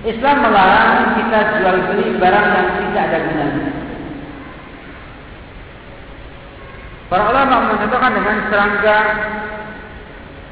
[0.00, 3.68] Islam melarang kita jual beli barang yang tidak ada gunanya.
[7.12, 8.98] Para ulama mencontohkan dengan serangga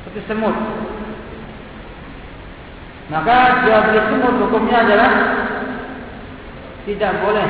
[0.05, 0.57] seperti semut.
[3.09, 5.12] Maka jual beli semut hukumnya adalah
[6.85, 7.49] tidak boleh.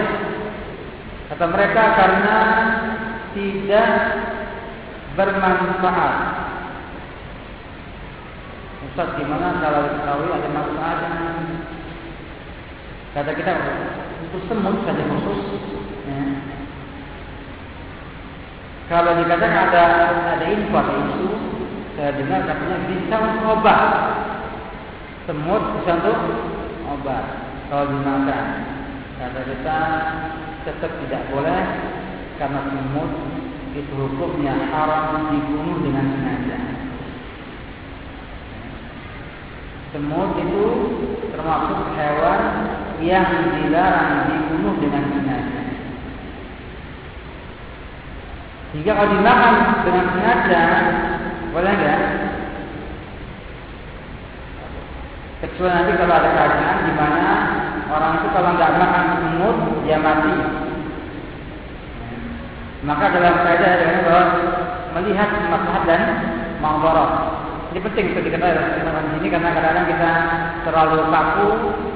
[1.35, 2.37] Kata mereka karena
[3.39, 3.91] tidak
[5.15, 6.17] bermanfaat.
[8.91, 11.23] Ustaz gimana kalau diketahui ada manfaatnya?
[13.15, 13.53] Kata kita
[14.27, 15.41] untuk semut saja khusus.
[16.07, 16.23] Ya.
[18.89, 19.85] Kalau dikatakan ada
[20.39, 21.29] ada info isu,
[21.95, 23.17] saya dengar katanya bisa
[23.47, 23.83] obat.
[25.27, 26.19] Semut bisa untuk
[26.89, 27.25] obat.
[27.69, 28.45] Kalau dimakan,
[29.21, 29.79] kata kita
[30.65, 31.61] tetap tidak boleh
[32.39, 33.11] karena semut
[33.75, 36.59] itu hukumnya haram dibunuh dengan sengaja.
[39.91, 40.65] Semut itu
[41.35, 42.41] termasuk hewan
[43.03, 43.27] yang
[43.59, 45.61] dilarang dibunuh dengan sengaja.
[48.79, 50.63] Jika kalau dimakan dengan sengaja,
[51.51, 52.01] boleh enggak?
[55.39, 57.27] Kecuali nanti kalau ada keadaan di mana
[57.91, 60.68] orang itu kalau enggak makan semut, dia mati.
[62.87, 64.25] Maka dalam kaidah ada bahwa
[64.99, 66.03] melihat maslahat dan
[66.63, 67.11] mangbarat.
[67.75, 70.13] Ini penting untuk diketahui dalam di sini karena kadang-kadang kita
[70.65, 71.49] terlalu kaku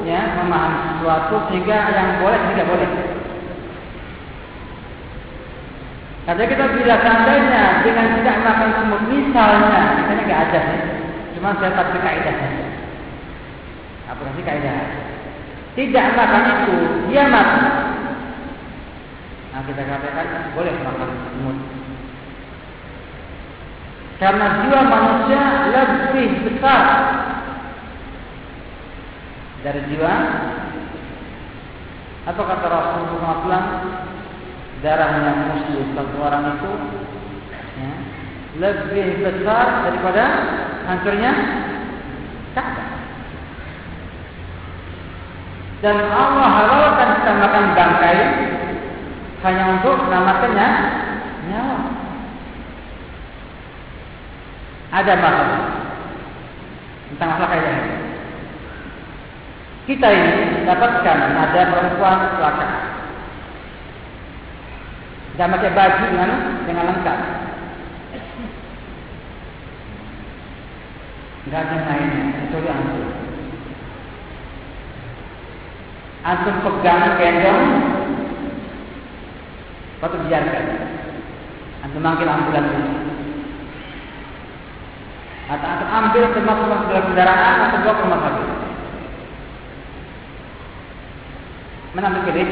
[0.04, 2.90] ya memahami sesuatu sehingga yang boleh tidak boleh.
[6.22, 10.78] Kalau kita bila seandainya dengan tidak makan semut misalnya, misalnya nggak ada ya.
[11.34, 12.66] Cuma saya tak kaidah saja.
[14.12, 14.78] Apa sih kaidah?
[15.72, 16.76] Tidak makan itu
[17.10, 17.91] dia mati.
[19.52, 21.58] Nah kita katakan boleh makan semut.
[24.16, 26.82] Karena jiwa manusia lebih besar
[29.60, 30.14] dari jiwa.
[32.22, 33.66] Apa kata Rasulullah SAW?
[34.82, 36.72] Darahnya muslim satu orang itu
[37.78, 37.92] ya,
[38.58, 40.24] lebih besar daripada
[40.90, 41.32] hancurnya
[42.54, 42.90] Ka'bah.
[45.82, 48.18] Dan Allah halalkan kita makan bangkai
[49.42, 50.68] hanya untuk selamatkannya
[51.50, 51.78] nyawa.
[54.92, 55.62] Ada masalah
[57.10, 57.74] tentang masalah kaya.
[59.82, 62.68] Kita ini dapatkan ada perempuan celaka.
[65.32, 66.30] Dan pakai baju dengan
[66.68, 67.18] dengan lengkap.
[71.42, 73.06] Tidak ada lainnya kecuali antum.
[76.22, 77.62] Antum pegang gendong
[80.02, 80.66] Patut biarkan.
[81.86, 82.90] Anda manggil ambulans ini.
[85.46, 88.48] Atau anda ambil termasuk masuk dalam kendaraan atau bawa ke rumah sakit.
[91.94, 92.48] Mana ambil pilih?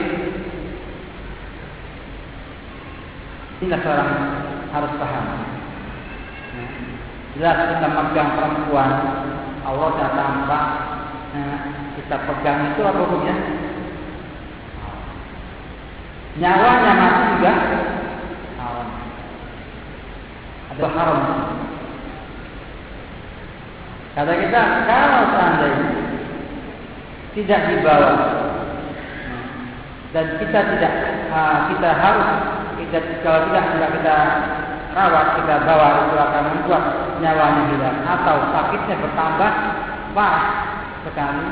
[3.60, 4.10] Seorang
[4.70, 5.26] harus paham.
[7.34, 8.90] Jelas kita megang perempuan,
[9.66, 10.64] Allah sudah tampak.
[11.30, 11.58] Nah,
[11.98, 13.59] kita pegang itu apa hukumnya?
[16.38, 17.52] Nyawanya mati juga
[18.60, 18.88] haram.
[20.70, 21.18] Ada haram.
[24.14, 25.88] Kata kita kalau seandainya
[27.34, 28.12] tidak dibawa
[30.10, 30.92] dan kita tidak
[31.30, 32.30] uh, kita harus
[32.82, 34.16] kita kalau tidak tidak kita
[34.90, 36.84] rawat kita bawa itu akan membuat
[37.22, 39.52] nyawanya hilang atau sakitnya bertambah
[40.10, 40.46] parah
[41.06, 41.46] sekali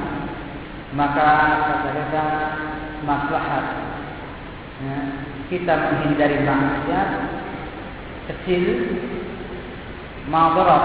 [0.99, 1.29] maka
[1.71, 2.25] kata kita
[3.07, 3.88] maslahat
[4.83, 4.99] ya,
[5.51, 7.09] kita menghindari maksiat
[8.29, 8.63] kecil
[10.29, 10.85] madarat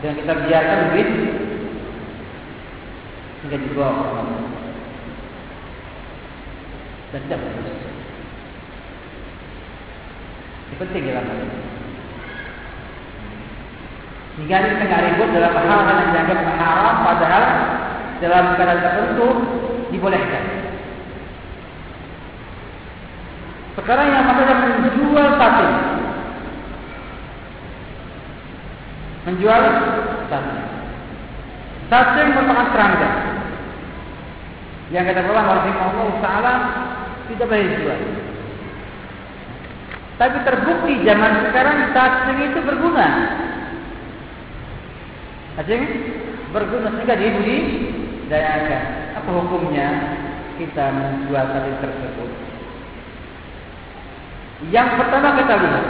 [0.00, 1.10] dan kita biarkan duit
[3.42, 4.26] hingga Allah
[7.10, 7.78] dan tidak bagus
[10.66, 11.58] ini penting dalam hal ini
[14.36, 17.44] hingga tengah ribut dalam hal yang dianggap haram padahal
[18.20, 19.26] dalam keadaan tertentu
[19.90, 20.65] dibolehkan
[23.76, 25.68] Sekarang yang masalah menjual sate.
[29.28, 29.62] Menjual
[30.32, 30.58] sate.
[31.92, 33.10] Sate merupakan serangga.
[34.88, 36.52] Yang kata Allah rahimahullah taala
[37.28, 38.00] tidak boleh dijual.
[40.16, 43.08] Tapi terbukti zaman sekarang sate itu berguna.
[45.60, 45.84] Acing
[46.48, 47.56] berguna sehingga dibudi
[48.32, 48.84] dayakan.
[49.20, 49.88] Apa hukumnya
[50.56, 52.45] kita menjual sate tersebut?
[54.72, 55.84] Yang pertama kita lihat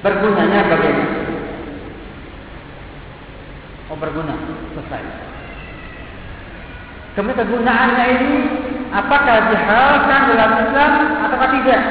[0.00, 1.18] bergunanya bagaimana?
[3.90, 4.34] Oh berguna,
[4.70, 5.02] selesai.
[7.18, 8.34] Kemudian kegunaannya ini
[8.94, 10.92] apakah dihalalkan dalam Islam
[11.26, 11.82] atau tidak?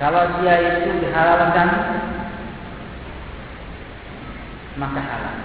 [0.00, 1.68] Kalau dia itu dihalalkan
[4.80, 5.36] maka halal.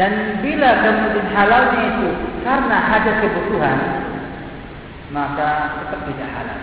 [0.00, 2.08] Dan bila kemudian halalnya itu
[2.42, 3.78] karena ada kebutuhan
[5.12, 6.60] maka tetap tidak halal.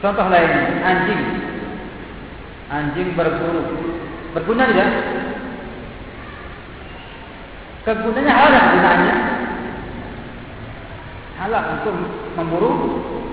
[0.00, 1.22] Contoh lain, anjing.
[2.72, 3.62] Anjing berburu.
[4.32, 4.90] Berguna tidak?
[7.84, 9.16] Kegunaannya halal gunanya.
[11.36, 11.96] Halal untuk
[12.36, 12.70] memburu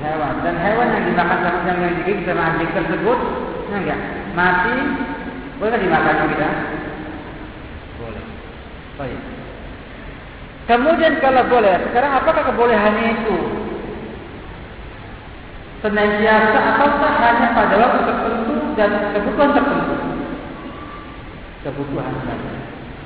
[0.03, 0.43] hewan.
[0.43, 3.19] Dan hewan yang dimakan sama yang digigit sama anjing tersebut,
[3.71, 3.99] enggak
[4.35, 4.75] mati,
[5.59, 6.49] boleh dimakan kita?
[8.98, 9.22] Baik.
[10.68, 13.38] Kemudian kalau boleh, sekarang apakah kebolehannya itu
[15.80, 19.95] senantiasa ataukah hanya pada waktu tertentu dan kebutuhan tertentu?
[21.64, 22.52] Kebutuhan saja.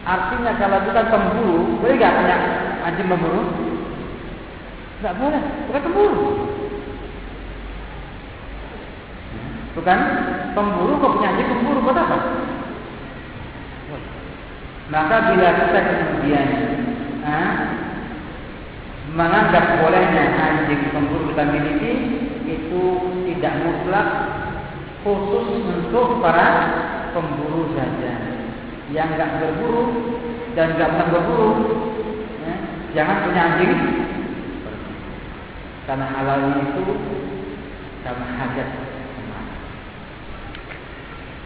[0.02, 2.38] Artinya kalau bukan pemburu, boleh nggak punya
[2.82, 3.44] anjing memburu?
[4.98, 6.26] Tidak boleh, bukan pemburu.
[9.78, 10.00] Bukan
[10.58, 12.41] pemburu, kok punya anjing pemburu buat apa?
[14.92, 16.48] Maka bila kita kemudian
[17.24, 17.40] ha,
[19.16, 21.94] menganggap bolehnya anjing pemburu kita miliki,
[22.44, 22.84] itu
[23.32, 24.08] tidak mutlak
[25.08, 26.48] khusus untuk para
[27.16, 28.20] pemburu saja.
[28.92, 29.84] Yang enggak berburu
[30.60, 31.52] dan pernah berburu,
[32.44, 32.54] ya,
[33.00, 33.74] jangan punya anjing.
[35.88, 36.84] Karena halal itu
[38.04, 38.70] karena hajat.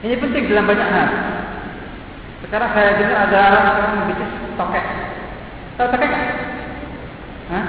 [0.02, 1.35] Ini penting dalam banyak hal.
[2.46, 3.42] Sekarang saya dengar ada
[3.74, 4.86] orang bisnis tokek.
[5.82, 6.12] Tahu tokek?
[7.50, 7.66] Hah?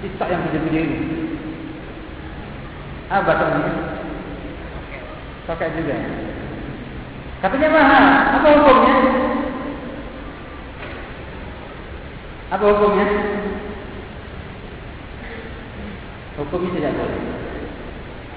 [0.00, 0.98] Tiktok yang video-video ini.
[3.12, 3.48] Apa tuh?
[5.44, 5.92] Pakai juga.
[7.44, 8.04] Katanya mahal.
[8.40, 8.96] Apa hukumnya?
[12.48, 13.06] Apa hukumnya?
[16.40, 17.22] Hukumnya tidak boleh.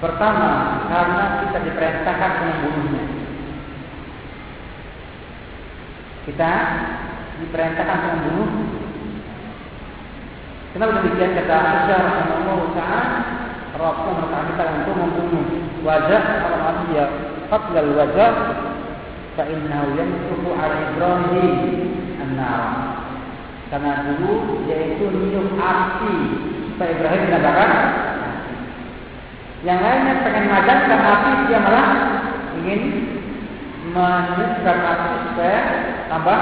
[0.04, 0.50] Pertama,
[0.92, 3.21] karena kita diperintahkan membunuhnya.
[6.22, 6.52] Kita
[7.42, 8.50] diperintahkan membunuh.
[10.72, 13.02] Kenapa demikian kata Aisyah radhiyallahu taala?
[13.72, 15.44] Rasulullah merintahkan untuk membunuh
[15.82, 17.06] wajah kalau mati ya
[17.50, 18.32] fatlal wajah
[19.34, 21.52] fa innahu yamsuku ala ibrahim
[22.20, 22.64] an-nar
[23.72, 26.14] karena dulu yaitu niup api
[26.76, 27.70] supaya Ibrahim mendapatkan
[29.64, 31.88] yang lainnya pengen madatkan api dia malah
[32.60, 32.80] ingin
[33.92, 35.60] meniupkan api supaya
[36.08, 36.40] tambah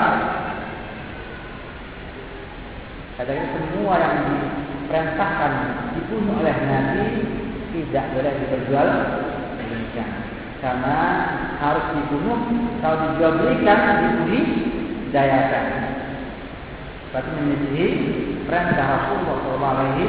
[3.20, 5.52] Kadang semua yang diperintahkan
[5.93, 7.05] dibunuh oleh Nabi
[7.68, 8.89] tidak boleh dijual
[9.60, 10.10] belikan
[10.64, 10.98] karena
[11.60, 12.40] harus dibunuh
[12.81, 14.40] kalau dijual belikan dibudi
[15.12, 15.66] dayakan
[17.12, 17.86] berarti menyisihi
[18.48, 20.09] perintah Rasulullah SAW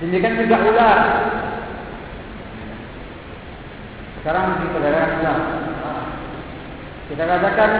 [0.00, 1.00] demikian juga ular
[4.20, 5.40] sekarang di perdagangan ular
[7.08, 7.70] kita katakan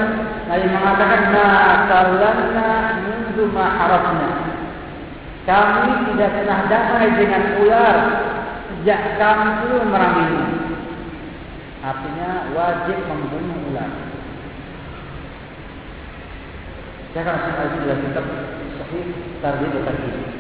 [0.49, 2.69] Nabi mengatakan ma'akallanna
[3.05, 4.31] mundu ma'harafna
[5.49, 7.97] kami tidak pernah damai dengan ular
[8.69, 10.45] sejak kami dulu meranginya.
[11.81, 13.91] Artinya wajib membunuh ular.
[17.17, 18.27] Saya akan lagi dalam kitab
[18.77, 19.07] Sahih
[19.41, 20.38] Tarbiyah Tarbiyah.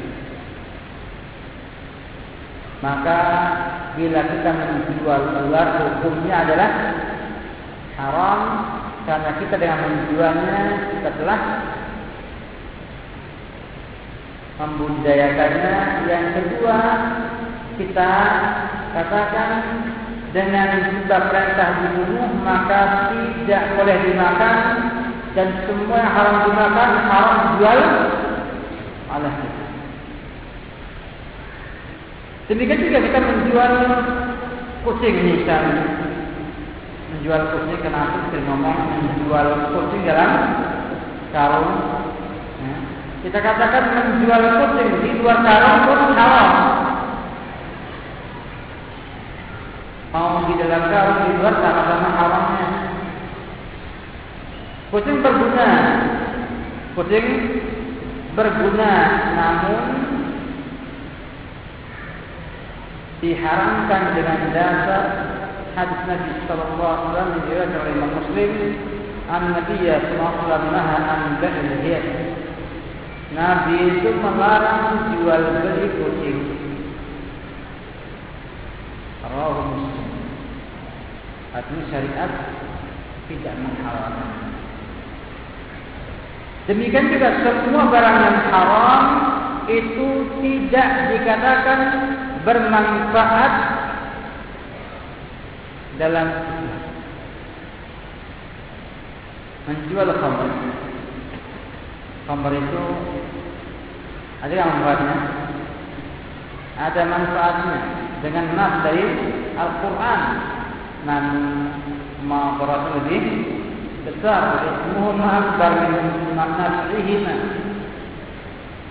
[2.79, 3.21] Maka
[3.99, 6.71] bila kita menjual ular hukumnya adalah
[7.99, 8.41] haram
[9.03, 10.59] karena kita dengan menjualnya
[10.95, 11.41] kita telah
[14.63, 15.75] membudidayakannya.
[16.07, 16.79] Yang kedua,
[17.83, 18.11] kita
[18.95, 19.51] katakan
[20.31, 24.57] dengan kita perintah dibunuh maka tidak boleh dimakan
[25.33, 27.81] dan semua yang haram dimakan haram dijual
[29.09, 29.58] oleh kita.
[32.49, 33.73] Demikian juga kita menjual
[34.89, 35.85] kucing misalnya.
[37.13, 40.33] Menjual kucing kenapa kita ngomong menjual kucing dalam
[41.29, 41.77] karung
[43.19, 46.49] kita katakan menjual kucing di luar karung pun haram.
[50.09, 52.69] Mau di dalam karung di luar sama-sama haramnya.
[54.89, 55.69] Kucing berguna.
[56.97, 57.27] Kucing
[58.33, 58.93] berguna
[59.37, 59.98] namun
[63.19, 65.05] diharamkan dengan dasar
[65.75, 68.51] hadis Nabi sallallahu alaihi wasallam diriwayatkan oleh Imam Muslim
[69.29, 72.07] An-Nabi sallallahu naha an bai'il hiyat.
[73.37, 76.39] Nabi itu melarang jual beli kucing.
[79.21, 80.09] Rawahu Muslim.
[81.53, 82.33] Artinya syariat
[83.29, 84.31] tidak mengharamkan.
[86.69, 89.05] Demikian juga semua barang yang haram
[89.69, 90.09] itu
[90.41, 91.81] tidak dikatakan
[92.49, 93.55] bermanfaat
[96.01, 96.29] dalam
[99.69, 100.51] menjual khamr.
[102.25, 102.85] Khamr itu
[104.41, 105.17] ada yang manfaatnya,
[106.81, 107.79] ada manfaatnya
[108.25, 109.05] dengan nas dari
[109.61, 110.23] Al-Quran.
[111.05, 111.45] Namun
[112.25, 113.23] ma berasal lebih
[114.09, 117.35] besar ismuhum akbar min nafsihima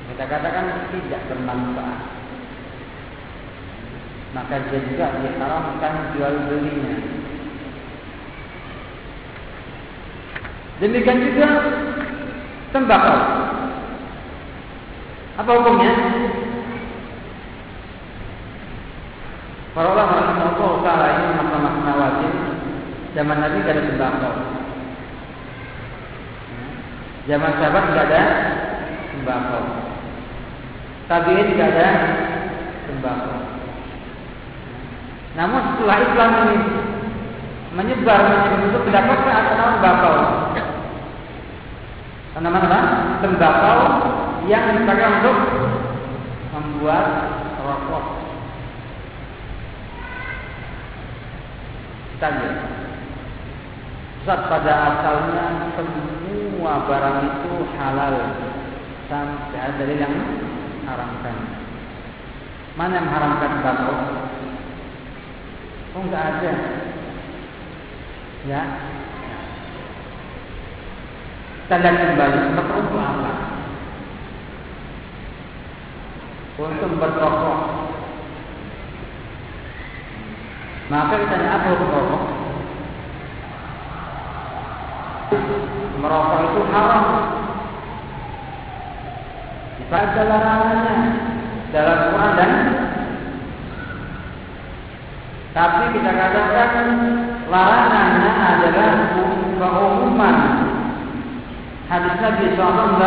[0.07, 2.16] kita katakan tidak bermanfaat
[4.35, 6.95] maka dia juga diharamkan jual belinya
[10.83, 11.49] demikian juga
[12.75, 13.19] tembakau
[15.37, 15.93] apa hukumnya
[19.77, 20.15] para ulama
[20.57, 22.33] Allah ini makna-makna wajib
[23.13, 24.35] zaman Nabi tidak ada tembakau
[27.27, 28.23] Zaman sahabat tidak ada
[29.11, 29.63] tembakau.
[31.11, 31.89] Tabiin tidak ada
[32.87, 33.47] tembakau.
[35.38, 36.57] Namun setelah Islam ini
[37.77, 38.22] menyebar
[38.57, 40.15] menyebar mendapatkan apa nama tembakau.
[42.41, 42.80] Nama apa?
[43.22, 43.80] Tembakau
[44.49, 45.38] yang dipakai untuk
[46.57, 47.05] membuat
[47.61, 48.05] rokok.
[52.18, 52.51] Tanya.
[54.26, 55.45] Zat pada asalnya
[55.77, 58.15] semua barang itu halal
[59.05, 60.14] sampai ada yang
[60.89, 61.38] haramkan.
[62.73, 64.26] Mana yang haramkan batu?
[65.95, 66.53] Oh enggak ada.
[68.47, 68.61] Ya.
[71.68, 73.31] Lihat kembali maka untuk apa?
[76.57, 77.59] Untuk berrokok.
[80.88, 82.23] Maka kita tanya apa rokok?
[85.97, 87.05] merokok itu haram.
[89.88, 90.95] Baca larangannya
[91.72, 92.51] dalam Quran dan
[95.56, 96.88] tapi kita katakan
[97.48, 98.91] larangannya adalah
[99.60, 100.36] keumuman.
[101.88, 102.99] Hadis Nabi SAW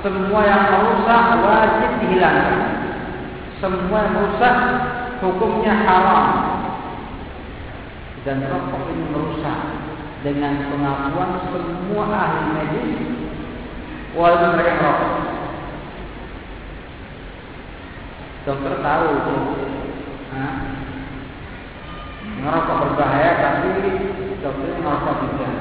[0.00, 2.60] Semua yang merusak wajib dihilangkan
[3.60, 4.56] Semua yang merusak
[5.20, 6.24] hukumnya haram
[8.24, 9.60] Dan rokok ini merusak
[10.24, 12.96] dengan pengakuan semua ahli medis
[14.16, 15.12] walaupun mereka merokok.
[18.48, 19.04] Dokter tahu
[20.34, 20.50] itu,
[22.42, 23.70] merokok berbahaya tapi
[24.42, 25.52] dokter merokok tidak.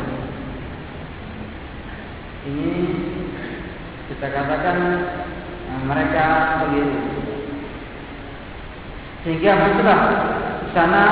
[2.44, 2.72] Ini
[4.12, 4.78] kita katakan
[5.88, 6.26] mereka
[6.60, 7.00] keliru.
[9.24, 10.02] Sehingga muncullah
[10.76, 11.06] sana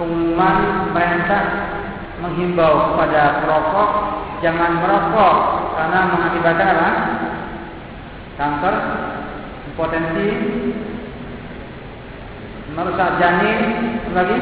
[0.00, 0.56] pengumuman
[0.96, 1.44] perintah
[2.24, 3.90] menghimbau kepada perokok
[4.40, 5.36] jangan merokok
[5.76, 6.94] karena mengakibatkan?
[8.40, 8.76] Kanker,
[9.76, 10.28] potensi
[12.74, 13.60] merusak janin,
[14.14, 14.38] lagi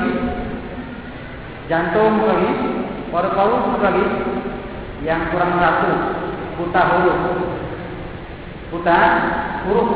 [1.69, 2.51] jantung, lagi
[3.09, 4.07] paru-paru, lagi
[5.05, 5.93] yang kurang satu,
[6.61, 7.21] buta huruf,
[8.75, 8.99] buta
[9.65, 9.91] huruf,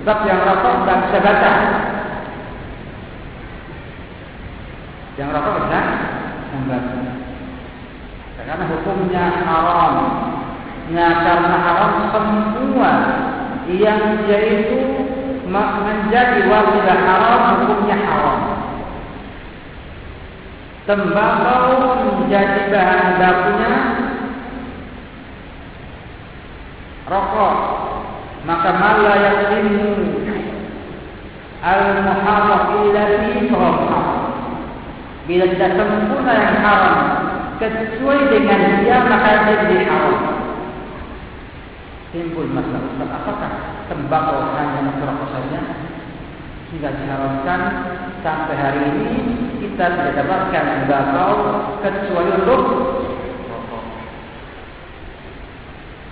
[0.00, 1.52] sebab yang merokok tidak bisa baca.
[5.16, 5.80] Yang merokok bisa
[6.50, 6.98] membaca.
[8.40, 9.94] Karena hukumnya haram.
[10.90, 12.92] Nah, karena haram semua
[13.70, 15.06] yang dia itu
[16.10, 18.40] menjadi wasilah haram hukumnya haram.
[20.90, 23.74] Tembakau menjadi bahan bakunya
[27.06, 27.56] rokok.
[28.42, 29.86] Maka malah yang ini
[31.62, 33.46] al-muharram illa fi
[35.30, 36.96] bila tidak sempurna yang haram
[37.62, 40.18] kecuali dengan dia maka dia jadi haram.
[42.10, 43.52] Timbul masalah Ustaz, apakah
[43.86, 45.60] tembakau hanya rokok saja
[46.70, 47.60] sehingga diharamkan
[48.22, 49.10] sampai hari ini
[49.58, 51.32] kita tidak dapatkan tembakau
[51.82, 52.62] kecuali untuk.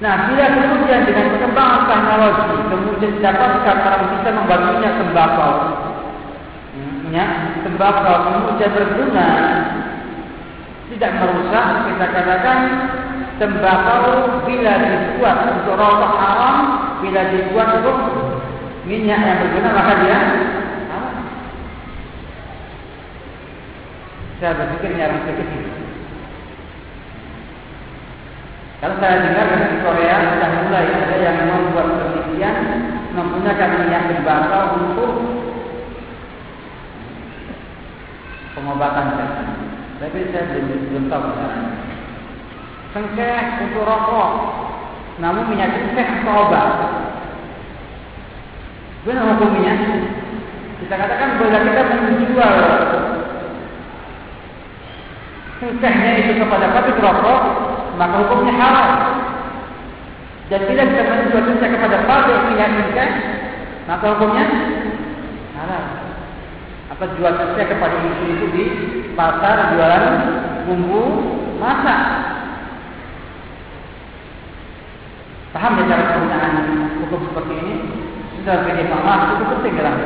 [0.02, 5.54] Nah, bila kemudian dengan perkembangan teknologi kemudian didapatkan orang bisa membaginya tembakau
[7.14, 7.26] ya,
[7.62, 9.28] tembakau kemudian berguna
[10.88, 12.58] tidak merusak kita katakan
[13.38, 14.06] tembakau
[14.42, 16.56] bila dibuat untuk rokok haram
[17.04, 18.27] bila dibuat untuk
[18.88, 20.18] minyak yang berguna maka dia
[24.38, 25.78] saya berpikir yang sedikit
[28.78, 32.56] Kalau saya dengar di Korea sudah mulai ada yang membuat penelitian
[33.10, 35.12] menggunakan minyak tembakau untuk
[38.54, 39.06] pengobatan.
[39.98, 41.26] Tapi saya belum belum tahu.
[42.94, 44.30] Sengkeh untuk rokok,
[45.18, 47.07] namun minyak sengkeh untuk obat.
[49.06, 49.74] Benar hukumnya?
[50.82, 52.54] Kita katakan boleh kita menjual
[55.58, 57.40] sengkehnya itu kepada pabrik rokok,
[57.98, 58.90] maka hukumnya haram.
[60.48, 63.10] Dan bila kita menjual sengkeh kepada pabrik minyak sengkeh,
[63.90, 64.46] maka hukumnya
[65.58, 65.84] haram.
[66.94, 68.64] Apa jual sengkeh kepada ibu itu di
[69.14, 70.04] pasar jualan
[70.66, 71.02] bumbu
[71.58, 72.00] masak?
[75.48, 76.52] Paham ya cara penggunaan
[77.02, 77.74] hukum seperti ini?
[78.38, 79.96] Sudah begini paham, itu penting dalam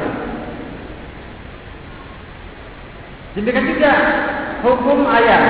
[3.33, 3.93] Demikian juga
[4.61, 5.43] hukum ayam,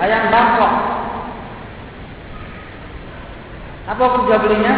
[0.00, 0.72] ayam bangkok.
[3.92, 4.74] Apa hukum jual belinya?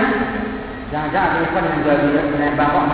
[0.91, 2.85] Jangan-jangan ada ikan yang jual beli ayam bangkok.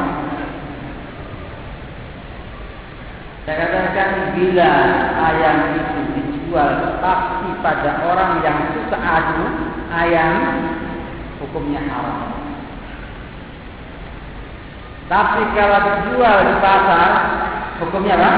[3.48, 4.72] Saya katakan bila
[5.16, 9.44] ayam itu dijual tapi pada orang yang suka adu
[9.88, 10.32] ayam,
[11.40, 12.37] hukumnya haram.
[15.08, 17.10] Tapi kalau dijual di pasar,
[17.80, 18.32] hukumnya apa?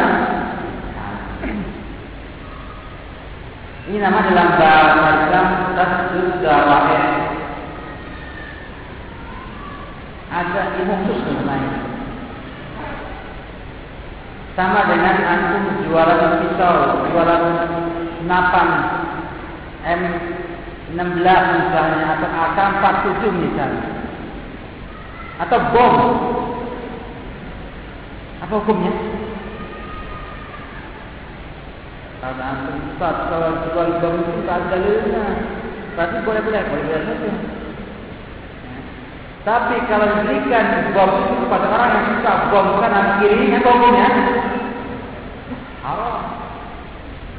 [3.91, 7.07] Ini nama dalam bahasa Islam tasdud dawaih.
[10.31, 11.75] Ada ilmu khusus namanya.
[14.55, 17.43] Sama dengan antum jualan pisau, jualan
[18.31, 18.69] napan
[20.95, 23.91] M16 misalnya atau AK47 misalnya.
[25.43, 25.95] Atau bom.
[28.41, 28.93] Apa hukumnya?
[32.21, 35.25] Karena antum Ustaz kalau jual bom itu tak ada dalilnya.
[35.97, 37.31] Berarti boleh-boleh, boleh-boleh saja.
[39.41, 44.09] Tapi kalau diberikan bom itu kepada orang yang suka bom kanan kiri, apa hukumnya?
[45.81, 46.21] Haram.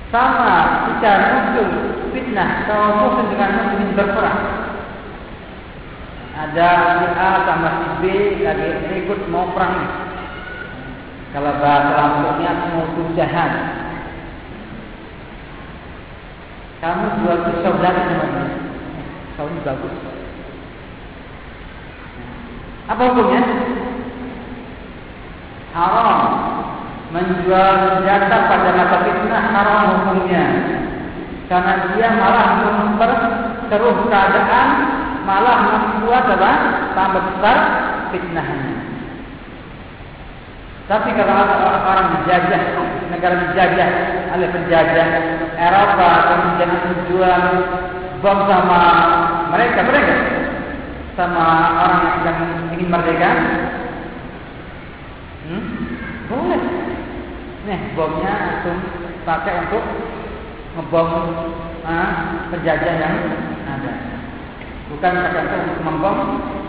[0.09, 0.53] Sama
[0.89, 1.67] jika muncul
[2.11, 4.41] fitnah kaum muslim dengan muslim berperang.
[6.35, 6.69] Ada
[6.99, 8.03] si A sama si B
[8.43, 8.69] lagi
[9.05, 10.10] ikut mau perang.
[11.31, 13.51] Kalau bahasa lampungnya mau jahat.
[16.83, 18.03] Kamu jual pisau mana?
[19.39, 19.95] Kau ini bagus.
[22.91, 23.41] Apa hukumnya?
[25.71, 26.19] Haram.
[27.15, 30.43] Menjual senjata pada masa fitnah haram hukumnya.
[31.47, 34.67] Karena dia malah memperkeruh keadaan,
[35.23, 36.51] malah membuat apa?
[36.91, 37.57] Tambah besar
[38.11, 38.91] fitnahnya.
[40.91, 41.47] Tapi kalau
[41.87, 42.61] orang dijajah,
[43.15, 43.89] negara dijajah
[44.35, 45.07] oleh penjajah
[45.55, 47.43] Eropa, kemudian menjual
[48.19, 48.81] bom sama
[49.55, 50.15] mereka, mereka
[51.15, 51.45] sama
[51.79, 52.39] orang yang
[52.75, 53.31] ingin merdeka,
[55.47, 55.63] hmm?
[56.27, 56.61] boleh.
[57.71, 58.73] Nih bomnya itu
[59.23, 59.85] pakai untuk
[60.75, 61.09] ngebom
[61.87, 62.11] ah,
[62.51, 63.15] penjajah yang
[63.63, 63.93] ada.
[64.91, 66.17] Bukan pakai untuk membom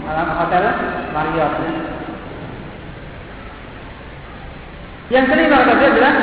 [0.06, 0.64] alam hotel
[1.10, 1.58] Marriott.
[1.58, 1.92] Ya.
[5.10, 6.14] Yang kelima kata dia adalah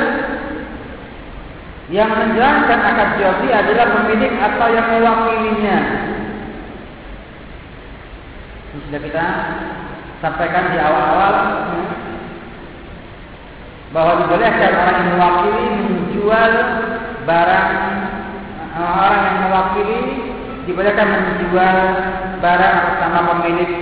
[1.90, 5.78] yang menjalankan akad jual adalah pemilik atau yang mewakilinya.
[8.70, 9.26] Ini sudah kita
[10.22, 11.34] sampaikan di awal-awal
[13.90, 16.52] bahwa dibolehkan orang yang mewakili menjual
[17.26, 17.70] barang
[18.78, 20.00] orang yang mewakili
[20.70, 21.76] dibolehkan menjual
[22.38, 23.72] barang bersama pemilik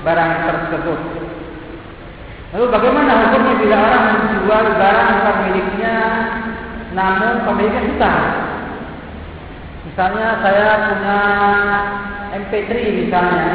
[0.00, 1.27] barang tersebut.
[2.48, 5.96] Lalu bagaimana hukumnya bila orang menjual barang pemiliknya
[6.96, 8.24] namun pemiliknya hutang?
[9.84, 11.18] Misalnya saya punya
[12.40, 12.70] MP3
[13.04, 13.52] misalnya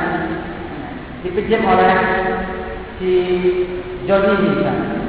[1.25, 1.93] dipinjam oleh
[3.01, 3.11] si
[4.05, 5.01] Johnny misalnya.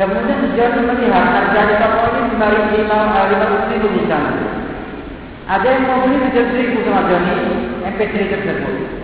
[0.00, 4.48] Kemudian si Johnny melihat harga di toko ini lima lima lima ribu misalnya.
[5.44, 7.36] Ada yang mau beli tujuh ribu sama Johnny
[7.84, 9.01] MP3 tersebut.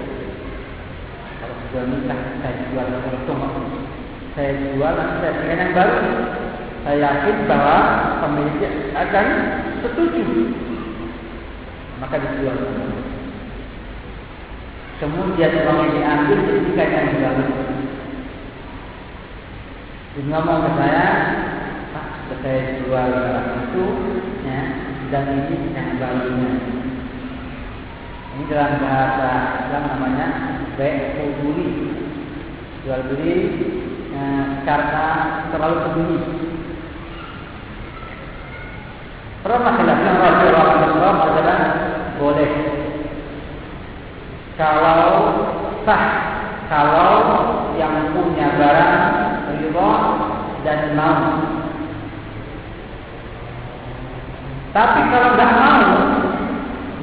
[1.68, 3.44] Johnny lah saya jual untung,
[4.32, 6.00] saya jual nanti saya dengan yang baru.
[6.86, 7.78] Saya yakin bahwa
[8.24, 9.26] pemiliknya akan
[9.84, 10.24] setuju.
[12.00, 12.56] Maka dijual.
[14.98, 17.46] Kemudian uang yang diambil ketika yang baru.
[20.16, 21.08] Dia ngomong ke saya,
[21.94, 22.06] Pak,
[22.42, 23.84] saya jual barang itu,
[24.42, 24.60] ya,
[25.14, 26.50] dan ini yang barunya.
[28.38, 29.30] Ini dalam bahasa
[29.66, 30.26] Islam namanya
[30.78, 31.90] beli,
[32.86, 33.34] jual beli
[34.14, 35.06] eh, karena
[35.50, 36.18] terlalu sembunyi.
[39.42, 41.58] Pernah khilafah Rasulullah SAW adalah
[42.22, 42.52] boleh
[44.54, 45.06] kalau
[45.82, 46.04] sah
[46.70, 47.18] kalau
[47.74, 48.94] yang punya barang
[49.50, 49.90] ridho
[50.62, 51.42] dan mau.
[54.70, 55.90] Tapi kalau tidak mau,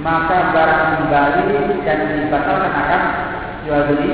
[0.06, 3.02] maka barang kembali dan dibatalkan akan
[3.66, 4.12] jual beli.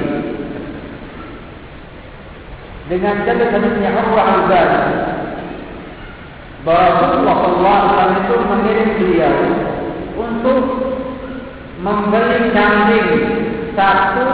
[2.87, 4.83] Dengan hadisnya Allah al-Bani
[6.63, 7.35] bahwa Rasulullah
[7.91, 9.35] SAW itu mengirim beliau
[10.15, 10.59] untuk
[11.83, 13.09] membeli kambing
[13.75, 14.27] satu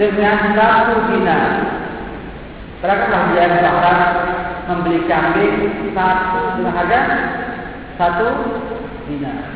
[0.00, 1.52] dengan satu dinar.
[2.80, 3.98] Berapakah dia bahkan
[4.72, 5.56] membeli kambing
[5.92, 7.00] satu dengan harga
[8.00, 8.28] satu
[9.08, 9.55] dinar.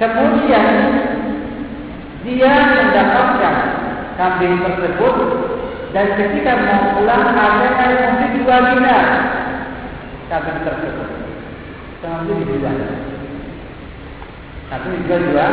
[0.00, 0.66] Kemudian
[2.24, 3.56] dia mendapatkan
[4.16, 5.16] kambing tersebut
[5.92, 9.06] dan ketika mau pulang ada yang membeli dua dinar
[10.30, 11.10] kambing tersebut.
[12.00, 12.78] Kambing dijual.
[14.70, 15.46] Satu dijual dua.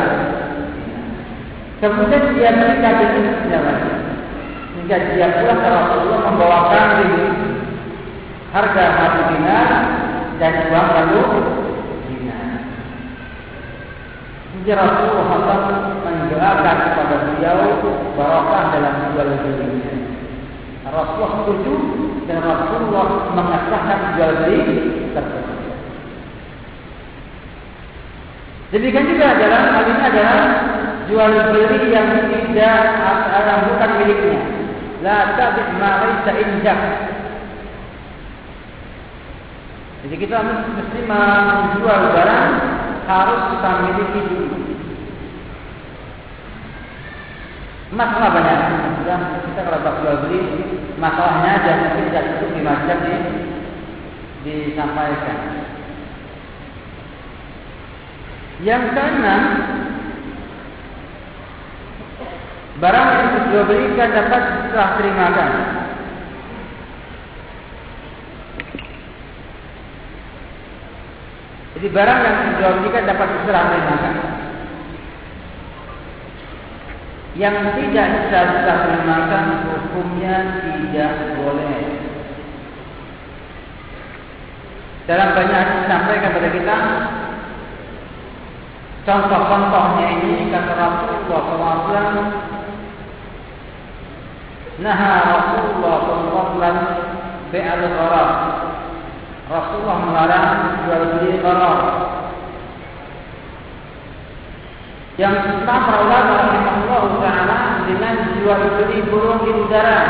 [1.82, 3.92] Kemudian dia beli kambing itu lagi.
[4.78, 7.14] Hingga dia pulang ke Rasulullah membawa kambing
[8.54, 9.70] harga satu dinar
[10.38, 11.22] dan uang lalu
[12.08, 12.48] dinar.
[14.68, 15.60] Hingga Rasulullah
[16.04, 17.80] mendoakan kepada beliau
[18.20, 19.96] barokah dalam jual belinya.
[20.92, 21.74] Rasulullah setuju
[22.28, 24.60] dan Rasulullah mengesahkan jual beli
[25.16, 25.56] tersebut.
[28.76, 30.40] Demikian juga adalah hal ini adalah
[31.08, 32.80] jual beli yang tidak
[33.40, 34.40] yang bukan miliknya.
[35.00, 36.80] La tabi' ma laysa indak.
[40.04, 42.52] Jadi kita mesti menjual barang
[43.08, 44.47] harus kita miliki dulu.
[47.88, 48.58] Masalah banyak.
[49.00, 50.40] Sudah kita kalau tak jual beli,
[51.00, 53.32] masalahnya mungkin tidak cukup di macam ini
[54.44, 55.38] disampaikan.
[58.58, 59.42] Yang keenam,
[62.82, 65.52] barang yang dijual belikan dapat setelah terimakan.
[71.78, 74.37] Jadi barang yang dijual belikan dapat setelah terimakan.
[77.38, 81.98] Yang tidak setelah terimakan hukumnya tidak boleh.
[85.08, 86.76] Dalam banyak sampai kepada kita
[89.08, 92.12] Contoh-contohnya ini kata Rasulullah SAW
[94.84, 95.00] Nah
[95.32, 96.76] Rasulullah SAW
[97.48, 98.30] Bi'al gharar
[99.48, 101.78] Rasulullah melarang jual beli gharar
[105.18, 107.58] Yang kita perawat Rahimahullah Ta'ala
[107.90, 110.00] Dengan jual beli burung di udara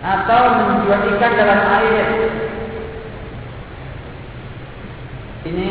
[0.00, 2.06] Atau menjual ikan dalam air
[5.44, 5.68] Ini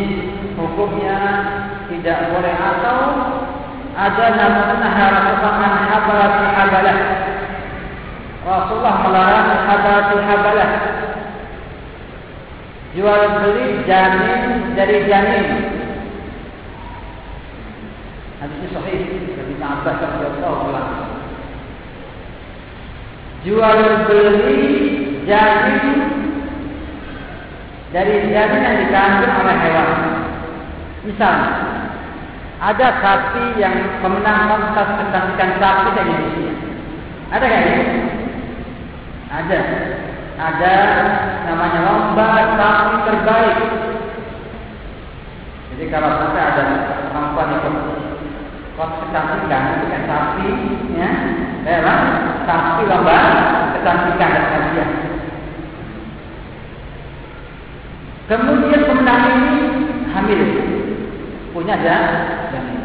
[0.54, 1.18] hukumnya
[1.90, 2.98] tidak boleh atau
[3.94, 6.98] ada nama nahar Rasulullah habalat habalah.
[8.42, 10.70] Rasulullah melarang habalat habalah.
[12.94, 14.42] Jual beli janin
[14.78, 15.48] dari janin.
[18.44, 19.00] Hadis ini sahih
[19.40, 21.06] dari Abbas radhiyallahu anhu.
[23.48, 24.60] Jual beli
[25.24, 25.88] janin
[27.96, 29.92] dari janin yang dikandung oleh hewan.
[31.08, 31.40] Misal,
[32.60, 36.54] ada sapi yang pemenang kontes kecantikan sapi di Indonesia.
[37.32, 37.66] Ada kan?
[39.40, 39.60] Ada.
[40.36, 40.76] Ada
[41.48, 42.28] namanya lomba
[42.60, 43.60] sapi terbaik.
[45.72, 46.64] Jadi kalau sampai ada
[47.08, 47.72] perempuan itu
[48.74, 50.50] kontes kecantikan itu kan sapi,
[50.98, 51.10] ya,
[51.62, 52.00] memang
[52.50, 53.18] sapi lomba
[53.78, 54.90] kecantikan dan kasihan.
[58.24, 59.54] Kemudian pemenang ini
[60.10, 60.42] hamil.
[61.54, 62.82] Punya janin.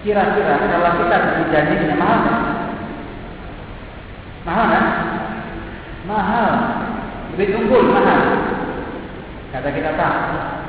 [0.00, 2.38] Kira-kira kalau kita beli janinnya mahal kan?
[4.48, 4.84] Mahal kan?
[6.08, 6.48] Mahal.
[7.34, 8.20] Lebih unggul mahal.
[9.50, 10.14] Kata kita tak.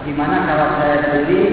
[0.03, 1.43] Gimana kalau saya beli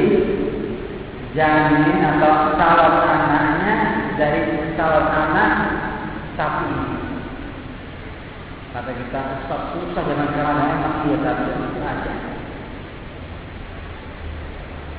[1.36, 3.76] janin atau calon anaknya
[4.16, 5.52] dari calon anak
[6.38, 6.98] sapi
[8.68, 11.50] Kata kita Ustaz susah dengan cara enak dia tadi
[11.82, 12.12] aja.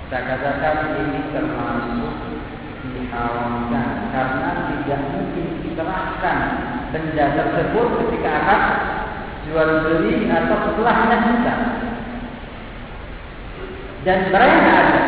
[0.10, 2.14] Saya katakan ini termasuk
[2.82, 6.38] diharamkan karena tidak mungkin diserahkan
[6.90, 8.62] benda tersebut ketika akan
[9.46, 11.56] jual beli atau setelahnya kita.
[14.02, 15.02] Dan mereka ada.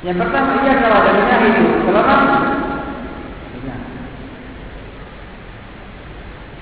[0.00, 1.12] Yang pertama ia kalau ada
[1.46, 2.02] itu, kalau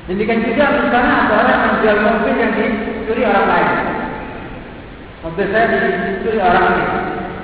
[0.08, 3.76] Demikian juga misalnya ada orang menjual mobil yang dicuri orang lain.
[5.20, 6.88] Mobil saya dicuri orang lain.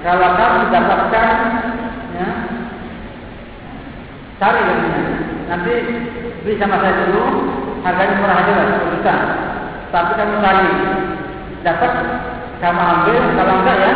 [0.00, 1.28] kalau kamu dapatkan
[2.16, 2.28] ya,
[4.40, 5.04] cari darinya.
[5.44, 5.74] Nanti
[6.40, 7.24] beli sama saya dulu,
[7.84, 8.66] harganya murah aja lah,
[8.96, 9.16] juta.
[9.92, 10.68] Tapi kamu cari,
[11.68, 11.92] dapat
[12.64, 13.92] kamu ambil, kalau enggak ya,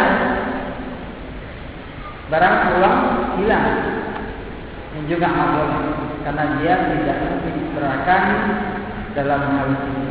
[2.28, 2.98] barang uang
[3.40, 3.68] hilang.
[4.96, 5.84] Yang juga boleh,
[6.24, 8.22] karena dia tidak mungkin diserahkan
[9.16, 10.08] dalam hal ini.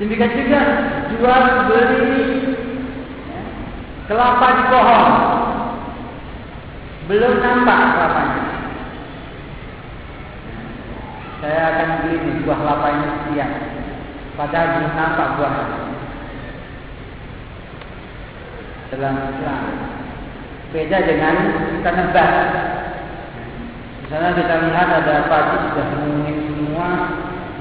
[0.00, 0.60] Demikian juga
[1.12, 2.16] jual beli
[4.08, 5.12] kelapa di pohon.
[7.04, 8.42] Belum nampak kelapanya.
[11.44, 13.50] Saya akan beli buah kelapa ini sekian.
[14.40, 15.89] Padahal belum nampak buahnya.
[18.90, 19.64] Dalam Islam.
[20.74, 21.34] Beda dengan
[21.78, 22.30] kita nebak.
[24.02, 26.88] Misalnya kita lihat ada padi sudah mengunik semua,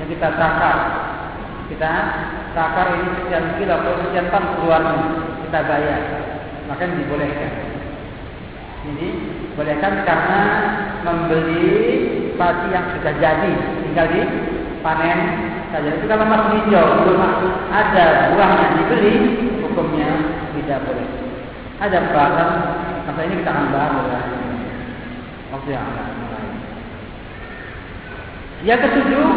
[0.02, 0.78] yang kita takar.
[1.70, 1.92] Kita
[2.58, 5.06] takar ini sekian kilo atau sekian ton keluarnya,
[5.46, 6.02] kita bayar.
[6.66, 7.54] Maka dibolehkan.
[8.90, 9.10] Jadi
[9.54, 10.42] bolehkan karena
[11.06, 11.66] membeli
[12.42, 13.54] padi yang sudah jadi,
[13.86, 14.22] tinggal di
[14.82, 15.20] panen
[15.70, 15.94] saja.
[15.94, 17.22] Itu kalau masih hijau, belum
[17.70, 19.14] ada buah yang dibeli,
[19.62, 20.10] hukumnya
[20.70, 21.08] tidak boleh.
[21.82, 22.50] Ada bahan,
[23.10, 24.22] masa ini kita akan bahas ya.
[25.50, 26.46] Waktu yang akan mulai.
[28.62, 29.30] Yang ketujuh,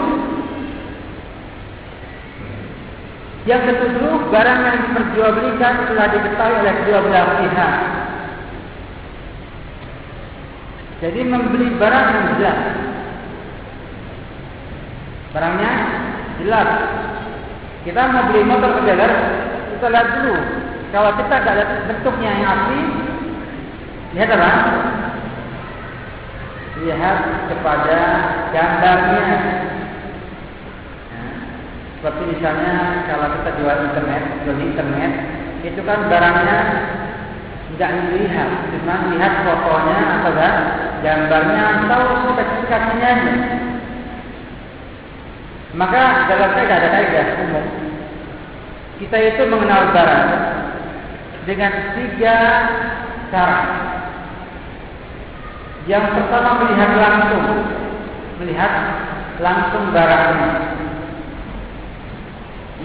[3.49, 7.75] yang ketujuh barang yang diperjualbelikan telah diketahui oleh kedua belah pihak.
[11.01, 12.61] Jadi membeli barang yang jelas.
[15.33, 15.73] Barangnya
[16.45, 16.69] jelas.
[17.89, 19.13] Kita mau beli motor dealer,
[19.75, 20.61] kita lihat dulu.
[20.93, 22.81] Kalau kita tidak lihat bentuknya yang asli,
[24.12, 24.51] lihat apa?
[26.85, 28.01] Lihat kepada
[28.52, 29.24] gambarnya.
[31.09, 31.32] Nah,
[31.97, 32.74] seperti misalnya
[33.09, 35.12] kalau kita jual internet, jual internet,
[35.64, 36.59] itu kan barangnya
[37.73, 40.32] tidak dilihat, cuma lihat fotonya atau
[41.01, 42.01] gambarnya atau
[42.36, 43.12] spesifikasinya.
[45.73, 47.64] Maka dalam saya ada kaidah umum.
[49.01, 50.28] Kita itu mengenal barang
[51.48, 52.36] dengan tiga
[53.32, 53.60] cara.
[55.90, 57.47] Yang pertama melihat langsung,
[58.39, 58.73] melihat
[59.43, 60.52] langsung barangnya.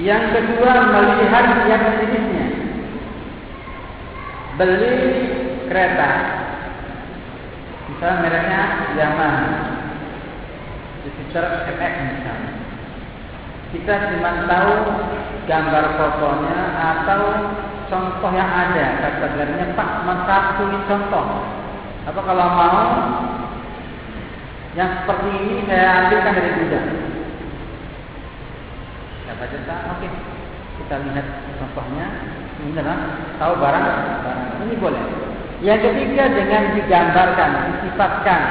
[0.02, 2.46] Yang kedua melihat yang jenisnya.
[4.58, 4.94] Beli
[5.70, 6.10] kereta,
[7.94, 8.62] misalnya mereknya
[8.98, 9.36] Yaman,
[11.06, 12.54] Jupiter FX misalnya.
[13.68, 14.74] Kita cuma tahu
[15.46, 17.22] gambar fotonya atau
[17.88, 18.86] contoh yang ada.
[19.04, 19.90] Kategorinya Pak,
[20.28, 21.26] satu ini contoh.
[22.08, 22.84] Apa kalau mau
[24.78, 26.88] yang seperti ini saya ambilkan dari gudang.
[29.26, 29.76] Siapa cerita?
[29.98, 30.08] Oke,
[30.84, 31.28] kita lihat
[31.58, 32.08] contohnya.
[32.58, 33.00] Ini adalah
[33.38, 33.86] tahu barang,
[34.26, 35.04] barang ini boleh.
[35.66, 38.42] Yang ketiga dengan digambarkan, disifatkan.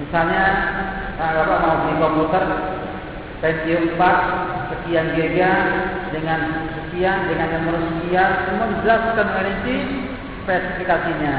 [0.00, 0.44] Misalnya,
[1.16, 2.42] kalau mau beli komputer,
[3.36, 5.52] Pentium 4 sekian giga
[6.08, 6.40] dengan
[6.72, 9.76] sekian dengan nomor sekian semua dijelaskan rinci
[10.42, 11.36] spesifikasinya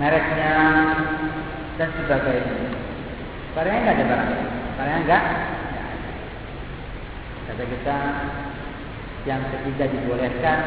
[0.00, 0.54] mereknya
[1.78, 2.74] dan sebagainya.
[3.54, 4.30] Barangnya enggak ada barang.
[4.78, 5.24] Barangnya enggak?
[7.46, 7.98] Kata kita
[9.28, 10.58] yang ketiga dibolehkan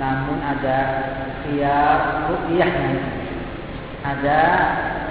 [0.00, 0.78] namun ada
[1.44, 2.96] khiyar ru'iyahnya
[4.02, 4.40] ada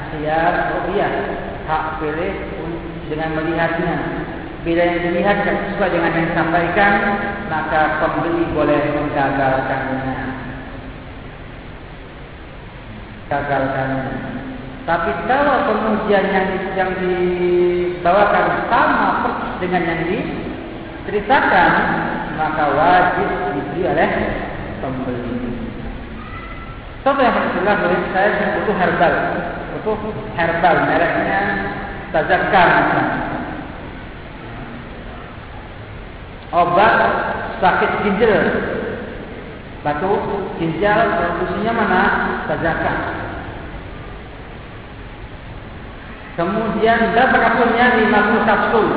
[0.09, 1.13] khiyar ru'iyah
[1.69, 2.33] hak pilih
[3.11, 3.95] dengan melihatnya.
[4.61, 6.93] Bila yang dilihat dan sesuai dengan yang disampaikan,
[7.51, 10.17] maka pembeli boleh menggagalkannya.
[13.27, 14.05] Gagalkannya.
[14.85, 16.47] Tapi kalau kemudian yang,
[16.77, 21.71] yang dibawakan sama persis dengan yang diceritakan,
[22.37, 24.09] maka wajib dibeli oleh
[24.81, 25.37] pembeli.
[27.01, 27.77] Contoh yang paling jelas
[28.13, 28.29] saya
[28.61, 29.13] butuh herbal,
[29.73, 29.97] butuh
[30.37, 31.41] herbal mereknya
[32.11, 32.69] tazakar
[36.51, 36.95] obat
[37.63, 38.43] sakit ginjal
[39.81, 40.13] batu
[40.61, 42.03] ginjal produksinya mana?
[42.45, 42.99] Tazakar.
[46.37, 48.87] Kemudian berapa kapsulnya 50 kapsul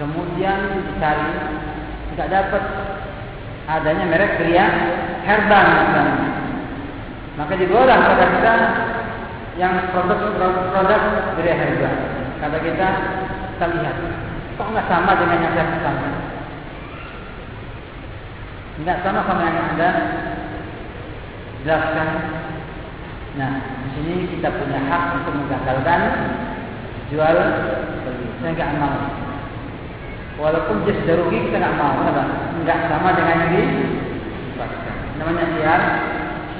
[0.00, 1.30] kemudian dicari
[2.14, 2.64] tidak dapat.
[3.70, 4.66] Adanya merek kria
[5.22, 6.26] herbal misalnya
[7.38, 8.54] maka dibawa pada kita
[9.58, 11.02] yang produk-produk
[11.34, 11.90] dari harga.
[12.38, 12.88] Kata kita,
[13.56, 13.96] kita lihat,
[14.54, 16.10] kok nggak sama dengan yang saya?
[18.80, 19.90] Nggak sama sama yang anda
[21.66, 22.08] jelaskan.
[23.36, 23.52] Nah,
[23.84, 26.00] di sini kita punya hak untuk menggagalkan
[27.12, 27.36] jual
[28.06, 28.26] beli.
[28.40, 28.98] Saya enggak mau.
[30.40, 32.24] Walaupun dia sudah rugi kita enggak mau, kenapa?
[32.56, 33.62] Enggak sama dengan ini.
[35.20, 35.82] Namanya siar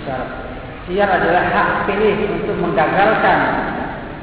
[0.05, 0.49] syarat.
[0.91, 3.39] Siar adalah hak pilih untuk menggagalkan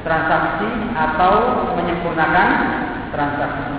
[0.03, 0.67] transaksi
[0.99, 1.33] atau
[1.79, 2.49] menyempurnakan
[3.15, 3.71] transaksi.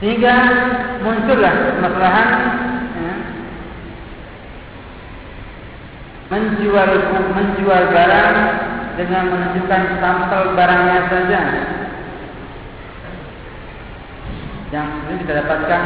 [0.00, 0.34] Sehingga
[1.04, 2.28] muncullah permasalahan
[2.96, 3.14] ya,
[6.32, 6.90] menjual
[7.36, 8.32] menjual barang
[8.96, 11.40] dengan menunjukkan sampel barangnya saja.
[14.72, 15.82] Yang sering kita dapatkan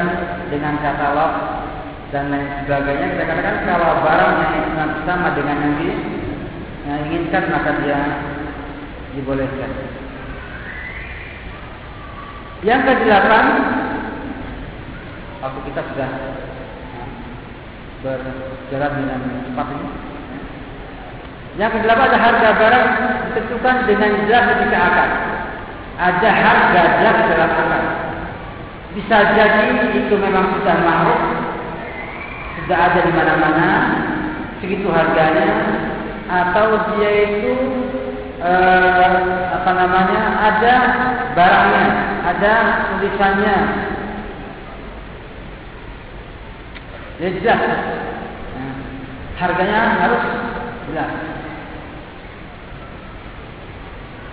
[0.47, 1.66] dengan katalog
[2.15, 3.07] dan lain sebagainya.
[3.19, 4.35] Kita katakan kalau barang
[4.79, 5.75] yang sama dengan yang
[6.87, 7.99] yang inginkan maka dia
[9.19, 9.73] dibolehkan.
[12.65, 13.45] Yang kedelapan,
[15.45, 16.11] waktu kita sudah
[18.01, 19.21] berjalan dengan
[19.51, 19.91] cepat ini.
[21.57, 22.87] Yang kedelapan ada harga barang
[23.29, 25.11] ditentukan dengan jelas ketika akad.
[25.97, 27.85] Ada harga jelas dalam akad.
[28.97, 31.21] Bisa jadi itu memang sudah makruh,
[32.57, 33.71] sudah ada di mana-mana,
[34.59, 35.49] segitu harganya,
[36.27, 36.67] atau
[36.97, 37.55] dia itu
[38.41, 39.17] eh,
[39.53, 40.75] apa namanya ada
[41.37, 41.87] barangnya,
[42.25, 42.53] ada
[42.97, 43.57] tulisannya.
[47.17, 47.61] Ya jelas.
[48.57, 48.75] Nah,
[49.41, 50.23] harganya harus
[50.89, 51.13] jelas.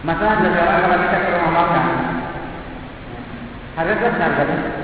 [0.04, 1.86] Maka dari orang kalau kita ke rumah makan,
[3.80, 4.84] harga jelas harganya.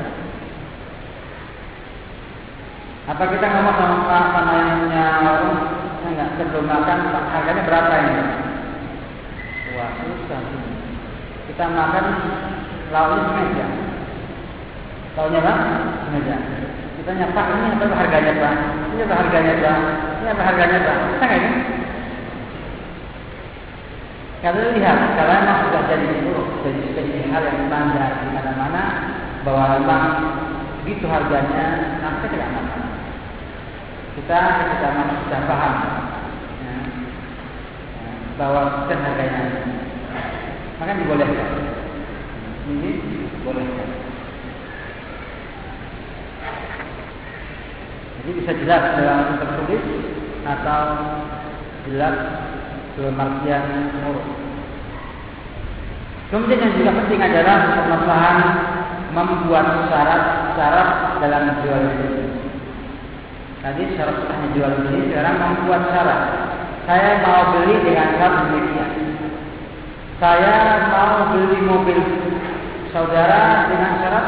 [3.10, 5.58] Apa kita ngomong sama sama yang punya warung,
[6.06, 8.24] enggak sebelum makan harganya berapa ini?
[9.74, 10.42] Wah susah.
[11.50, 12.06] Kita makan
[12.94, 13.66] lauknya semeja.
[15.18, 15.54] Tahunya apa?
[16.06, 16.36] Semeja.
[17.02, 18.56] Kita nyapa ini apa harganya pak?
[18.94, 19.80] Ini apa harganya pak?
[20.22, 20.98] Ini apa harganya pak?
[21.10, 21.52] Kita ini?
[24.40, 26.38] Kalau lihat, kalau memang sudah jadi itu,
[26.96, 28.84] jadi hal yang standar di mana-mana,
[29.44, 30.04] bahwa memang
[30.86, 32.99] begitu harganya, nanti tidak makan.
[34.18, 34.40] Kita
[34.74, 35.74] kita masih sudah paham
[36.64, 36.74] ya,
[38.42, 39.46] bahwa kita harganya,
[40.82, 41.50] maka dibolehkan.
[42.70, 43.90] Ini dibolehkan.
[48.20, 49.84] Jadi bisa jelas dalam tertulis
[50.46, 50.84] atau
[51.88, 52.18] jelas
[53.00, 53.64] dalam artian
[54.04, 54.28] muruk.
[56.30, 58.38] Kemudian yang juga penting adalah permasalahan
[59.18, 62.39] membuat syarat-syarat dalam jual beli.
[63.60, 66.22] Tadi syarat sahnya jual beli, sekarang membuat syarat.
[66.88, 68.92] Saya mau beli dengan syarat demikian.
[70.20, 70.56] Saya
[70.88, 72.00] mau beli mobil
[72.96, 74.28] saudara dengan syarat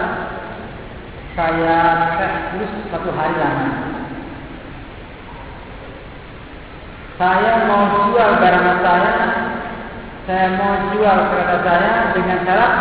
[1.31, 1.79] saya
[2.19, 3.67] tes terus satu hari lama.
[7.15, 9.15] Saya mau jual barang saya,
[10.27, 12.73] saya mau jual kereta saya dengan syarat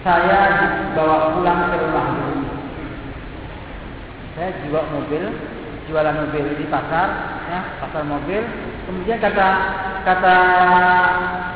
[0.00, 2.06] saya dibawa pulang ke rumah.
[4.32, 5.24] Saya jual mobil,
[5.92, 7.08] jualan mobil di pasar,
[7.52, 8.40] ya, pasar mobil.
[8.88, 9.48] Kemudian kata
[10.08, 10.36] kata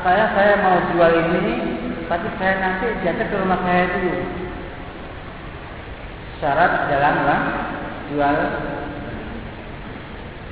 [0.05, 1.57] saya saya mau jual ini,
[2.05, 4.13] tapi saya nanti diantar ke rumah saya dulu.
[6.37, 7.43] Syarat jalan bang,
[8.13, 8.37] jual.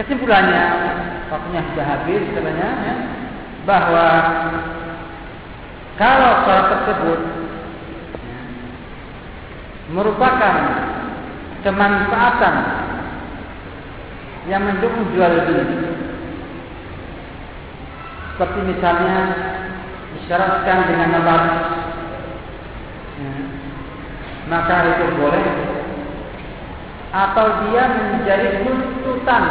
[0.01, 0.65] Kesimpulannya,
[1.29, 2.95] waktunya sudah habis sebenarnya, ya,
[3.69, 4.07] bahwa
[6.01, 7.42] kalau syarat tersebut
[9.91, 10.55] merupakan
[11.63, 12.55] kemanfaatan
[14.47, 15.67] yang mendukung jual beli,
[18.35, 19.17] seperti misalnya
[20.15, 21.41] disyaratkan dengan nomor.
[23.13, 23.33] Ya,
[24.51, 25.45] maka itu boleh.
[27.13, 29.43] Atau dia menjadi tuntutan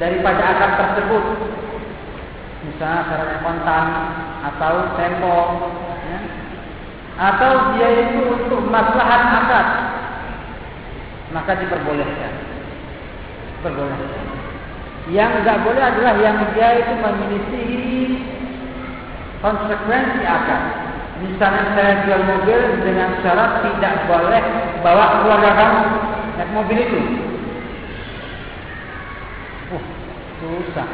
[0.00, 1.24] daripada akad tersebut.
[2.66, 3.86] Misalnya syarat kontan
[4.42, 5.36] atau tempo
[6.10, 6.18] ya,
[7.16, 9.66] atau dia itu untuk maslahat akad
[11.32, 12.32] maka diperbolehkan
[13.60, 14.24] diperbolehkan
[15.08, 17.66] yang tidak boleh adalah yang dia itu memiliki
[19.40, 20.62] konsekuensi akad
[21.24, 24.42] misalnya saya jual mobil dengan syarat tidak boleh
[24.84, 25.82] bawa keluarga kamu
[26.36, 27.00] naik mobil itu.
[29.72, 29.84] Uh,
[30.40, 30.88] susah.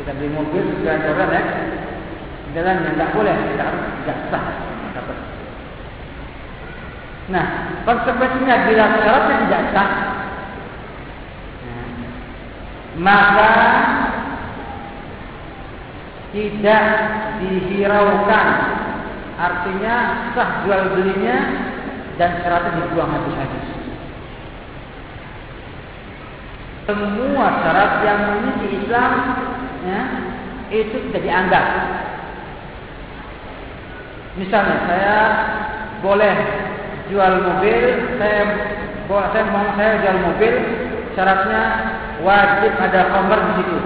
[0.00, 1.42] Kita beli mobil dengan orang ya.
[2.56, 4.44] Jalan yang tak boleh, tidak tidak sah.
[7.26, 7.46] Nah,
[7.82, 9.90] konsekuensinya bila syaratnya tidak sah,
[13.02, 13.54] maka
[16.30, 16.84] tidak
[17.42, 18.48] dihiraukan.
[19.36, 19.94] Artinya
[20.32, 21.36] sah jual belinya
[22.16, 23.76] dan syaratnya dibuang habis-habis.
[26.86, 29.12] semua syarat yang memiliki Islam
[29.82, 30.00] ya,
[30.70, 31.66] itu tidak dianggap.
[34.38, 35.18] Misalnya saya
[36.00, 36.36] boleh
[37.10, 37.80] jual mobil,
[38.18, 38.42] saya
[39.06, 40.54] boleh saya mau saya jual mobil,
[41.14, 41.62] syaratnya
[42.26, 43.78] wajib ada kamar di situ.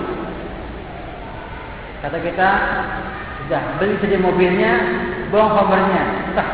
[2.01, 2.51] Kata kita,
[3.45, 4.73] sudah beli saja mobilnya,
[5.29, 6.03] buang kamarnya,
[6.33, 6.49] sah.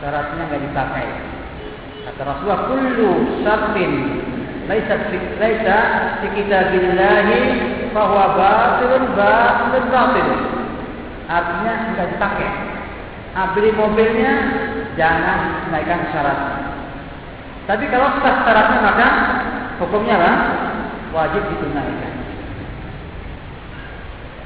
[0.00, 1.06] Syaratnya nggak dipakai.
[2.04, 3.10] Kata Rasulullah, kullu
[3.44, 3.92] syartin
[4.64, 4.96] laisa
[5.36, 5.78] laisa
[6.20, 7.28] fi kitabillah
[7.92, 10.28] fa huwa batilun batilun batil.
[11.24, 12.50] Artinya enggak dipakai.
[13.34, 14.32] Ah, beli mobilnya
[14.94, 16.38] jangan naikkan syarat.
[17.64, 19.08] Tapi kalau sah syaratnya maka
[19.80, 20.34] hukumnya lah
[21.16, 22.12] wajib ditunaikan.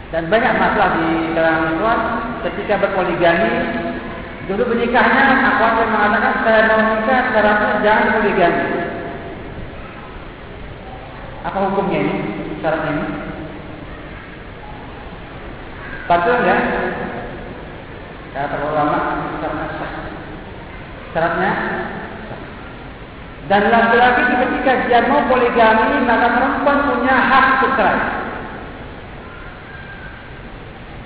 [0.09, 2.01] Dan banyak masalah di kalangan Islam
[2.49, 3.53] ketika berpoligami
[4.49, 8.65] dulu menikahnya aku yang mengatakan saya mau menikah syaratnya jangan poligami.
[11.45, 12.17] Apa hukumnya ini?
[12.65, 13.05] Syarat ini?
[16.09, 16.61] Betul enggak?
[18.33, 18.99] Kata ulama
[19.43, 20.18] syaratnya sah.
[21.13, 21.53] Syaratnya
[23.49, 28.03] Dan laki-laki ketika dia mau poligami maka perempuan punya hak untuk cerai.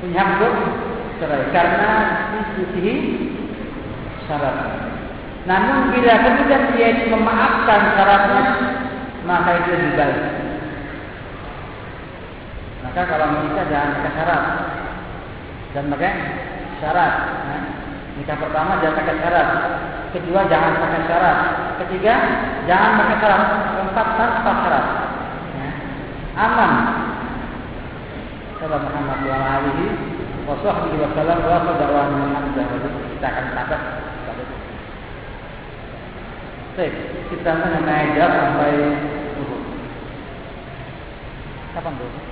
[0.02, 0.54] Punya hak untuk
[1.22, 1.90] cerai karena
[2.34, 2.94] disisihi
[4.26, 4.58] syarat.
[5.46, 8.42] Namun bila kemudian dia memaafkan syaratnya
[9.22, 10.22] maka itu lebih baik.
[12.82, 14.44] Maka kalau menikah jangan pakai syarat.
[15.72, 16.12] Dan pakai
[16.82, 17.14] syarat.
[17.46, 17.62] Nah,
[18.18, 19.48] nikah pertama jangan pakai syarat.
[20.12, 21.38] Kedua jangan pakai syarat.
[21.84, 22.14] Ketiga
[22.68, 23.40] jangan pakai syarat.
[23.72, 24.86] Keempat tanpa syarat.
[25.56, 25.68] Ya.
[26.36, 26.72] Aman.
[28.62, 29.86] Salam Muhammad wa alihi
[30.46, 32.48] wa sahbihi wa sallam wa sallallahu
[33.18, 33.82] Kita akan tabat
[36.72, 36.94] Baik,
[37.28, 38.72] kita mengenai jam sampai
[39.36, 39.56] dulu.
[41.76, 42.31] Kapan dulu?